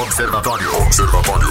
Observatório. 0.00 0.82
Observatório. 0.82 1.48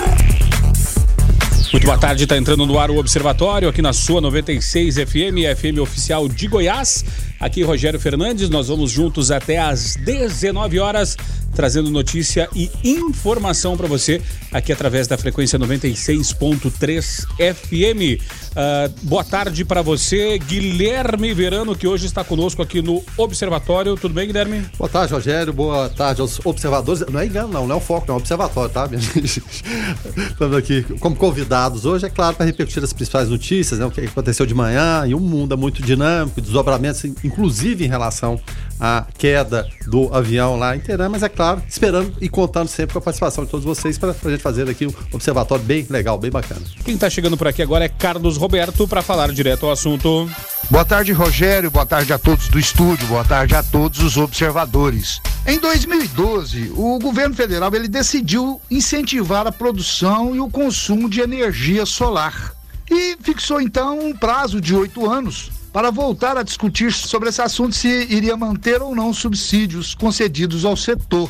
Muito 1.74 1.86
boa 1.86 1.98
tarde, 1.98 2.24
está 2.24 2.38
entrando 2.38 2.66
no 2.66 2.80
ar 2.80 2.90
o 2.90 2.98
Observatório 2.98 3.68
aqui 3.68 3.82
na 3.82 3.92
sua 3.92 4.22
96 4.22 4.96
FM, 4.96 5.54
FM 5.54 5.82
oficial 5.82 6.30
de 6.30 6.48
Goiás. 6.48 7.04
Aqui 7.40 7.62
Rogério 7.62 8.00
Fernandes, 8.00 8.50
nós 8.50 8.68
vamos 8.68 8.90
juntos 8.90 9.30
até 9.30 9.60
às 9.60 9.96
19 9.96 10.80
horas, 10.80 11.16
trazendo 11.56 11.92
notícia 11.92 12.50
e 12.56 12.70
informação 12.84 13.78
para 13.78 13.88
você 13.88 14.20
aqui 14.52 14.72
através 14.72 15.08
da 15.08 15.18
frequência 15.18 15.60
96.3 15.60 17.28
FM. 17.38 18.22
Uh, 18.58 18.92
boa 19.04 19.24
tarde 19.24 19.64
para 19.64 19.84
você, 19.84 20.40
Guilherme 20.40 21.32
Verano, 21.32 21.76
que 21.76 21.88
hoje 21.88 22.08
está 22.08 22.24
conosco 22.24 22.62
aqui 22.64 22.82
no 22.82 23.04
Observatório. 23.16 23.96
Tudo 23.96 24.16
bem, 24.16 24.26
Guilherme? 24.26 24.66
Boa 24.78 24.90
tarde, 24.90 25.14
Rogério. 25.14 25.54
Boa 25.54 25.90
tarde 25.90 26.22
aos 26.22 26.44
observadores. 26.44 27.06
Não 27.12 27.20
é 27.20 27.28
engano, 27.28 27.50
não, 27.50 27.68
não 27.68 27.76
é 27.76 27.78
o 27.78 27.82
foco, 27.82 28.08
não 28.08 28.16
é 28.16 28.18
o 28.18 28.20
observatório, 28.20 28.72
tá, 28.72 28.88
minha 28.88 29.00
gente? 29.02 29.44
Estamos 30.18 30.58
aqui 30.58 30.82
como 31.00 31.16
convidados 31.16 31.86
hoje, 31.86 32.08
é 32.08 32.10
claro, 32.10 32.36
para 32.36 32.48
repercutir 32.48 32.84
as 32.84 32.94
principais 32.94 33.30
notícias, 33.30 33.80
né, 33.80 33.86
o 33.86 33.92
que 33.92 34.02
aconteceu 34.02 34.46
de 34.46 34.56
manhã 34.56 35.06
e 35.06 35.14
um 35.14 35.20
mundo 35.20 35.54
é 35.54 35.58
muito 35.58 35.84
dinâmico, 35.84 36.42
desdobramentos 36.42 37.04
inclusive 37.28 37.86
em 37.86 37.88
relação 37.88 38.40
à 38.80 39.06
queda 39.18 39.68
do 39.86 40.14
avião 40.14 40.58
lá 40.58 40.76
em 40.76 40.80
Teherã, 40.80 41.10
mas 41.10 41.24
é 41.24 41.30
claro, 41.30 41.62
esperando 41.68 42.14
e 42.22 42.30
contando 42.30 42.68
sempre 42.68 42.94
com 42.94 43.00
a 43.00 43.02
participação 43.02 43.44
de 43.44 43.52
todos 43.52 43.66
vocês 43.66 43.98
para 43.98 44.12
a 44.12 44.30
gente 44.30 44.42
fazer 44.42 44.70
aqui 44.70 44.88
um 44.88 44.94
observatório 45.12 45.64
bem 45.64 45.86
legal, 45.90 46.18
bem 46.18 46.32
bacana. 46.32 46.62
Quem 46.84 46.96
está 46.96 47.10
chegando 47.10 47.38
por 47.38 47.48
aqui 47.48 47.62
agora 47.62 47.86
é 47.86 47.90
Carlos 47.90 48.38
Roberto 48.38 48.88
para 48.88 49.02
falar 49.02 49.32
direto 49.32 49.66
ao 49.66 49.72
assunto. 49.72 50.30
Boa 50.70 50.86
tarde, 50.86 51.12
Rogério. 51.12 51.72
Boa 51.72 51.86
tarde 51.86 52.12
a 52.12 52.20
todos 52.20 52.50
do 52.50 52.60
estúdio. 52.60 53.08
Boa 53.08 53.24
tarde 53.24 53.56
a 53.56 53.64
todos 53.64 54.00
os 54.00 54.18
observadores. 54.18 55.22
Em 55.46 55.60
2012, 55.60 56.74
o 56.76 57.00
governo 57.00 57.34
federal 57.34 57.74
ele 57.74 57.88
decidiu 57.88 58.60
incentivar 58.70 59.48
a 59.48 59.52
produção 59.52 60.36
e 60.36 60.40
o 60.40 60.50
consumo 60.50 61.10
de 61.10 61.22
energia 61.22 61.86
solar 61.86 62.54
e 62.90 63.18
fixou 63.22 63.60
então 63.62 64.00
um 64.00 64.16
prazo 64.16 64.62
de 64.62 64.74
oito 64.74 65.10
anos 65.10 65.52
para 65.78 65.92
voltar 65.92 66.36
a 66.36 66.42
discutir 66.42 66.92
sobre 66.92 67.30
esse 67.30 67.40
assunto 67.40 67.76
se 67.76 68.08
iria 68.10 68.36
manter 68.36 68.82
ou 68.82 68.96
não 68.96 69.14
subsídios 69.14 69.94
concedidos 69.94 70.66
ao 70.66 70.76
setor. 70.76 71.30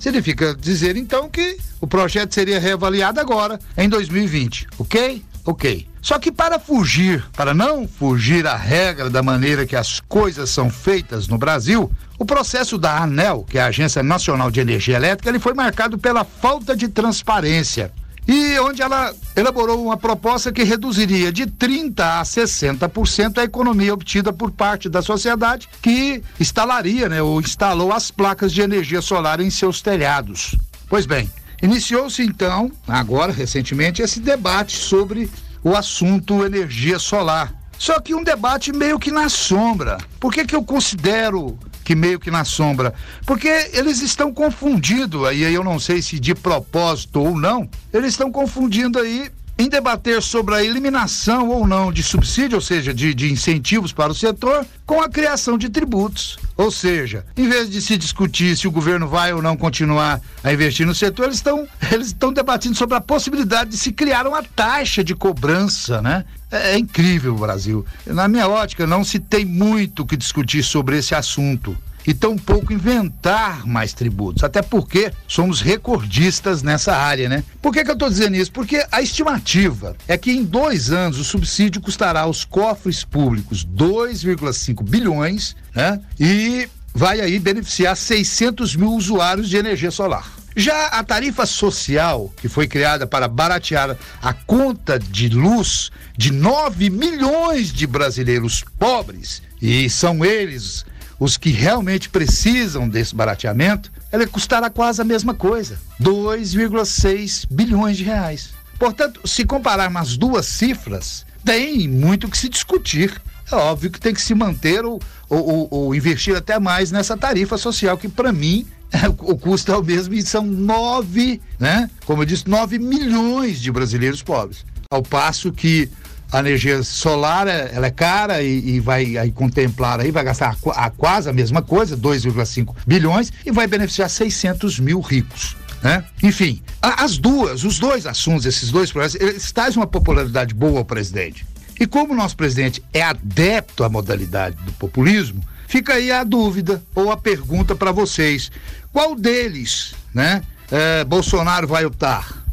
Significa 0.00 0.56
dizer 0.56 0.96
então 0.96 1.28
que 1.28 1.56
o 1.80 1.86
projeto 1.86 2.34
seria 2.34 2.58
reavaliado 2.58 3.20
agora, 3.20 3.60
em 3.78 3.88
2020, 3.88 4.66
ok? 4.76 5.22
Ok. 5.44 5.86
Só 6.02 6.18
que 6.18 6.32
para 6.32 6.58
fugir, 6.58 7.24
para 7.36 7.54
não 7.54 7.86
fugir 7.86 8.44
à 8.44 8.56
regra 8.56 9.08
da 9.08 9.22
maneira 9.22 9.64
que 9.64 9.76
as 9.76 10.00
coisas 10.00 10.50
são 10.50 10.68
feitas 10.68 11.28
no 11.28 11.38
Brasil, 11.38 11.88
o 12.18 12.24
processo 12.24 12.76
da 12.76 13.00
ANEL, 13.00 13.46
que 13.48 13.56
é 13.56 13.60
a 13.60 13.66
Agência 13.66 14.02
Nacional 14.02 14.50
de 14.50 14.58
Energia 14.58 14.96
Elétrica, 14.96 15.28
ele 15.28 15.38
foi 15.38 15.54
marcado 15.54 15.96
pela 15.96 16.24
falta 16.24 16.74
de 16.74 16.88
transparência 16.88 17.92
e 18.26 18.58
onde 18.58 18.82
ela 18.82 19.14
elaborou 19.36 19.84
uma 19.84 19.96
proposta 19.96 20.52
que 20.52 20.64
reduziria 20.64 21.32
de 21.32 21.46
30% 21.46 22.00
a 22.00 22.22
60% 22.22 23.38
a 23.38 23.44
economia 23.44 23.94
obtida 23.94 24.32
por 24.32 24.50
parte 24.50 24.88
da 24.88 25.00
sociedade 25.00 25.68
que 25.80 26.22
instalaria, 26.40 27.08
né, 27.08 27.22
ou 27.22 27.40
instalou 27.40 27.92
as 27.92 28.10
placas 28.10 28.52
de 28.52 28.60
energia 28.60 29.00
solar 29.00 29.40
em 29.40 29.50
seus 29.50 29.80
telhados. 29.80 30.56
Pois 30.88 31.06
bem, 31.06 31.30
iniciou-se 31.62 32.22
então, 32.22 32.70
agora 32.86 33.32
recentemente, 33.32 34.02
esse 34.02 34.20
debate 34.20 34.76
sobre 34.76 35.30
o 35.62 35.76
assunto 35.76 36.44
energia 36.44 36.98
solar. 36.98 37.52
Só 37.78 38.00
que 38.00 38.14
um 38.14 38.24
debate 38.24 38.72
meio 38.72 38.98
que 38.98 39.10
na 39.10 39.28
sombra. 39.28 39.98
Por 40.18 40.32
que, 40.32 40.44
que 40.44 40.56
eu 40.56 40.64
considero 40.64 41.58
que 41.86 41.94
meio 41.94 42.18
que 42.18 42.32
na 42.32 42.44
sombra. 42.44 42.92
Porque 43.24 43.70
eles 43.72 44.02
estão 44.02 44.34
confundindo, 44.34 45.24
aí 45.24 45.42
eu 45.42 45.62
não 45.62 45.78
sei 45.78 46.02
se 46.02 46.18
de 46.18 46.34
propósito 46.34 47.20
ou 47.20 47.38
não, 47.38 47.68
eles 47.92 48.08
estão 48.08 48.30
confundindo 48.32 48.98
aí 48.98 49.30
em 49.58 49.68
debater 49.68 50.20
sobre 50.20 50.54
a 50.54 50.62
eliminação 50.62 51.48
ou 51.48 51.66
não 51.66 51.90
de 51.90 52.02
subsídio, 52.02 52.56
ou 52.56 52.60
seja, 52.60 52.92
de, 52.92 53.14
de, 53.14 53.32
incentivos 53.32 53.90
para 53.90 54.12
o 54.12 54.14
setor, 54.14 54.66
com 54.84 55.00
a 55.00 55.08
criação 55.08 55.56
de 55.56 55.70
tributos. 55.70 56.38
Ou 56.56 56.70
seja, 56.70 57.24
em 57.36 57.48
vez 57.48 57.70
de 57.70 57.80
se 57.80 57.96
discutir 57.96 58.56
se 58.56 58.68
o 58.68 58.70
governo 58.70 59.08
vai 59.08 59.32
ou 59.32 59.40
não 59.40 59.56
continuar 59.56 60.20
a 60.44 60.52
investir 60.52 60.86
no 60.86 60.94
setor, 60.94 61.24
eles 61.24 61.36
estão 61.36 61.66
eles 61.90 62.08
estão 62.08 62.32
debatendo 62.32 62.74
sobre 62.74 62.96
a 62.96 63.00
possibilidade 63.00 63.70
de 63.70 63.78
se 63.78 63.92
criar 63.92 64.26
uma 64.26 64.42
taxa 64.42 65.02
de 65.02 65.14
cobrança, 65.14 66.02
né? 66.02 66.24
É, 66.50 66.72
é 66.72 66.78
incrível 66.78 67.34
o 67.34 67.38
Brasil. 67.38 67.84
Na 68.06 68.28
minha 68.28 68.48
ótica, 68.48 68.86
não 68.86 69.04
se 69.04 69.18
tem 69.18 69.44
muito 69.44 70.02
o 70.02 70.06
que 70.06 70.16
discutir 70.16 70.62
sobre 70.62 70.98
esse 70.98 71.14
assunto 71.14 71.76
e 72.06 72.14
tampouco 72.14 72.72
inventar 72.72 73.66
mais 73.66 73.92
tributos, 73.92 74.44
até 74.44 74.62
porque 74.62 75.12
somos 75.26 75.60
recordistas 75.60 76.62
nessa 76.62 76.96
área, 76.96 77.28
né? 77.28 77.42
Por 77.60 77.72
que, 77.72 77.82
que 77.82 77.90
eu 77.90 77.94
estou 77.94 78.08
dizendo 78.08 78.36
isso? 78.36 78.52
Porque 78.52 78.86
a 78.92 79.02
estimativa 79.02 79.96
é 80.06 80.16
que 80.16 80.30
em 80.30 80.44
dois 80.44 80.92
anos 80.92 81.18
o 81.18 81.24
subsídio 81.24 81.80
custará 81.80 82.20
aos 82.20 82.44
cofres 82.44 83.02
públicos 83.02 83.66
2,5 83.66 84.88
bilhões, 84.88 85.56
né? 85.74 86.00
E 86.18 86.68
vai 86.94 87.20
aí 87.20 87.38
beneficiar 87.40 87.96
600 87.96 88.76
mil 88.76 88.92
usuários 88.92 89.48
de 89.48 89.56
energia 89.56 89.90
solar. 89.90 90.30
Já 90.58 90.86
a 90.86 91.04
tarifa 91.04 91.44
social, 91.44 92.32
que 92.34 92.48
foi 92.48 92.66
criada 92.66 93.06
para 93.06 93.28
baratear 93.28 93.94
a 94.22 94.32
conta 94.32 94.98
de 94.98 95.28
luz 95.28 95.90
de 96.16 96.32
9 96.32 96.88
milhões 96.88 97.70
de 97.70 97.86
brasileiros 97.86 98.64
pobres, 98.78 99.42
e 99.60 99.90
são 99.90 100.24
eles 100.24 100.86
os 101.20 101.36
que 101.36 101.50
realmente 101.50 102.08
precisam 102.08 102.88
desse 102.88 103.14
barateamento, 103.14 103.92
ela 104.10 104.26
custará 104.26 104.70
quase 104.70 105.02
a 105.02 105.04
mesma 105.04 105.34
coisa, 105.34 105.78
2,6 106.00 107.46
bilhões 107.50 107.98
de 107.98 108.04
reais. 108.04 108.54
Portanto, 108.78 109.20
se 109.28 109.44
compararmos 109.44 110.00
as 110.00 110.16
duas 110.16 110.46
cifras, 110.46 111.26
tem 111.44 111.86
muito 111.86 112.28
que 112.28 112.38
se 112.38 112.48
discutir. 112.48 113.20
É 113.50 113.54
óbvio 113.54 113.90
que 113.90 114.00
tem 114.00 114.14
que 114.14 114.22
se 114.22 114.34
manter 114.34 114.84
ou, 114.84 115.00
ou, 115.28 115.68
ou 115.70 115.94
investir 115.94 116.34
até 116.34 116.58
mais 116.58 116.90
nessa 116.90 117.14
tarifa 117.14 117.58
social, 117.58 117.98
que 117.98 118.08
para 118.08 118.32
mim 118.32 118.66
o 119.18 119.36
custo 119.36 119.72
é 119.72 119.76
o 119.76 119.82
mesmo 119.82 120.14
e 120.14 120.22
são 120.22 120.44
nove, 120.44 121.40
né? 121.58 121.90
Como 122.04 122.22
eu 122.22 122.26
disse, 122.26 122.48
nove 122.48 122.78
milhões 122.78 123.60
de 123.60 123.70
brasileiros 123.70 124.22
pobres. 124.22 124.64
Ao 124.90 125.02
passo 125.02 125.52
que 125.52 125.90
a 126.32 126.40
energia 126.40 126.82
solar 126.82 127.46
é, 127.46 127.70
ela 127.72 127.86
é 127.86 127.90
cara 127.90 128.42
e, 128.42 128.76
e, 128.76 128.80
vai 128.80 129.16
aí 129.16 129.30
contemplar 129.30 130.00
aí, 130.00 130.10
vai 130.10 130.24
gastar 130.24 130.56
a, 130.66 130.86
a 130.86 130.90
quase 130.90 131.28
a 131.28 131.32
mesma 131.32 131.62
coisa, 131.62 131.96
2,5 131.96 132.74
bilhões, 132.86 133.32
e 133.44 133.50
vai 133.50 133.66
beneficiar 133.66 134.10
600 134.10 134.80
mil 134.80 135.00
ricos. 135.00 135.56
Né? 135.82 136.04
Enfim, 136.22 136.62
as 136.82 137.18
duas, 137.18 137.64
os 137.64 137.78
dois 137.78 138.06
assuntos, 138.06 138.46
esses 138.46 138.70
dois 138.70 138.90
projetos, 138.90 139.20
eles 139.20 139.52
trazem 139.52 139.78
uma 139.78 139.86
popularidade 139.86 140.54
boa 140.54 140.78
ao 140.78 140.84
presidente. 140.84 141.46
E 141.78 141.86
como 141.86 142.12
o 142.12 142.16
nosso 142.16 142.36
presidente 142.36 142.82
é 142.92 143.02
adepto 143.02 143.84
à 143.84 143.88
modalidade 143.88 144.56
do 144.64 144.72
populismo, 144.72 145.42
fica 145.66 145.94
aí 145.94 146.10
a 146.10 146.24
dúvida 146.24 146.82
ou 146.94 147.10
a 147.10 147.16
pergunta 147.16 147.74
para 147.74 147.92
vocês: 147.92 148.50
qual 148.92 149.14
deles, 149.14 149.94
né, 150.14 150.42
é, 150.70 151.04
Bolsonaro 151.04 151.66
vai 151.66 151.84
optar? 151.84 152.44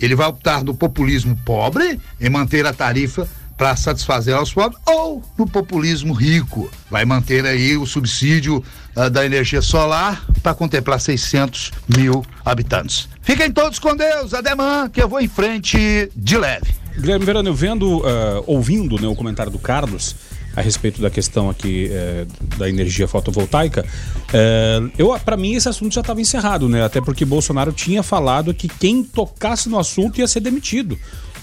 Ele 0.00 0.14
vai 0.14 0.26
optar 0.26 0.64
no 0.64 0.74
populismo 0.74 1.38
pobre, 1.44 2.00
em 2.20 2.30
manter 2.30 2.66
a 2.66 2.72
tarifa 2.72 3.28
para 3.60 3.76
satisfazer 3.76 4.34
aos 4.34 4.50
pobres, 4.54 4.80
ou 4.86 5.22
no 5.36 5.46
populismo 5.46 6.14
rico, 6.14 6.70
vai 6.90 7.04
manter 7.04 7.44
aí 7.44 7.76
o 7.76 7.84
subsídio 7.84 8.64
uh, 8.96 9.10
da 9.10 9.26
energia 9.26 9.60
solar 9.60 10.24
para 10.42 10.54
contemplar 10.54 10.98
600 10.98 11.70
mil 11.94 12.24
habitantes. 12.42 13.06
Fiquem 13.20 13.52
todos 13.52 13.78
com 13.78 13.94
Deus, 13.94 14.32
ademã, 14.32 14.88
que 14.88 15.02
eu 15.02 15.06
vou 15.06 15.20
em 15.20 15.28
frente 15.28 16.10
de 16.16 16.38
leve. 16.38 16.74
Guilherme 16.98 17.26
Verano, 17.26 17.52
vendo, 17.52 17.98
uh, 17.98 18.42
ouvindo 18.46 18.98
né, 18.98 19.06
o 19.06 19.14
comentário 19.14 19.52
do 19.52 19.58
Carlos, 19.58 20.16
a 20.54 20.60
respeito 20.60 21.00
da 21.00 21.10
questão 21.10 21.48
aqui 21.48 21.88
é, 21.90 22.26
da 22.56 22.68
energia 22.68 23.06
fotovoltaica, 23.06 23.84
é, 24.32 24.80
eu 24.98 25.18
para 25.20 25.36
mim 25.36 25.54
esse 25.54 25.68
assunto 25.68 25.94
já 25.94 26.00
estava 26.00 26.20
encerrado, 26.20 26.68
né? 26.68 26.84
Até 26.84 27.00
porque 27.00 27.24
Bolsonaro 27.24 27.72
tinha 27.72 28.02
falado 28.02 28.52
que 28.52 28.68
quem 28.68 29.02
tocasse 29.02 29.68
no 29.68 29.78
assunto 29.78 30.18
ia 30.18 30.26
ser 30.26 30.40
demitido. 30.40 30.98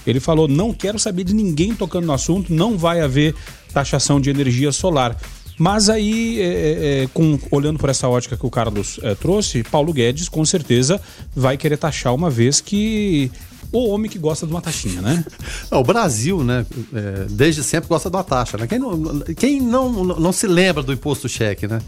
Ele 0.06 0.20
falou: 0.20 0.48
não 0.48 0.72
quero 0.72 0.98
saber 0.98 1.24
de 1.24 1.34
ninguém 1.34 1.74
tocando 1.74 2.06
no 2.06 2.12
assunto, 2.12 2.52
não 2.52 2.76
vai 2.76 3.00
haver 3.00 3.34
taxação 3.72 4.20
de 4.20 4.30
energia 4.30 4.72
solar. 4.72 5.16
Mas 5.58 5.90
aí, 5.90 6.40
é, 6.40 7.02
é, 7.02 7.08
com, 7.12 7.38
olhando 7.50 7.80
por 7.80 7.90
essa 7.90 8.08
ótica 8.08 8.36
que 8.36 8.46
o 8.46 8.50
Carlos 8.50 9.00
é, 9.02 9.14
trouxe, 9.16 9.64
Paulo 9.64 9.92
Guedes 9.92 10.28
com 10.28 10.44
certeza 10.44 11.00
vai 11.34 11.56
querer 11.56 11.76
taxar 11.76 12.14
uma 12.14 12.30
vez 12.30 12.60
que 12.60 13.30
o 13.72 13.88
homem 13.88 14.10
que 14.10 14.18
gosta 14.18 14.46
de 14.46 14.52
uma 14.52 14.60
taxinha, 14.60 15.00
né? 15.00 15.24
Não, 15.70 15.80
o 15.80 15.84
Brasil, 15.84 16.42
né, 16.42 16.64
é, 16.94 17.26
desde 17.30 17.62
sempre 17.62 17.88
gosta 17.88 18.08
de 18.08 18.16
uma 18.16 18.24
taxa, 18.24 18.56
né? 18.56 18.66
Quem, 18.66 18.78
não, 18.78 19.20
quem 19.36 19.60
não, 19.60 20.04
não 20.04 20.32
se 20.32 20.46
lembra 20.46 20.82
do 20.82 20.92
imposto 20.92 21.28
cheque, 21.28 21.66
né? 21.66 21.80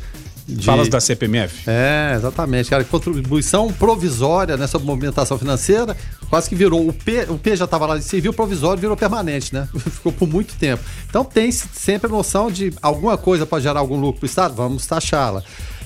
De... 0.46 0.64
Falas 0.64 0.88
da 0.88 1.00
CPMF? 1.00 1.70
É, 1.70 2.14
exatamente, 2.16 2.68
cara. 2.68 2.82
Contribuição 2.82 3.72
provisória 3.72 4.56
nessa 4.56 4.78
movimentação 4.78 5.38
financeira, 5.38 5.96
quase 6.28 6.48
que 6.48 6.54
virou. 6.54 6.88
O 6.88 6.92
P, 6.92 7.26
o 7.28 7.38
P 7.38 7.56
já 7.56 7.66
estava 7.66 7.86
lá 7.86 7.96
de 7.96 8.04
civil 8.04 8.32
provisório, 8.32 8.80
virou 8.80 8.96
permanente, 8.96 9.54
né? 9.54 9.68
Ficou 9.78 10.12
por 10.12 10.28
muito 10.28 10.56
tempo. 10.56 10.82
Então 11.08 11.24
tem 11.24 11.52
sempre 11.52 12.08
a 12.08 12.10
noção 12.10 12.50
de 12.50 12.72
alguma 12.82 13.16
coisa 13.16 13.46
pode 13.46 13.62
gerar 13.62 13.80
algum 13.80 14.00
lucro 14.00 14.20
para 14.20 14.26
o 14.26 14.28
Estado, 14.28 14.54
vamos 14.54 14.86
taxá-la. 14.86 15.44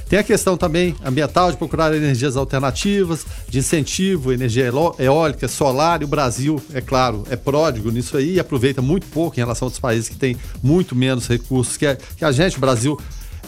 Tem 0.08 0.18
a 0.18 0.22
questão 0.22 0.56
também 0.56 0.94
ambiental 1.04 1.50
de 1.50 1.56
procurar 1.56 1.94
energias 1.94 2.36
alternativas, 2.36 3.24
de 3.48 3.58
incentivo, 3.58 4.32
energia 4.32 4.70
eólica, 4.98 5.48
solar, 5.48 6.02
e 6.02 6.04
o 6.04 6.08
Brasil, 6.08 6.60
é 6.72 6.80
claro, 6.80 7.24
é 7.30 7.36
pródigo 7.36 7.90
nisso 7.90 8.16
aí 8.16 8.34
e 8.34 8.40
aproveita 8.40 8.82
muito 8.82 9.06
pouco 9.06 9.36
em 9.36 9.40
relação 9.40 9.66
a 9.66 9.68
outros 9.68 9.80
países 9.80 10.08
que 10.08 10.16
têm 10.16 10.36
muito 10.62 10.94
menos 10.94 11.26
recursos 11.26 11.76
que 11.76 11.86
a, 11.86 11.96
que 11.96 12.24
a 12.24 12.32
gente. 12.32 12.56
O 12.56 12.60
Brasil 12.60 12.98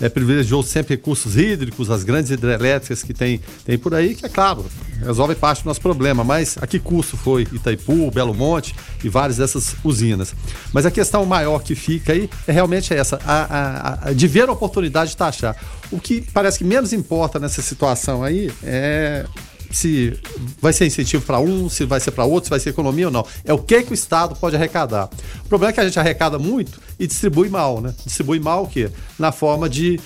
é, 0.00 0.08
privilegiou 0.08 0.62
sempre 0.62 0.96
recursos 0.96 1.36
hídricos, 1.36 1.90
as 1.90 2.02
grandes 2.02 2.30
hidrelétricas 2.30 3.02
que 3.02 3.14
tem, 3.14 3.40
tem 3.64 3.78
por 3.78 3.94
aí, 3.94 4.14
que 4.14 4.26
é 4.26 4.28
claro, 4.28 4.64
resolve 5.00 5.34
parte 5.34 5.62
do 5.62 5.66
nosso 5.66 5.80
problema, 5.80 6.24
mas 6.24 6.56
a 6.60 6.66
que 6.66 6.78
custo 6.78 7.16
foi 7.16 7.46
Itaipu, 7.52 8.10
Belo 8.10 8.34
Monte 8.34 8.74
e 9.02 9.08
várias 9.08 9.38
dessas 9.38 9.76
usinas? 9.82 10.34
Mas 10.72 10.86
a 10.86 10.90
questão 10.90 11.24
maior 11.24 11.62
que 11.62 11.74
fica 11.74 12.12
aí 12.12 12.28
é 12.46 12.52
realmente 12.52 12.92
essa, 12.94 13.18
a, 13.24 13.44
a, 13.44 14.08
a 14.08 14.12
de 14.12 14.26
ver 14.26 14.48
a 14.48 14.52
oportunidade 14.52 15.10
de 15.10 15.16
taxar. 15.16 15.56
O 15.90 16.00
que 16.00 16.20
parece 16.32 16.58
que 16.58 16.64
menos 16.64 16.92
importa 16.92 17.38
nessa 17.38 17.62
situação 17.62 18.22
aí 18.22 18.50
é 18.62 19.24
se 19.70 20.18
vai 20.60 20.72
ser 20.72 20.86
incentivo 20.86 21.24
para 21.24 21.38
um, 21.38 21.68
se 21.68 21.84
vai 21.84 22.00
ser 22.00 22.10
para 22.10 22.24
outro, 22.24 22.44
se 22.46 22.50
vai 22.50 22.60
ser 22.60 22.70
economia 22.70 23.06
ou 23.06 23.12
não. 23.12 23.26
É 23.44 23.52
o 23.52 23.58
que, 23.58 23.82
que 23.82 23.92
o 23.92 23.94
Estado 23.94 24.34
pode 24.36 24.56
arrecadar. 24.56 25.08
O 25.44 25.48
problema 25.48 25.70
é 25.70 25.72
que 25.72 25.80
a 25.80 25.84
gente 25.84 25.98
arrecada 25.98 26.38
muito 26.38 26.80
e 26.98 27.06
distribui 27.06 27.48
mal, 27.48 27.80
né? 27.80 27.94
Distribui 28.04 28.40
mal 28.40 28.64
o 28.64 28.68
quê? 28.68 28.90
Na 29.18 29.32
forma 29.32 29.68
de 29.68 30.00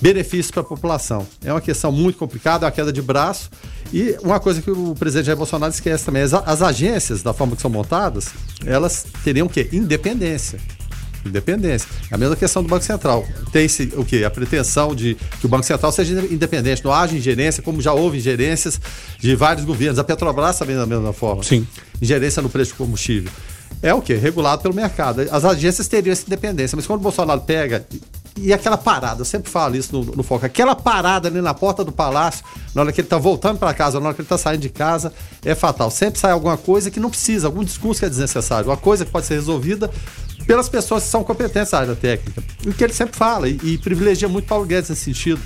benefícios 0.00 0.50
para 0.50 0.62
a 0.62 0.64
população. 0.64 1.26
É 1.44 1.52
uma 1.52 1.60
questão 1.60 1.92
muito 1.92 2.18
complicada, 2.18 2.64
é 2.64 2.66
uma 2.66 2.72
queda 2.72 2.92
de 2.92 3.00
braço. 3.00 3.48
E 3.92 4.16
uma 4.22 4.40
coisa 4.40 4.60
que 4.60 4.70
o 4.70 4.94
presidente 4.94 5.26
Jair 5.26 5.38
Bolsonaro 5.38 5.72
esquece 5.72 6.04
também, 6.04 6.22
as, 6.22 6.34
as 6.34 6.62
agências, 6.62 7.22
da 7.22 7.32
forma 7.32 7.54
que 7.54 7.62
são 7.62 7.70
montadas, 7.70 8.30
elas 8.66 9.06
teriam 9.22 9.46
o 9.46 9.50
quê? 9.50 9.68
Independência 9.72 10.58
independência. 11.28 11.88
É 12.10 12.14
a 12.14 12.18
mesma 12.18 12.36
questão 12.36 12.62
do 12.62 12.68
Banco 12.68 12.84
Central. 12.84 13.26
Tem-se 13.52 13.92
o 13.96 14.04
quê? 14.04 14.24
A 14.24 14.30
pretensão 14.30 14.94
de 14.94 15.16
que 15.40 15.46
o 15.46 15.48
Banco 15.48 15.64
Central 15.64 15.92
seja 15.92 16.20
independente, 16.30 16.84
não 16.84 16.92
haja 16.92 17.16
ingerência, 17.16 17.62
como 17.62 17.80
já 17.80 17.92
houve 17.92 18.18
ingerências 18.18 18.80
de 19.18 19.34
vários 19.34 19.64
governos. 19.64 19.98
A 19.98 20.04
Petrobras 20.04 20.58
também 20.58 20.76
da 20.76 20.86
mesma 20.86 21.12
forma. 21.12 21.42
Sim. 21.42 21.66
Ingerência 22.00 22.42
no 22.42 22.48
preço 22.48 22.72
do 22.72 22.76
combustível. 22.76 23.30
É 23.82 23.92
o 23.92 24.00
quê? 24.00 24.14
Regulado 24.14 24.62
pelo 24.62 24.74
mercado. 24.74 25.22
As 25.30 25.44
agências 25.44 25.88
teriam 25.88 26.12
essa 26.12 26.24
independência, 26.26 26.76
mas 26.76 26.86
quando 26.86 27.00
o 27.00 27.02
Bolsonaro 27.02 27.40
pega 27.40 27.84
e 28.36 28.52
aquela 28.52 28.78
parada, 28.78 29.20
eu 29.20 29.24
sempre 29.24 29.50
falo 29.50 29.76
isso 29.76 29.92
no, 29.92 30.16
no, 30.16 30.22
foco, 30.22 30.46
aquela 30.46 30.74
parada 30.74 31.28
ali 31.28 31.40
na 31.42 31.52
porta 31.52 31.84
do 31.84 31.92
palácio, 31.92 32.44
na 32.74 32.80
hora 32.80 32.92
que 32.92 33.00
ele 33.00 33.06
está 33.06 33.18
voltando 33.18 33.58
para 33.58 33.74
casa, 33.74 34.00
na 34.00 34.06
hora 34.06 34.14
que 34.14 34.22
ele 34.22 34.26
está 34.26 34.38
saindo 34.38 34.60
de 34.60 34.70
casa, 34.70 35.12
é 35.44 35.54
fatal. 35.54 35.90
Sempre 35.90 36.18
sai 36.18 36.32
alguma 36.32 36.56
coisa 36.56 36.90
que 36.90 36.98
não 36.98 37.10
precisa, 37.10 37.46
algum 37.46 37.62
discurso 37.62 38.00
que 38.00 38.06
é 38.06 38.08
desnecessário, 38.08 38.70
uma 38.70 38.76
coisa 38.76 39.04
que 39.04 39.10
pode 39.10 39.26
ser 39.26 39.34
resolvida 39.34 39.90
pelas 40.46 40.68
pessoas 40.68 41.04
que 41.04 41.10
são 41.10 41.24
competentes 41.24 41.72
na 41.72 41.78
área 41.78 41.94
técnica. 41.94 42.42
O 42.66 42.72
que 42.72 42.84
ele 42.84 42.92
sempre 42.92 43.16
fala, 43.16 43.48
e, 43.48 43.58
e 43.62 43.78
privilegia 43.78 44.28
muito 44.28 44.46
Paulo 44.46 44.64
Guedes 44.66 44.90
nesse 44.90 45.04
sentido 45.04 45.40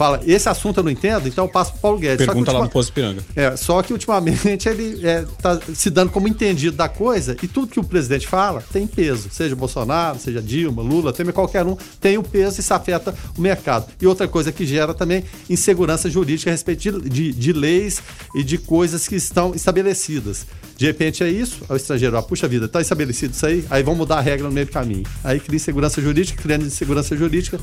fala, 0.00 0.18
esse 0.26 0.48
assunto 0.48 0.78
eu 0.78 0.84
não 0.84 0.90
entendo, 0.90 1.28
então 1.28 1.44
eu 1.44 1.48
passo 1.50 1.72
pro 1.72 1.80
Paulo 1.82 1.98
Guedes. 1.98 2.24
Pergunta 2.24 2.50
lá 2.52 2.62
no 2.62 2.70
Posto 2.70 2.90
Piranga. 2.90 3.22
É, 3.36 3.54
só 3.54 3.82
que 3.82 3.92
ultimamente 3.92 4.66
ele 4.70 5.06
é, 5.06 5.26
tá 5.42 5.60
se 5.74 5.90
dando 5.90 6.10
como 6.10 6.26
entendido 6.26 6.74
da 6.74 6.88
coisa 6.88 7.36
e 7.42 7.46
tudo 7.46 7.66
que 7.66 7.78
o 7.78 7.84
presidente 7.84 8.26
fala 8.26 8.64
tem 8.72 8.86
peso. 8.86 9.28
Seja 9.30 9.54
Bolsonaro, 9.54 10.18
seja 10.18 10.40
Dilma, 10.40 10.80
Lula, 10.80 11.12
Temer, 11.12 11.34
qualquer 11.34 11.66
um, 11.66 11.76
tem 12.00 12.16
o 12.16 12.22
peso 12.22 12.58
e 12.58 12.60
isso 12.60 12.72
afeta 12.72 13.14
o 13.36 13.42
mercado. 13.42 13.92
E 14.00 14.06
outra 14.06 14.26
coisa 14.26 14.50
que 14.50 14.64
gera 14.64 14.94
também 14.94 15.22
insegurança 15.50 16.08
jurídica 16.08 16.48
a 16.48 16.52
respeito 16.52 16.80
de, 16.80 17.10
de, 17.10 17.32
de 17.32 17.52
leis 17.52 18.02
e 18.34 18.42
de 18.42 18.56
coisas 18.56 19.06
que 19.06 19.16
estão 19.16 19.54
estabelecidas. 19.54 20.46
De 20.78 20.86
repente 20.86 21.22
é 21.22 21.28
isso, 21.28 21.62
o 21.68 21.76
estrangeiro, 21.76 22.16
ah, 22.16 22.22
puxa 22.22 22.48
vida, 22.48 22.64
está 22.64 22.80
estabelecido 22.80 23.34
isso 23.34 23.44
aí, 23.44 23.66
aí 23.68 23.82
vão 23.82 23.94
mudar 23.94 24.16
a 24.16 24.22
regra 24.22 24.48
no 24.48 24.54
meio 24.54 24.64
do 24.64 24.72
caminho. 24.72 25.04
Aí 25.22 25.38
cria 25.38 25.56
insegurança 25.56 26.00
jurídica, 26.00 26.42
criando 26.42 26.64
insegurança 26.64 27.14
jurídica, 27.14 27.60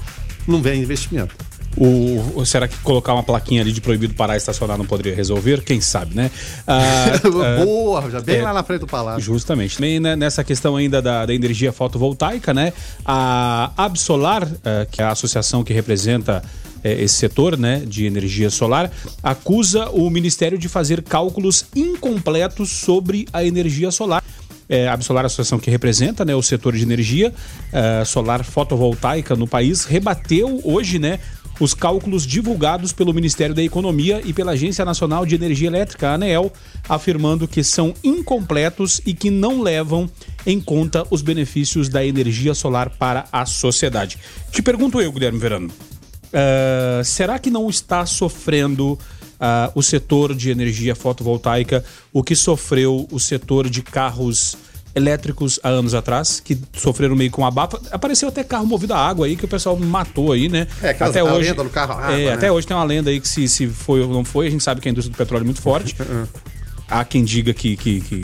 não 0.47 0.61
vem 0.61 0.83
investimento. 0.83 1.35
O, 1.77 2.43
será 2.43 2.67
que 2.67 2.75
colocar 2.77 3.13
uma 3.13 3.21
plaquinha 3.21 3.61
ali 3.61 3.71
de 3.71 3.79
proibido 3.79 4.15
parar 4.15 4.33
e 4.33 4.37
estacionar 4.37 4.77
não 4.77 4.85
poderia 4.85 5.15
resolver? 5.15 5.63
Quem 5.63 5.79
sabe, 5.79 6.15
né? 6.15 6.31
Ah, 6.65 7.11
Boa, 7.63 8.09
já 8.09 8.19
bem 8.19 8.37
é, 8.37 8.41
lá 8.41 8.51
na 8.51 8.63
frente 8.63 8.79
do 8.79 8.87
palácio. 8.87 9.21
Justamente. 9.21 9.75
Também 9.75 9.99
né, 9.99 10.15
nessa 10.15 10.43
questão 10.43 10.75
ainda 10.75 11.01
da, 11.01 11.25
da, 11.25 11.33
energia 11.33 11.71
fotovoltaica, 11.71 12.51
né? 12.51 12.73
A 13.05 13.71
Absolar, 13.77 14.43
uh, 14.43 14.57
que 14.89 15.01
é 15.01 15.05
a 15.05 15.11
associação 15.11 15.63
que 15.63 15.71
representa 15.71 16.41
uh, 16.43 16.79
esse 16.83 17.13
setor 17.13 17.55
né, 17.55 17.83
de 17.85 18.07
energia 18.07 18.49
solar, 18.49 18.91
acusa 19.21 19.87
o 19.91 20.09
Ministério 20.09 20.57
de 20.57 20.67
fazer 20.67 21.03
cálculos 21.03 21.65
incompletos 21.75 22.71
sobre 22.71 23.27
a 23.31 23.43
energia 23.43 23.91
solar. 23.91 24.23
É, 24.69 24.87
a 24.87 24.93
Absolar, 24.93 25.23
a 25.23 25.27
associação 25.27 25.59
que 25.59 25.71
representa 25.71 26.25
né, 26.25 26.35
o 26.35 26.41
setor 26.41 26.75
de 26.75 26.83
energia 26.83 27.31
uh, 27.31 28.05
solar 28.05 28.43
fotovoltaica 28.43 29.35
no 29.35 29.47
país, 29.47 29.85
rebateu 29.85 30.59
hoje 30.63 30.99
né, 30.99 31.19
os 31.59 31.73
cálculos 31.73 32.25
divulgados 32.25 32.93
pelo 32.93 33.13
Ministério 33.13 33.55
da 33.55 33.63
Economia 33.63 34.21
e 34.23 34.33
pela 34.33 34.51
Agência 34.51 34.85
Nacional 34.85 35.25
de 35.25 35.35
Energia 35.35 35.67
Elétrica, 35.67 36.11
ANEEL, 36.11 36.51
afirmando 36.87 37.47
que 37.47 37.63
são 37.63 37.93
incompletos 38.03 39.01
e 39.05 39.13
que 39.13 39.29
não 39.29 39.61
levam 39.61 40.09
em 40.45 40.59
conta 40.59 41.05
os 41.09 41.21
benefícios 41.21 41.89
da 41.89 42.05
energia 42.05 42.53
solar 42.53 42.89
para 42.89 43.25
a 43.31 43.45
sociedade. 43.45 44.17
Te 44.51 44.61
pergunto 44.61 45.01
eu, 45.01 45.11
Guilherme 45.11 45.39
Verano, 45.39 45.67
uh, 45.67 47.03
será 47.03 47.39
que 47.39 47.49
não 47.49 47.69
está 47.69 48.05
sofrendo 48.05 48.93
uh, 48.93 49.71
o 49.73 49.81
setor 49.81 50.35
de 50.35 50.49
energia 50.49 50.95
fotovoltaica 50.95 51.83
o 52.11 52.23
que 52.23 52.35
sofreu 52.35 53.07
o 53.11 53.19
setor 53.19 53.69
de 53.69 53.81
carros 53.81 54.57
elétricos 54.97 55.59
há 55.63 55.69
anos 55.69 55.93
atrás, 55.93 56.39
que 56.39 56.57
sofreram 56.73 57.15
meio 57.15 57.31
com 57.31 57.45
abafa. 57.45 57.79
Apareceu 57.91 58.27
até 58.29 58.43
carro 58.43 58.65
movido 58.65 58.93
a 58.93 58.97
água 58.97 59.27
aí, 59.27 59.35
que 59.35 59.45
o 59.45 59.47
pessoal 59.47 59.77
matou 59.77 60.31
aí, 60.31 60.49
né? 60.49 60.67
É, 60.81 60.89
até 60.99 61.23
hoje, 61.23 61.49
lenda 61.49 61.63
do 61.63 61.69
carro 61.69 61.93
água, 61.93 62.13
é, 62.13 62.25
né? 62.25 62.33
Até 62.33 62.51
hoje 62.51 62.67
tem 62.67 62.75
uma 62.75 62.83
lenda 62.83 63.09
aí 63.09 63.19
que 63.19 63.27
se, 63.27 63.47
se 63.47 63.67
foi 63.67 64.01
ou 64.01 64.11
não 64.11 64.25
foi, 64.25 64.47
a 64.47 64.49
gente 64.49 64.63
sabe 64.63 64.81
que 64.81 64.89
a 64.89 64.91
indústria 64.91 65.13
do 65.13 65.17
petróleo 65.17 65.43
é 65.43 65.45
muito 65.45 65.61
forte. 65.61 65.95
Há 66.89 67.03
quem 67.03 67.23
diga 67.23 67.53
que, 67.53 67.75
que, 67.75 68.01
que 68.01 68.15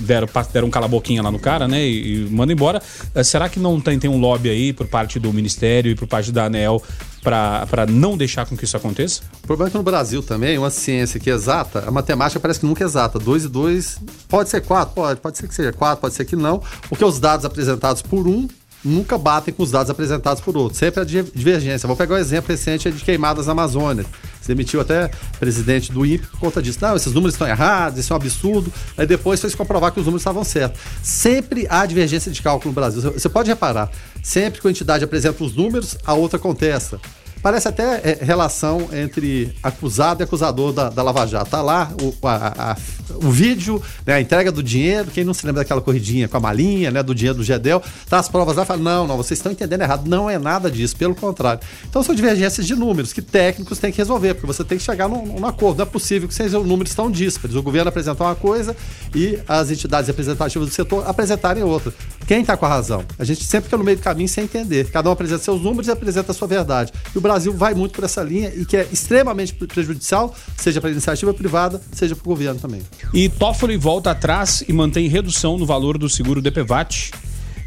deram, 0.00 0.28
deram 0.52 0.68
um 0.68 0.70
cala-boquinha 0.70 1.22
lá 1.22 1.30
no 1.30 1.38
cara, 1.38 1.68
né? 1.68 1.84
E, 1.84 2.24
e 2.24 2.30
manda 2.30 2.52
embora. 2.52 2.82
Uh, 3.14 3.22
será 3.22 3.48
que 3.48 3.58
não 3.58 3.80
tem, 3.80 3.98
tem 3.98 4.08
um 4.08 4.18
lobby 4.18 4.48
aí 4.48 4.72
por 4.72 4.86
parte 4.86 5.18
do 5.18 5.32
Ministério 5.32 5.90
e 5.90 5.94
por 5.94 6.08
parte 6.08 6.32
da 6.32 6.44
ANEL 6.44 6.82
para 7.22 7.86
não 7.88 8.16
deixar 8.16 8.46
com 8.46 8.56
que 8.56 8.64
isso 8.64 8.76
aconteça? 8.76 9.22
O 9.42 9.46
problema 9.46 9.68
é 9.68 9.70
que 9.72 9.76
no 9.76 9.82
Brasil 9.82 10.22
também, 10.22 10.56
uma 10.56 10.70
ciência 10.70 11.18
que 11.18 11.28
é 11.28 11.34
exata, 11.34 11.84
a 11.86 11.90
matemática 11.90 12.38
parece 12.38 12.60
que 12.60 12.66
nunca 12.66 12.84
é 12.84 12.86
exata. 12.86 13.18
2 13.18 13.44
e 13.44 13.48
2 13.48 13.98
pode 14.28 14.48
ser 14.48 14.60
4, 14.62 14.94
pode, 14.94 15.20
pode 15.20 15.36
ser 15.36 15.48
que 15.48 15.54
seja 15.54 15.72
4, 15.72 16.00
pode 16.00 16.14
ser 16.14 16.24
que 16.24 16.36
não, 16.36 16.62
porque 16.88 17.04
os 17.04 17.18
dados 17.18 17.44
apresentados 17.44 18.00
por 18.00 18.26
um 18.28 18.48
nunca 18.84 19.18
batem 19.18 19.52
com 19.52 19.62
os 19.62 19.70
dados 19.70 19.90
apresentados 19.90 20.40
por 20.40 20.56
outro. 20.56 20.78
Sempre 20.78 21.00
a 21.00 21.04
divergência. 21.04 21.86
Vou 21.86 21.96
pegar 21.96 22.14
um 22.14 22.18
exemplo 22.18 22.52
recente 22.52 22.90
de 22.90 23.04
queimadas 23.04 23.46
na 23.46 23.52
Amazônia. 23.52 24.06
Demitiu 24.46 24.80
até 24.80 25.10
presidente 25.38 25.92
do 25.92 26.04
INPE 26.04 26.26
por 26.26 26.40
conta 26.40 26.62
disso. 26.62 26.78
Não, 26.80 26.96
esses 26.96 27.12
números 27.12 27.34
estão 27.34 27.46
errados, 27.46 27.98
isso 27.98 28.12
é 28.12 28.14
um 28.14 28.16
absurdo. 28.16 28.72
Aí 28.96 29.06
depois 29.06 29.40
se 29.40 29.56
comprovar 29.56 29.92
que 29.92 30.00
os 30.00 30.06
números 30.06 30.22
estavam 30.22 30.44
certos. 30.44 30.80
Sempre 31.02 31.66
há 31.68 31.84
divergência 31.86 32.30
de 32.30 32.42
cálculo 32.42 32.70
no 32.70 32.74
Brasil. 32.74 33.00
Você 33.00 33.28
pode 33.28 33.48
reparar, 33.48 33.90
sempre 34.22 34.60
que 34.60 34.66
a 34.66 34.70
entidade 34.70 35.04
apresenta 35.04 35.42
os 35.42 35.54
números, 35.54 35.96
a 36.04 36.14
outra 36.14 36.38
contesta. 36.38 37.00
Parece 37.46 37.68
até 37.68 38.00
é, 38.02 38.18
relação 38.22 38.88
entre 38.92 39.54
acusado 39.62 40.20
e 40.20 40.24
acusador 40.24 40.72
da, 40.72 40.88
da 40.88 41.00
Lava 41.00 41.24
Jato. 41.28 41.48
Tá 41.48 41.62
lá 41.62 41.92
o, 42.02 42.12
a, 42.26 42.72
a, 42.72 42.76
o 43.24 43.30
vídeo, 43.30 43.80
né, 44.04 44.14
a 44.14 44.20
entrega 44.20 44.50
do 44.50 44.64
dinheiro. 44.64 45.12
Quem 45.12 45.22
não 45.22 45.32
se 45.32 45.46
lembra 45.46 45.62
daquela 45.62 45.80
corridinha 45.80 46.26
com 46.26 46.36
a 46.36 46.40
malinha, 46.40 46.90
né, 46.90 47.04
do 47.04 47.14
dinheiro 47.14 47.38
do 47.38 47.44
Gedel, 47.44 47.80
tá 48.08 48.18
as 48.18 48.28
provas 48.28 48.56
lá 48.56 48.64
e 48.64 48.66
fala: 48.66 48.82
não, 48.82 49.06
não, 49.06 49.16
vocês 49.16 49.38
estão 49.38 49.52
entendendo 49.52 49.82
errado. 49.82 50.08
Não 50.08 50.28
é 50.28 50.40
nada 50.40 50.68
disso, 50.68 50.96
pelo 50.96 51.14
contrário. 51.14 51.60
Então 51.88 52.02
são 52.02 52.16
divergências 52.16 52.66
de 52.66 52.74
números 52.74 53.12
que 53.12 53.22
técnicos 53.22 53.78
têm 53.78 53.92
que 53.92 53.98
resolver, 53.98 54.34
porque 54.34 54.48
você 54.48 54.64
tem 54.64 54.76
que 54.76 54.82
chegar 54.82 55.08
num, 55.08 55.38
num 55.38 55.46
acordo. 55.46 55.78
Não 55.78 55.84
é 55.84 55.88
possível 55.88 56.26
que 56.26 56.34
sejam 56.34 56.64
números 56.64 56.96
tão 56.96 57.08
díspares. 57.08 57.54
O 57.54 57.62
governo 57.62 57.90
apresentar 57.90 58.24
uma 58.24 58.34
coisa 58.34 58.76
e 59.14 59.38
as 59.46 59.70
entidades 59.70 60.08
representativas 60.08 60.66
do 60.66 60.74
setor 60.74 61.08
apresentarem 61.08 61.62
outra. 61.62 61.94
Quem 62.26 62.40
está 62.40 62.56
com 62.56 62.66
a 62.66 62.68
razão? 62.68 63.04
A 63.20 63.22
gente 63.22 63.44
sempre 63.44 63.66
fica 63.66 63.76
no 63.76 63.84
meio 63.84 63.98
do 63.98 64.02
caminho 64.02 64.28
sem 64.28 64.42
entender. 64.42 64.90
Cada 64.90 65.08
um 65.08 65.12
apresenta 65.12 65.44
seus 65.44 65.62
números 65.62 65.86
e 65.86 65.92
apresenta 65.92 66.32
a 66.32 66.34
sua 66.34 66.48
verdade. 66.48 66.92
E 67.14 67.18
o 67.18 67.20
Brasil 67.20 67.35
vai 67.44 67.74
muito 67.74 67.92
por 67.92 68.04
essa 68.04 68.22
linha 68.22 68.52
e 68.54 68.64
que 68.64 68.76
é 68.76 68.88
extremamente 68.92 69.54
prejudicial, 69.54 70.34
seja 70.56 70.80
para 70.80 70.90
a 70.90 70.92
iniciativa 70.92 71.32
privada, 71.34 71.80
seja 71.92 72.14
para 72.14 72.22
o 72.22 72.28
governo 72.28 72.60
também. 72.60 72.82
E 73.12 73.28
Toffoli 73.28 73.76
volta 73.76 74.10
atrás 74.10 74.64
e 74.66 74.72
mantém 74.72 75.08
redução 75.08 75.58
no 75.58 75.66
valor 75.66 75.98
do 75.98 76.08
seguro 76.08 76.40
DPVAT. 76.40 77.10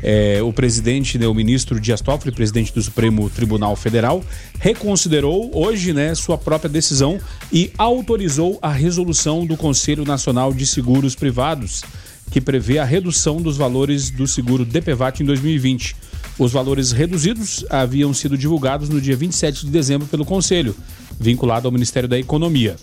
É, 0.02 0.42
o 0.42 0.54
presidente, 0.54 1.18
né, 1.18 1.28
o 1.28 1.34
ministro 1.34 1.80
Dias 1.80 2.00
Toffoli, 2.00 2.34
presidente 2.34 2.74
do 2.74 2.82
Supremo 2.82 3.30
Tribunal 3.30 3.76
Federal, 3.76 4.24
reconsiderou 4.58 5.52
hoje 5.54 5.92
né, 5.92 6.16
sua 6.16 6.38
própria 6.38 6.70
decisão 6.70 7.20
e 7.52 7.72
autorizou 7.78 8.58
a 8.62 8.72
resolução 8.72 9.46
do 9.46 9.58
Conselho 9.58 10.06
Nacional 10.06 10.54
de 10.54 10.66
Seguros 10.66 11.16
Privados, 11.16 11.84
que 12.32 12.40
prevê 12.40 12.80
a 12.80 12.86
redução 12.86 13.42
dos 13.42 13.58
valores 13.58 14.10
do 14.10 14.26
seguro 14.26 14.64
DPVAT 14.64 15.22
em 15.22 15.26
2020. 15.26 15.96
Os 16.40 16.54
valores 16.54 16.94
reduzidos 16.94 17.66
haviam 17.70 18.14
sido 18.14 18.38
divulgados 18.38 18.88
no 18.88 19.02
dia 19.02 19.18
27 19.18 19.66
de 19.66 19.72
dezembro 19.72 20.08
pelo 20.08 20.24
Conselho, 20.24 20.74
vinculado 21.20 21.68
ao 21.68 21.72
Ministério 21.72 22.08
da 22.08 22.18
Economia. 22.18 22.78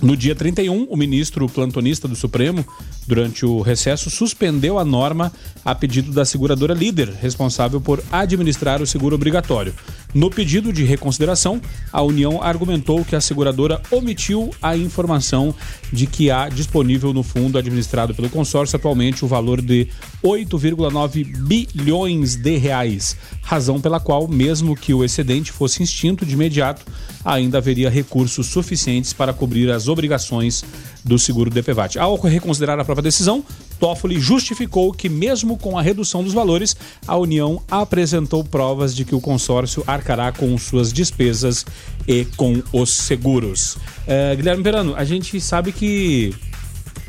No 0.00 0.16
dia 0.16 0.32
31, 0.32 0.84
o 0.88 0.96
ministro 0.96 1.48
plantonista 1.48 2.06
do 2.06 2.14
Supremo, 2.14 2.64
durante 3.04 3.44
o 3.44 3.60
recesso, 3.62 4.08
suspendeu 4.08 4.78
a 4.78 4.84
norma 4.84 5.32
a 5.64 5.74
pedido 5.74 6.12
da 6.12 6.24
seguradora 6.24 6.72
líder, 6.72 7.08
responsável 7.20 7.80
por 7.80 8.00
administrar 8.12 8.80
o 8.80 8.86
seguro 8.86 9.16
obrigatório. 9.16 9.74
No 10.14 10.30
pedido 10.30 10.72
de 10.72 10.84
reconsideração, 10.84 11.60
a 11.92 12.02
União 12.02 12.42
argumentou 12.42 13.04
que 13.04 13.14
a 13.14 13.20
seguradora 13.20 13.82
omitiu 13.90 14.50
a 14.62 14.74
informação 14.74 15.54
de 15.92 16.06
que 16.06 16.30
há 16.30 16.48
disponível 16.48 17.12
no 17.12 17.22
fundo 17.22 17.58
administrado 17.58 18.14
pelo 18.14 18.30
consórcio 18.30 18.76
atualmente 18.76 19.22
o 19.22 19.28
valor 19.28 19.60
de 19.60 19.88
8,9 20.24 21.24
bilhões 21.46 22.36
de 22.36 22.56
reais, 22.56 23.16
razão 23.42 23.80
pela 23.80 24.00
qual, 24.00 24.26
mesmo 24.26 24.74
que 24.74 24.94
o 24.94 25.04
excedente 25.04 25.52
fosse 25.52 25.82
extinto 25.82 26.24
de 26.24 26.32
imediato, 26.32 26.84
ainda 27.22 27.58
haveria 27.58 27.90
recursos 27.90 28.46
suficientes 28.46 29.12
para 29.12 29.34
cobrir 29.34 29.70
as 29.70 29.88
obrigações 29.88 30.64
do 31.04 31.18
seguro 31.18 31.50
DPVAT. 31.50 31.98
Ao 31.98 32.16
reconsiderar 32.16 32.80
a 32.80 32.84
própria 32.84 33.02
decisão, 33.02 33.44
Toffoli 33.78 34.20
justificou 34.20 34.92
que, 34.92 35.08
mesmo 35.08 35.56
com 35.56 35.78
a 35.78 35.82
redução 35.82 36.22
dos 36.22 36.32
valores, 36.32 36.76
a 37.06 37.16
União 37.16 37.62
apresentou 37.70 38.44
provas 38.44 38.94
de 38.94 39.04
que 39.04 39.14
o 39.14 39.20
consórcio 39.20 39.82
arcará 39.86 40.32
com 40.32 40.56
suas 40.58 40.92
despesas 40.92 41.64
e 42.06 42.24
com 42.36 42.62
os 42.72 42.90
seguros. 42.90 43.76
É, 44.06 44.34
Guilherme 44.36 44.62
Verano, 44.62 44.94
a 44.96 45.04
gente 45.04 45.40
sabe 45.40 45.72
que 45.72 46.34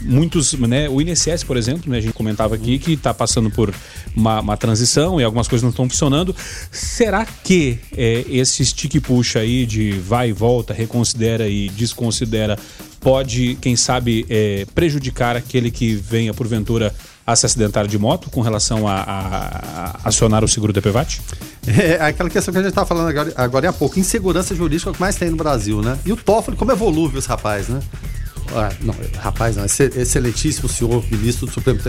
muitos, 0.01 0.53
né, 0.53 0.87
o 0.89 1.01
INSS, 1.01 1.43
por 1.43 1.57
exemplo, 1.57 1.91
né, 1.91 1.97
a 1.97 2.01
gente 2.01 2.13
comentava 2.13 2.55
aqui 2.55 2.79
que 2.79 2.93
está 2.93 3.13
passando 3.13 3.49
por 3.49 3.73
uma, 4.15 4.39
uma, 4.39 4.57
transição 4.57 5.19
e 5.19 5.23
algumas 5.23 5.47
coisas 5.47 5.63
não 5.63 5.69
estão 5.69 5.89
funcionando. 5.89 6.35
Será 6.71 7.25
que 7.25 7.79
é, 7.95 8.25
esse 8.29 8.65
stick 8.65 8.99
puxa 9.01 9.39
aí 9.39 9.65
de 9.65 9.91
vai 9.91 10.29
e 10.29 10.33
volta, 10.33 10.73
reconsidera 10.73 11.47
e 11.47 11.69
desconsidera 11.69 12.57
pode, 12.99 13.57
quem 13.61 13.75
sabe, 13.75 14.25
é, 14.29 14.65
prejudicar 14.73 15.35
aquele 15.35 15.71
que 15.71 15.95
venha, 15.95 16.33
porventura, 16.33 16.93
a 17.25 17.35
se 17.35 17.45
acidentar 17.45 17.87
de 17.87 17.97
moto 17.97 18.29
com 18.29 18.41
relação 18.41 18.87
a, 18.87 18.95
a, 18.95 19.99
a 20.03 20.09
acionar 20.09 20.43
o 20.43 20.47
seguro 20.47 20.73
DPVAT? 20.73 21.21
É, 21.67 21.91
é 21.91 22.01
aquela 22.01 22.29
questão 22.29 22.51
que 22.51 22.57
a 22.57 22.61
gente 22.61 22.71
estava 22.71 22.87
falando 22.87 23.09
agora, 23.09 23.33
agora 23.35 23.69
há 23.69 23.73
pouco. 23.73 23.99
Insegurança 23.99 24.55
jurídica 24.55 24.89
é 24.89 24.91
o 24.91 24.93
que 24.93 25.01
mais 25.01 25.15
tem 25.15 25.29
no 25.29 25.37
Brasil, 25.37 25.81
né? 25.81 25.99
E 26.05 26.11
o 26.11 26.17
Toffoli, 26.17 26.57
como 26.57 26.71
é 26.71 26.75
volúvel 26.75 27.19
esse 27.19 27.27
rapaz, 27.27 27.67
né? 27.67 27.79
Ah, 28.55 28.71
não, 28.81 28.95
rapaz, 29.19 29.55
não, 29.55 29.65
excelentíssimo 29.65 30.67
senhor 30.67 31.03
ministro 31.11 31.45
do 31.45 31.53
Supremo 31.53 31.79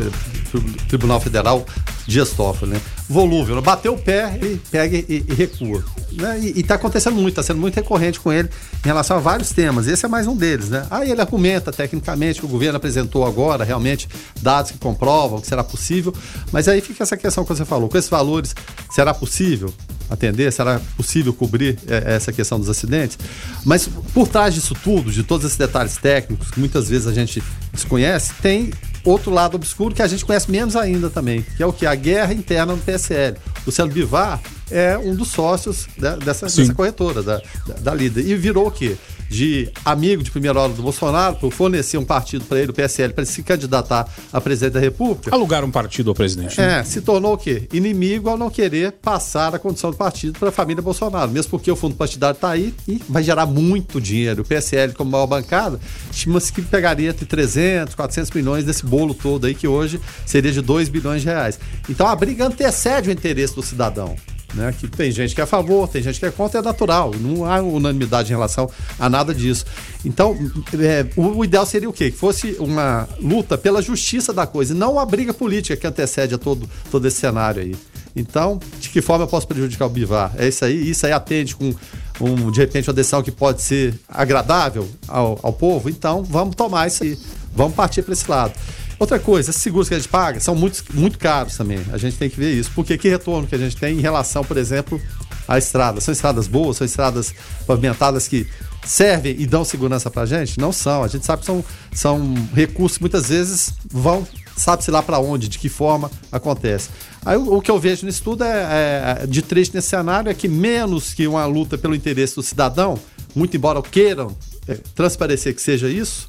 Tribunal 0.89 1.19
Federal, 1.21 1.65
Dias 2.07 2.31
Toffoli, 2.31 2.73
né? 2.73 2.81
Volúvel, 3.11 3.57
né? 3.57 3.61
bateu 3.61 3.95
o 3.95 3.99
pé, 3.99 4.39
ele 4.41 4.63
pega 4.71 4.97
e, 4.97 5.25
e 5.29 5.35
recua. 5.35 5.85
Né? 6.13 6.39
E, 6.43 6.61
está 6.61 6.77
acontecendo 6.77 7.15
muito, 7.15 7.31
está 7.31 7.43
sendo 7.43 7.59
muito 7.59 7.75
recorrente 7.75 8.21
com 8.21 8.33
ele 8.33 8.49
em 8.49 8.87
relação 8.87 9.17
a 9.17 9.21
vários 9.21 9.51
temas. 9.51 9.89
Esse 9.89 10.07
é 10.07 10.09
mais 10.09 10.29
um 10.29 10.37
deles, 10.37 10.69
né? 10.69 10.87
Aí 10.89 11.11
ele 11.11 11.21
argumenta 11.21 11.73
tecnicamente 11.73 12.39
que 12.39 12.47
o 12.47 12.49
governo 12.49 12.77
apresentou 12.77 13.27
agora 13.27 13.65
realmente 13.65 14.09
dados 14.41 14.71
que 14.71 14.79
comprovam 14.79 15.41
que 15.41 15.49
será 15.49 15.65
possível, 15.65 16.15
mas 16.53 16.69
aí 16.69 16.81
fica 16.81 17.03
essa 17.03 17.17
questão 17.17 17.43
que 17.43 17.53
você 17.53 17.65
falou, 17.65 17.89
com 17.89 17.99
esses 17.99 18.09
valores, 18.09 18.55
será 18.93 19.13
possível? 19.13 19.75
atender? 20.09 20.53
Será 20.53 20.81
possível 20.97 21.33
cobrir 21.33 21.79
é, 21.87 22.15
essa 22.17 22.33
questão 22.33 22.59
dos 22.59 22.69
acidentes? 22.69 23.17
Mas 23.65 23.89
por 24.13 24.27
trás 24.27 24.55
disso 24.55 24.75
tudo, 24.83 25.13
de 25.13 25.23
todos 25.23 25.47
esses 25.47 25.57
detalhes 25.57 25.97
técnicos 25.97 26.51
que 26.51 26.59
muitas 26.59 26.89
vezes 26.89 27.07
a 27.07 27.13
gente 27.13 27.41
desconhece, 27.73 28.35
tem 28.43 28.73
outro 29.05 29.31
lado 29.31 29.57
obscuro 29.57 29.95
que 29.95 30.03
a 30.03 30.07
gente 30.07 30.25
conhece 30.25 30.51
menos 30.51 30.77
ainda 30.77 31.09
também, 31.11 31.43
que 31.57 31.63
é 31.63 31.67
o 31.67 31.73
que? 31.73 31.87
A 31.87 31.95
guerra 31.95 32.33
interna 32.33 32.75
no 32.75 32.83
PSL. 32.83 33.37
O 33.67 33.73
Célio 33.73 33.93
Bivar 33.93 34.41
é 34.71 34.97
um 34.97 35.15
dos 35.15 35.29
sócios 35.29 35.87
dessa, 36.25 36.47
dessa 36.47 36.75
corretora, 36.75 37.23
da, 37.23 37.43
da, 37.67 37.75
da 37.81 37.95
líder. 37.95 38.27
E 38.27 38.35
virou 38.35 38.67
o 38.67 38.71
quê? 38.71 38.97
De 39.31 39.71
amigo 39.85 40.25
de 40.25 40.31
primeira 40.31 40.61
hora 40.61 40.73
do 40.73 40.83
Bolsonaro, 40.83 41.37
por 41.37 41.53
fornecer 41.53 41.97
um 41.97 42.05
partido 42.05 42.45
para 42.45 42.59
ele, 42.59 42.73
o 42.73 42.75
PSL, 42.75 43.13
para 43.15 43.23
ele 43.23 43.31
se 43.31 43.45
candidatar 43.45 44.09
a 44.33 44.41
presidente 44.41 44.73
da 44.73 44.81
República. 44.81 45.33
Alugar 45.33 45.65
um 45.65 45.71
partido 45.71 46.11
ao 46.11 46.15
presidente. 46.17 46.61
Né? 46.61 46.81
É, 46.81 46.85
se 46.85 47.01
tornou 47.01 47.35
o 47.35 47.39
quê? 47.39 47.69
Inimigo 47.73 48.29
ao 48.29 48.37
não 48.37 48.51
querer 48.51 48.91
passar 48.93 49.55
a 49.55 49.59
condição 49.59 49.93
do 49.93 49.97
partido 49.97 50.37
para 50.37 50.49
a 50.49 50.53
família 50.53 50.83
Bolsonaro, 50.83 51.31
mesmo 51.31 51.49
porque 51.49 51.71
o 51.71 51.77
fundo 51.77 51.95
partidário 51.95 52.35
está 52.35 52.51
aí 52.51 52.75
e 52.89 53.01
vai 53.09 53.23
gerar 53.23 53.47
muito 53.47 54.01
dinheiro. 54.01 54.43
O 54.43 54.45
PSL, 54.45 54.95
como 54.95 55.13
maior 55.13 55.29
bancada, 55.29 55.79
estima-se 56.11 56.53
que 56.53 56.61
pegaria 56.61 57.11
entre 57.11 57.25
300, 57.25 57.95
400 57.95 58.33
milhões 58.33 58.65
desse 58.65 58.85
bolo 58.85 59.15
todo 59.15 59.47
aí, 59.47 59.55
que 59.55 59.69
hoje 59.69 60.01
seria 60.27 60.51
de 60.51 60.61
2 60.61 60.89
bilhões 60.89 61.23
de 61.23 61.29
reais. 61.29 61.57
Então 61.89 62.09
a 62.09 62.17
briga 62.17 62.47
antecede 62.47 63.11
o 63.11 63.13
interesse 63.13 63.55
do 63.55 63.63
cidadão. 63.63 64.17
Né? 64.55 64.75
Que 64.79 64.89
tem 64.89 65.11
gente 65.11 65.35
que 65.35 65.41
é 65.41 65.45
a 65.45 65.47
favor, 65.47 65.89
tem 65.89 66.03
gente 66.03 66.19
que 66.19 66.27
é 66.27 66.31
contra, 66.31 66.61
é 66.61 66.63
natural. 66.63 67.13
Não 67.21 67.45
há 67.45 67.61
unanimidade 67.61 68.31
em 68.31 68.35
relação 68.35 68.69
a 68.99 69.09
nada 69.09 69.35
disso. 69.35 69.65
Então, 70.05 70.37
é, 70.79 71.07
o, 71.17 71.39
o, 71.39 71.45
ideal 71.45 71.65
seria 71.65 71.89
o 71.89 71.93
quê? 71.93 72.11
Que 72.11 72.17
fosse 72.17 72.57
uma 72.59 73.09
luta 73.21 73.57
pela 73.57 73.81
justiça 73.81 74.33
da 74.33 74.47
coisa, 74.47 74.75
e 74.75 74.77
não 74.77 74.95
uma 74.95 75.07
briga 75.07 75.33
política 75.33 75.77
que 75.77 75.87
antecede 75.87 76.35
a 76.35 76.39
todo, 76.39 76.69
todo 76.91 77.07
esse 77.07 77.19
cenário 77.19 77.63
aí. 77.63 77.77
Então, 78.15 78.59
de 78.81 78.89
que 78.89 79.01
forma 79.01 79.25
eu 79.25 79.29
posso 79.29 79.47
prejudicar 79.47 79.87
o 79.87 79.89
Bivar? 79.89 80.33
É 80.37 80.49
isso 80.49 80.65
aí, 80.65 80.91
isso 80.91 81.07
aí 81.07 81.13
atende 81.13 81.55
com 81.55 81.73
um, 82.21 82.51
de 82.51 82.61
repente 82.61 82.89
uma 82.89 82.95
decisão 82.95 83.23
que 83.23 83.31
pode 83.31 83.63
ser 83.63 83.95
agradável 84.09 84.89
ao, 85.07 85.39
ao 85.43 85.53
povo, 85.53 85.89
então 85.89 86.23
vamos 86.23 86.57
tomar 86.57 86.87
isso 86.87 87.03
aí, 87.05 87.17
vamos 87.55 87.75
partir 87.75 88.03
para 88.03 88.13
esse 88.13 88.29
lado. 88.31 88.53
Outra 89.01 89.19
coisa, 89.19 89.49
esses 89.49 89.63
seguros 89.63 89.89
que 89.89 89.95
a 89.95 89.99
gente 89.99 90.11
paga 90.11 90.39
são 90.41 90.55
muito, 90.55 90.85
muito 90.93 91.19
caros 91.19 91.57
também. 91.57 91.81
A 91.91 91.97
gente 91.97 92.19
tem 92.19 92.29
que 92.29 92.39
ver 92.39 92.53
isso. 92.53 92.71
Porque 92.75 92.99
que 92.99 93.09
retorno 93.09 93.49
que 93.49 93.55
a 93.55 93.59
gente 93.59 93.75
tem 93.75 93.97
em 93.97 94.01
relação, 94.03 94.45
por 94.45 94.59
exemplo, 94.59 95.01
à 95.49 95.57
estrada? 95.57 96.03
São 96.03 96.13
estradas 96.13 96.47
boas, 96.47 96.77
são 96.77 96.85
estradas 96.85 97.35
pavimentadas 97.67 98.29
que 98.29 98.47
servem 98.85 99.35
e 99.39 99.47
dão 99.47 99.65
segurança 99.65 100.11
pra 100.11 100.27
gente? 100.27 100.61
Não 100.61 100.71
são. 100.71 101.03
A 101.03 101.09
gente 101.09 101.25
sabe 101.25 101.41
que 101.41 101.47
são, 101.47 101.65
são 101.95 102.35
recursos 102.55 102.99
que 102.99 103.03
muitas 103.03 103.31
vezes 103.31 103.73
vão, 103.91 104.29
sabe-se 104.55 104.91
lá 104.91 105.03
para 105.03 105.19
onde, 105.19 105.49
de 105.49 105.59
que 105.59 105.71
forma 105.71 106.11
acontece. 106.31 106.91
Aí 107.25 107.39
o, 107.39 107.55
o, 107.55 107.63
que 107.63 107.71
eu 107.71 107.79
vejo 107.79 108.05
nisso 108.05 108.23
tudo 108.23 108.45
é, 108.45 109.23
é, 109.23 109.27
de 109.27 109.41
triste 109.41 109.75
nesse 109.75 109.89
cenário 109.89 110.29
é 110.29 110.35
que 110.35 110.47
menos 110.47 111.15
que 111.15 111.27
uma 111.27 111.47
luta 111.47 111.79
pelo 111.79 111.95
interesse 111.95 112.35
do 112.35 112.43
cidadão, 112.43 112.99
muito 113.35 113.57
embora 113.57 113.81
queiram 113.81 114.37
é, 114.69 114.75
transparecer 114.95 115.55
que 115.55 115.63
seja 115.63 115.89
isso, 115.89 116.29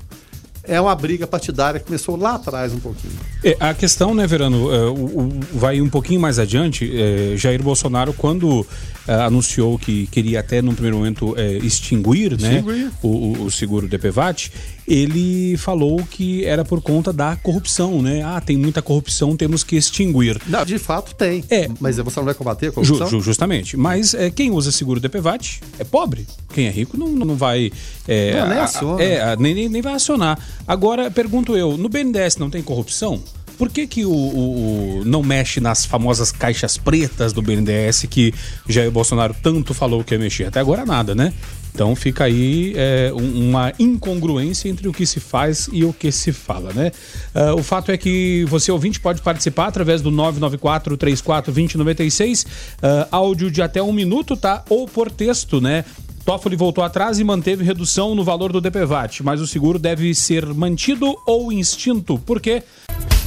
é 0.63 0.79
uma 0.79 0.95
briga 0.95 1.25
partidária 1.25 1.79
que 1.79 1.85
começou 1.85 2.15
lá 2.15 2.35
atrás 2.35 2.73
um 2.73 2.79
pouquinho. 2.79 3.13
É, 3.43 3.57
a 3.59 3.73
questão, 3.73 4.13
né, 4.13 4.27
Verano, 4.27 4.71
é, 4.71 4.85
o, 4.89 4.93
o, 4.93 5.39
vai 5.53 5.81
um 5.81 5.89
pouquinho 5.89 6.19
mais 6.19 6.37
adiante. 6.37 6.91
É, 6.93 7.35
Jair 7.35 7.61
Bolsonaro, 7.63 8.13
quando 8.13 8.65
é, 9.07 9.13
anunciou 9.15 9.77
que 9.79 10.07
queria 10.07 10.39
até, 10.39 10.61
num 10.61 10.73
primeiro 10.73 10.97
momento, 10.97 11.33
é, 11.37 11.53
extinguir, 11.57 12.39
né, 12.39 12.63
o, 13.01 13.43
o, 13.43 13.51
seguro 13.51 13.87
DPVAT, 13.87 14.51
ele 14.87 15.57
falou 15.57 16.01
que 16.09 16.45
era 16.45 16.65
por 16.65 16.81
conta 16.81 17.13
da 17.13 17.35
corrupção, 17.35 18.01
né? 18.01 18.21
Ah, 18.23 18.41
tem 18.41 18.57
muita 18.57 18.81
corrupção, 18.81 19.35
temos 19.37 19.63
que 19.63 19.75
extinguir. 19.75 20.41
Não, 20.47 20.65
de 20.65 20.77
fato 20.77 21.15
tem. 21.15 21.43
É, 21.49 21.69
mas 21.79 21.97
você 21.97 22.19
não 22.19 22.25
vai 22.25 22.33
combater 22.33 22.67
a 22.67 22.71
corrupção? 22.71 23.07
Ju, 23.07 23.21
justamente. 23.21 23.77
Mas 23.77 24.13
é, 24.13 24.29
quem 24.29 24.51
usa 24.51 24.71
seguro 24.71 24.99
DPVAT 24.99 25.61
é 25.79 25.83
pobre. 25.83 26.25
Quem 26.53 26.67
é 26.67 26.69
rico 26.69 26.97
não, 26.97 27.09
não 27.09 27.35
vai. 27.35 27.71
É, 28.07 28.39
não, 28.39 28.49
nem 28.49 28.57
aciona. 28.59 29.03
É, 29.03 29.35
nem, 29.37 29.69
nem 29.69 29.81
vai 29.81 29.93
acionar. 29.93 30.37
Agora, 30.67 31.09
pergunto 31.09 31.55
eu, 31.55 31.77
no 31.77 31.89
BNDES 31.89 32.37
não 32.37 32.49
tem 32.49 32.61
corrupção? 32.61 33.21
Por 33.61 33.69
que, 33.69 33.85
que 33.85 34.03
o, 34.05 34.11
o, 34.11 35.01
o, 35.01 35.05
não 35.05 35.21
mexe 35.21 35.59
nas 35.59 35.85
famosas 35.85 36.31
caixas 36.31 36.79
pretas 36.79 37.31
do 37.31 37.43
BNDES 37.43 38.07
que 38.09 38.33
Jair 38.67 38.89
Bolsonaro 38.89 39.35
tanto 39.39 39.71
falou 39.71 40.03
que 40.03 40.15
ia 40.15 40.19
mexer? 40.19 40.45
Até 40.45 40.59
agora 40.59 40.83
nada, 40.83 41.13
né? 41.13 41.31
Então 41.71 41.95
fica 41.95 42.23
aí 42.23 42.73
é, 42.75 43.11
uma 43.13 43.71
incongruência 43.77 44.67
entre 44.67 44.87
o 44.87 44.91
que 44.91 45.05
se 45.05 45.19
faz 45.19 45.69
e 45.71 45.85
o 45.85 45.93
que 45.93 46.11
se 46.11 46.31
fala, 46.31 46.73
né? 46.73 46.91
Uh, 47.35 47.59
o 47.59 47.61
fato 47.61 47.91
é 47.91 47.97
que 47.97 48.45
você 48.49 48.71
ouvinte 48.71 48.99
pode 48.99 49.21
participar 49.21 49.67
através 49.67 50.01
do 50.01 50.09
994 50.09 50.97
34 50.97 51.53
2096, 51.53 52.43
uh, 52.43 52.47
áudio 53.11 53.51
de 53.51 53.61
até 53.61 53.81
um 53.81 53.93
minuto, 53.93 54.35
tá? 54.35 54.65
Ou 54.69 54.87
por 54.87 55.11
texto, 55.11 55.61
né? 55.61 55.85
Toffoli 56.31 56.55
voltou 56.55 56.81
atrás 56.81 57.19
e 57.19 57.25
manteve 57.25 57.61
redução 57.61 58.15
no 58.15 58.23
valor 58.23 58.53
do 58.53 58.61
DPVAT, 58.61 59.21
mas 59.21 59.41
o 59.41 59.47
seguro 59.47 59.77
deve 59.77 60.15
ser 60.15 60.45
mantido 60.45 61.13
ou 61.25 61.51
extinto. 61.51 62.17
Por 62.19 62.39
quê? 62.39 62.63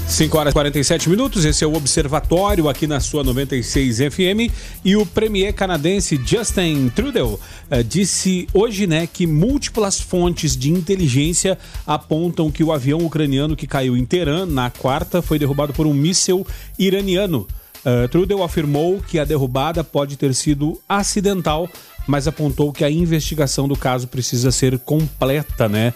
5 0.08 0.38
horas 0.38 0.52
e 0.52 0.54
47 0.54 1.10
minutos, 1.10 1.44
esse 1.44 1.62
é 1.62 1.66
o 1.66 1.74
Observatório 1.74 2.66
aqui 2.66 2.86
na 2.86 3.00
sua 3.00 3.22
96 3.22 3.98
FM 3.98 4.50
e 4.82 4.96
o 4.96 5.04
premier 5.04 5.52
canadense 5.52 6.18
Justin 6.24 6.88
Trudeau 6.88 7.38
uh, 7.70 7.84
disse 7.84 8.48
hoje, 8.54 8.86
né, 8.86 9.06
que 9.06 9.26
múltiplas 9.26 10.00
fontes 10.00 10.56
de 10.56 10.70
inteligência 10.70 11.58
apontam 11.86 12.50
que 12.50 12.64
o 12.64 12.72
avião 12.72 13.00
ucraniano 13.00 13.54
que 13.54 13.66
caiu 13.66 13.98
em 13.98 14.04
Teherã 14.06 14.46
na 14.46 14.70
quarta 14.70 15.20
foi 15.20 15.38
derrubado 15.38 15.74
por 15.74 15.86
um 15.86 15.92
míssil 15.92 16.46
iraniano. 16.78 17.46
Uh, 17.84 18.08
Trudeau 18.08 18.42
afirmou 18.42 19.02
que 19.06 19.18
a 19.18 19.26
derrubada 19.26 19.84
pode 19.84 20.16
ter 20.16 20.34
sido 20.34 20.80
acidental 20.88 21.68
mas 22.06 22.28
apontou 22.28 22.72
que 22.72 22.84
a 22.84 22.90
investigação 22.90 23.66
do 23.66 23.76
caso 23.76 24.08
precisa 24.08 24.50
ser 24.50 24.78
completa, 24.78 25.68
né? 25.68 25.94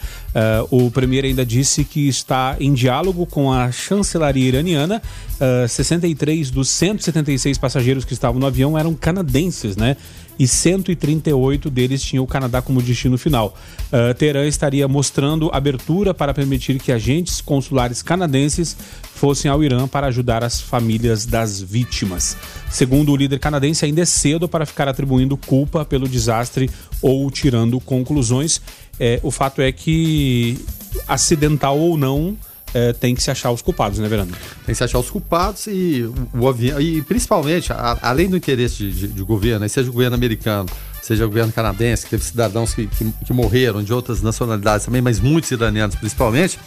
Uh, 0.70 0.86
o 0.86 0.90
premier 0.90 1.24
ainda 1.24 1.44
disse 1.44 1.84
que 1.84 2.08
está 2.08 2.56
em 2.58 2.72
diálogo 2.72 3.26
com 3.26 3.52
a 3.52 3.70
chancelaria 3.70 4.48
iraniana. 4.48 5.02
Uh, 5.34 5.68
63 5.68 6.50
dos 6.50 6.68
176 6.68 7.58
passageiros 7.58 8.04
que 8.04 8.12
estavam 8.12 8.40
no 8.40 8.46
avião 8.46 8.76
eram 8.76 8.94
canadenses, 8.94 9.76
né? 9.76 9.96
E 10.38 10.46
138 10.46 11.68
deles 11.70 12.02
tinham 12.02 12.24
o 12.24 12.26
Canadá 12.26 12.62
como 12.62 12.80
destino 12.80 13.18
final. 13.18 13.56
Uh, 13.92 14.14
Teherã 14.14 14.46
estaria 14.46 14.86
mostrando 14.86 15.50
abertura 15.52 16.14
para 16.14 16.32
permitir 16.32 16.78
que 16.78 16.92
agentes 16.92 17.40
consulares 17.40 18.02
canadenses 18.02 18.76
fossem 19.14 19.50
ao 19.50 19.62
Irã 19.64 19.88
para 19.88 20.06
ajudar 20.06 20.44
as 20.44 20.60
famílias 20.60 21.26
das 21.26 21.60
vítimas. 21.60 22.36
Segundo 22.70 23.10
o 23.10 23.16
líder 23.16 23.38
canadense, 23.40 23.84
ainda 23.84 24.02
é 24.02 24.04
cedo 24.04 24.48
para 24.48 24.64
ficar 24.64 24.86
atribuindo 24.86 25.36
culpa 25.36 25.84
pelo 25.84 26.08
desastre 26.08 26.70
ou 27.02 27.28
tirando 27.30 27.80
conclusões. 27.80 28.60
É, 29.00 29.18
o 29.22 29.30
fato 29.30 29.60
é 29.60 29.72
que, 29.72 30.58
acidental 31.06 31.78
ou 31.78 31.96
não, 31.96 32.36
é, 32.74 32.92
tem 32.92 33.14
que 33.14 33.22
se 33.22 33.30
achar 33.30 33.50
os 33.50 33.62
culpados, 33.62 33.98
né, 33.98 34.08
Verano? 34.08 34.30
Tem 34.64 34.72
que 34.72 34.74
se 34.74 34.84
achar 34.84 34.98
os 34.98 35.10
culpados 35.10 35.66
e 35.66 36.10
o 36.34 36.48
avião, 36.48 36.80
e 36.80 37.02
principalmente, 37.02 37.72
a, 37.72 37.98
além 38.02 38.28
do 38.28 38.36
interesse 38.36 38.76
de, 38.76 38.92
de, 38.92 39.08
de 39.08 39.22
governo, 39.22 39.60
né, 39.60 39.68
seja 39.68 39.88
o 39.88 39.92
governo 39.92 40.14
americano, 40.14 40.68
seja 41.02 41.24
o 41.24 41.28
governo 41.28 41.52
canadense, 41.52 42.04
que 42.04 42.10
teve 42.10 42.24
cidadãos 42.24 42.74
que, 42.74 42.86
que, 42.86 43.12
que, 43.24 43.32
morreram 43.32 43.82
de 43.82 43.92
outras 43.92 44.20
nacionalidades 44.20 44.86
também, 44.86 45.00
mas 45.00 45.20
muitos 45.20 45.50
iranianos 45.50 45.94
principalmente, 45.96 46.58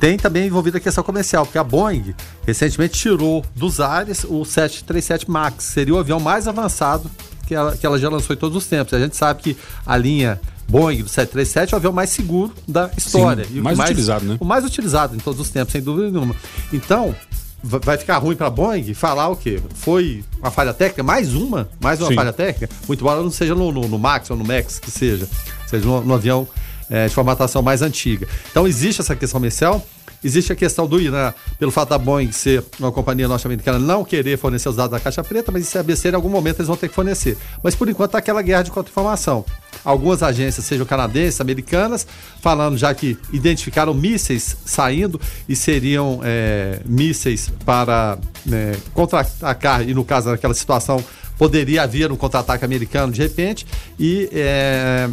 tem 0.00 0.16
também 0.16 0.46
envolvido 0.46 0.76
a 0.76 0.80
questão 0.80 1.04
comercial, 1.04 1.44
porque 1.44 1.58
a 1.58 1.64
Boeing 1.64 2.14
recentemente 2.46 2.98
tirou 2.98 3.44
dos 3.54 3.80
ares 3.80 4.24
o 4.24 4.44
737 4.44 5.30
MAX, 5.30 5.64
seria 5.64 5.94
o 5.94 5.98
avião 5.98 6.18
mais 6.18 6.48
avançado 6.48 7.10
que 7.46 7.54
ela, 7.54 7.76
que 7.76 7.86
ela 7.86 7.98
já 7.98 8.08
lançou 8.08 8.34
em 8.34 8.38
todos 8.38 8.56
os 8.56 8.66
tempos. 8.66 8.94
A 8.94 8.98
gente 8.98 9.16
sabe 9.16 9.42
que 9.42 9.56
a 9.84 9.96
linha 9.96 10.40
Boeing 10.68 11.02
do 11.02 11.08
737 11.08 11.72
é 11.72 11.76
o 11.76 11.78
avião 11.78 11.92
mais 11.92 12.10
seguro 12.10 12.52
da 12.66 12.90
história. 12.96 13.44
Sim, 13.44 13.58
e 13.58 13.60
mais, 13.60 13.76
mais 13.76 13.90
utilizado, 13.90 14.24
né? 14.24 14.36
O 14.40 14.44
mais 14.44 14.64
utilizado 14.64 15.14
em 15.14 15.18
todos 15.18 15.40
os 15.40 15.50
tempos, 15.50 15.72
sem 15.72 15.82
dúvida 15.82 16.10
nenhuma. 16.10 16.34
Então, 16.72 17.14
vai 17.62 17.96
ficar 17.96 18.18
ruim 18.18 18.36
para 18.36 18.48
a 18.48 18.50
Boeing 18.50 18.92
falar 18.92 19.28
o 19.28 19.36
quê? 19.36 19.60
Foi 19.74 20.22
uma 20.38 20.50
falha 20.50 20.74
técnica? 20.74 21.02
Mais 21.02 21.34
uma? 21.34 21.68
Mais 21.80 22.00
uma 22.00 22.08
Sim. 22.08 22.14
falha 22.14 22.32
técnica? 22.32 22.68
Muito 22.86 23.00
embora 23.00 23.22
não 23.22 23.30
seja 23.30 23.54
no, 23.54 23.72
no, 23.72 23.88
no, 23.88 23.98
Max 23.98 24.30
ou 24.30 24.36
no 24.36 24.44
Max, 24.44 24.78
que 24.78 24.90
seja. 24.90 25.26
Seja 25.66 25.86
no, 25.86 26.02
no 26.02 26.14
avião 26.14 26.46
é, 26.90 27.08
de 27.08 27.14
formatação 27.14 27.62
mais 27.62 27.80
antiga. 27.80 28.28
Então, 28.50 28.66
existe 28.68 29.00
essa 29.00 29.16
questão 29.16 29.40
comercial. 29.40 29.84
Existe 30.24 30.52
a 30.52 30.56
questão 30.56 30.86
do 30.86 30.98
Irã, 30.98 31.34
pelo 31.58 31.70
fato 31.70 31.90
da 31.90 31.98
Boeing 31.98 32.32
ser 32.32 32.64
uma 32.80 32.90
companhia 32.90 33.28
norte-americana 33.28 33.78
não 33.78 34.02
querer 34.02 34.38
fornecer 34.38 34.70
os 34.70 34.76
dados 34.76 34.92
da 34.92 34.98
caixa 34.98 35.22
preta, 35.22 35.52
mas 35.52 35.64
isso 35.64 35.76
é 35.76 35.80
ABC, 35.80 36.08
em 36.08 36.14
algum 36.14 36.30
momento 36.30 36.56
eles 36.56 36.66
vão 36.66 36.76
ter 36.76 36.88
que 36.88 36.94
fornecer. 36.94 37.36
Mas 37.62 37.74
por 37.74 37.88
enquanto 37.88 38.10
está 38.10 38.18
aquela 38.18 38.40
guerra 38.40 38.62
de 38.62 38.70
contra-informação. 38.70 39.44
Algumas 39.84 40.22
agências, 40.22 40.64
sejam 40.64 40.86
canadenses, 40.86 41.42
americanas, 41.42 42.06
falando 42.40 42.78
já 42.78 42.94
que 42.94 43.18
identificaram 43.32 43.92
mísseis 43.92 44.56
saindo 44.64 45.20
e 45.46 45.54
seriam 45.54 46.20
é, 46.24 46.80
mísseis 46.86 47.52
para 47.66 48.18
né, 48.46 48.76
contra-atacar, 48.94 49.86
e 49.86 49.92
no 49.92 50.04
caso 50.04 50.30
daquela 50.30 50.54
situação 50.54 51.04
poderia 51.36 51.82
haver 51.82 52.10
um 52.10 52.16
contra-ataque 52.16 52.64
americano 52.64 53.12
de 53.12 53.20
repente, 53.20 53.66
e 53.98 54.30
é, 54.32 55.10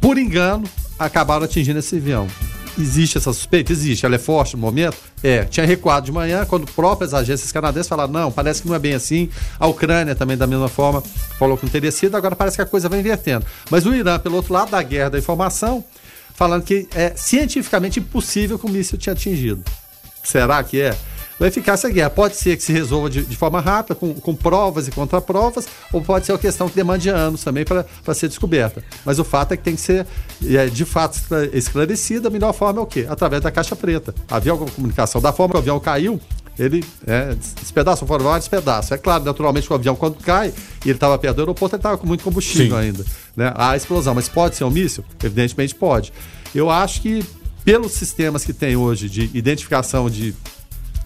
por 0.00 0.16
engano 0.16 0.64
acabaram 0.98 1.44
atingindo 1.44 1.80
esse 1.80 1.96
avião. 1.96 2.28
Existe 2.78 3.18
essa 3.18 3.32
suspeita? 3.32 3.72
Existe. 3.72 4.04
Ela 4.04 4.16
é 4.16 4.18
forte 4.18 4.56
no 4.56 4.62
momento? 4.62 4.96
É. 5.22 5.44
Tinha 5.44 5.64
recuado 5.64 6.06
de 6.06 6.12
manhã, 6.12 6.44
quando 6.44 6.66
próprias 6.72 7.14
agências 7.14 7.52
canadenses 7.52 7.88
falaram: 7.88 8.12
não, 8.12 8.32
parece 8.32 8.62
que 8.62 8.68
não 8.68 8.74
é 8.74 8.78
bem 8.78 8.94
assim. 8.94 9.28
A 9.58 9.66
Ucrânia 9.66 10.14
também, 10.14 10.36
da 10.36 10.46
mesma 10.46 10.68
forma, 10.68 11.02
falou 11.38 11.56
que 11.56 11.64
não 11.64 11.70
teria 11.70 11.92
sido. 11.92 12.16
Agora 12.16 12.34
parece 12.34 12.56
que 12.56 12.62
a 12.62 12.66
coisa 12.66 12.88
vai 12.88 12.98
invertendo. 12.98 13.46
Mas 13.70 13.86
o 13.86 13.94
Irã, 13.94 14.18
pelo 14.18 14.36
outro 14.36 14.52
lado 14.52 14.70
da 14.70 14.82
guerra 14.82 15.10
da 15.10 15.18
informação, 15.18 15.84
falando 16.34 16.64
que 16.64 16.88
é 16.94 17.12
cientificamente 17.16 18.00
impossível 18.00 18.58
que 18.58 18.66
o 18.66 18.68
míssil 18.68 18.98
tinha 18.98 19.12
atingido. 19.12 19.62
Será 20.22 20.62
que 20.64 20.80
é? 20.80 20.96
Vai 21.38 21.50
ficar 21.50 21.72
essa 21.72 21.88
guerra. 21.88 22.10
Pode 22.10 22.36
ser 22.36 22.56
que 22.56 22.62
se 22.62 22.72
resolva 22.72 23.10
de, 23.10 23.22
de 23.22 23.36
forma 23.36 23.60
rápida, 23.60 23.94
com, 23.94 24.14
com, 24.14 24.34
provas 24.34 24.88
e 24.88 24.90
contraprovas, 24.90 25.66
ou 25.92 26.00
pode 26.00 26.26
ser 26.26 26.32
uma 26.32 26.38
questão 26.38 26.68
que 26.68 26.74
demande 26.74 27.08
anos 27.08 27.42
também 27.42 27.64
para 27.64 28.14
ser 28.14 28.28
descoberta. 28.28 28.82
Mas 29.04 29.18
o 29.18 29.24
fato 29.24 29.52
é 29.52 29.56
que 29.56 29.62
tem 29.62 29.74
que 29.74 29.80
ser, 29.80 30.06
é, 30.44 30.66
de 30.66 30.84
fato, 30.84 31.18
esclarecida. 31.52 32.28
A 32.28 32.30
melhor 32.30 32.52
forma 32.52 32.80
é 32.80 32.82
o 32.82 32.86
quê? 32.86 33.06
Através 33.08 33.42
da 33.42 33.50
caixa 33.50 33.76
preta. 33.76 34.14
Havia 34.30 34.52
alguma 34.52 34.70
comunicação. 34.70 35.20
Da 35.20 35.32
forma 35.32 35.52
que 35.52 35.58
o 35.58 35.60
avião 35.60 35.80
caiu, 35.80 36.20
ele 36.58 36.84
é, 37.06 37.34
despedaça, 37.60 38.06
foram 38.06 38.24
vários 38.24 38.48
pedaços. 38.48 38.92
É 38.92 38.98
claro, 38.98 39.24
naturalmente, 39.24 39.66
que 39.66 39.72
o 39.72 39.76
avião, 39.76 39.96
quando 39.96 40.16
cai 40.16 40.52
e 40.84 40.88
ele 40.88 40.96
estava 40.96 41.18
perto 41.18 41.36
do 41.36 41.42
aeroporto, 41.42 41.74
ele 41.74 41.80
estava 41.80 41.98
com 41.98 42.06
muito 42.06 42.22
combustível 42.22 42.76
Sim. 42.76 42.82
ainda. 42.82 43.04
Né? 43.36 43.52
A 43.56 43.76
explosão. 43.76 44.14
Mas 44.14 44.28
pode 44.28 44.56
ser 44.56 44.64
um 44.64 44.70
míssil? 44.70 45.04
Evidentemente 45.22 45.74
pode. 45.74 46.12
Eu 46.54 46.70
acho 46.70 47.02
que, 47.02 47.24
pelos 47.64 47.92
sistemas 47.92 48.44
que 48.44 48.52
tem 48.52 48.76
hoje 48.76 49.08
de 49.08 49.30
identificação 49.34 50.08
de 50.08 50.34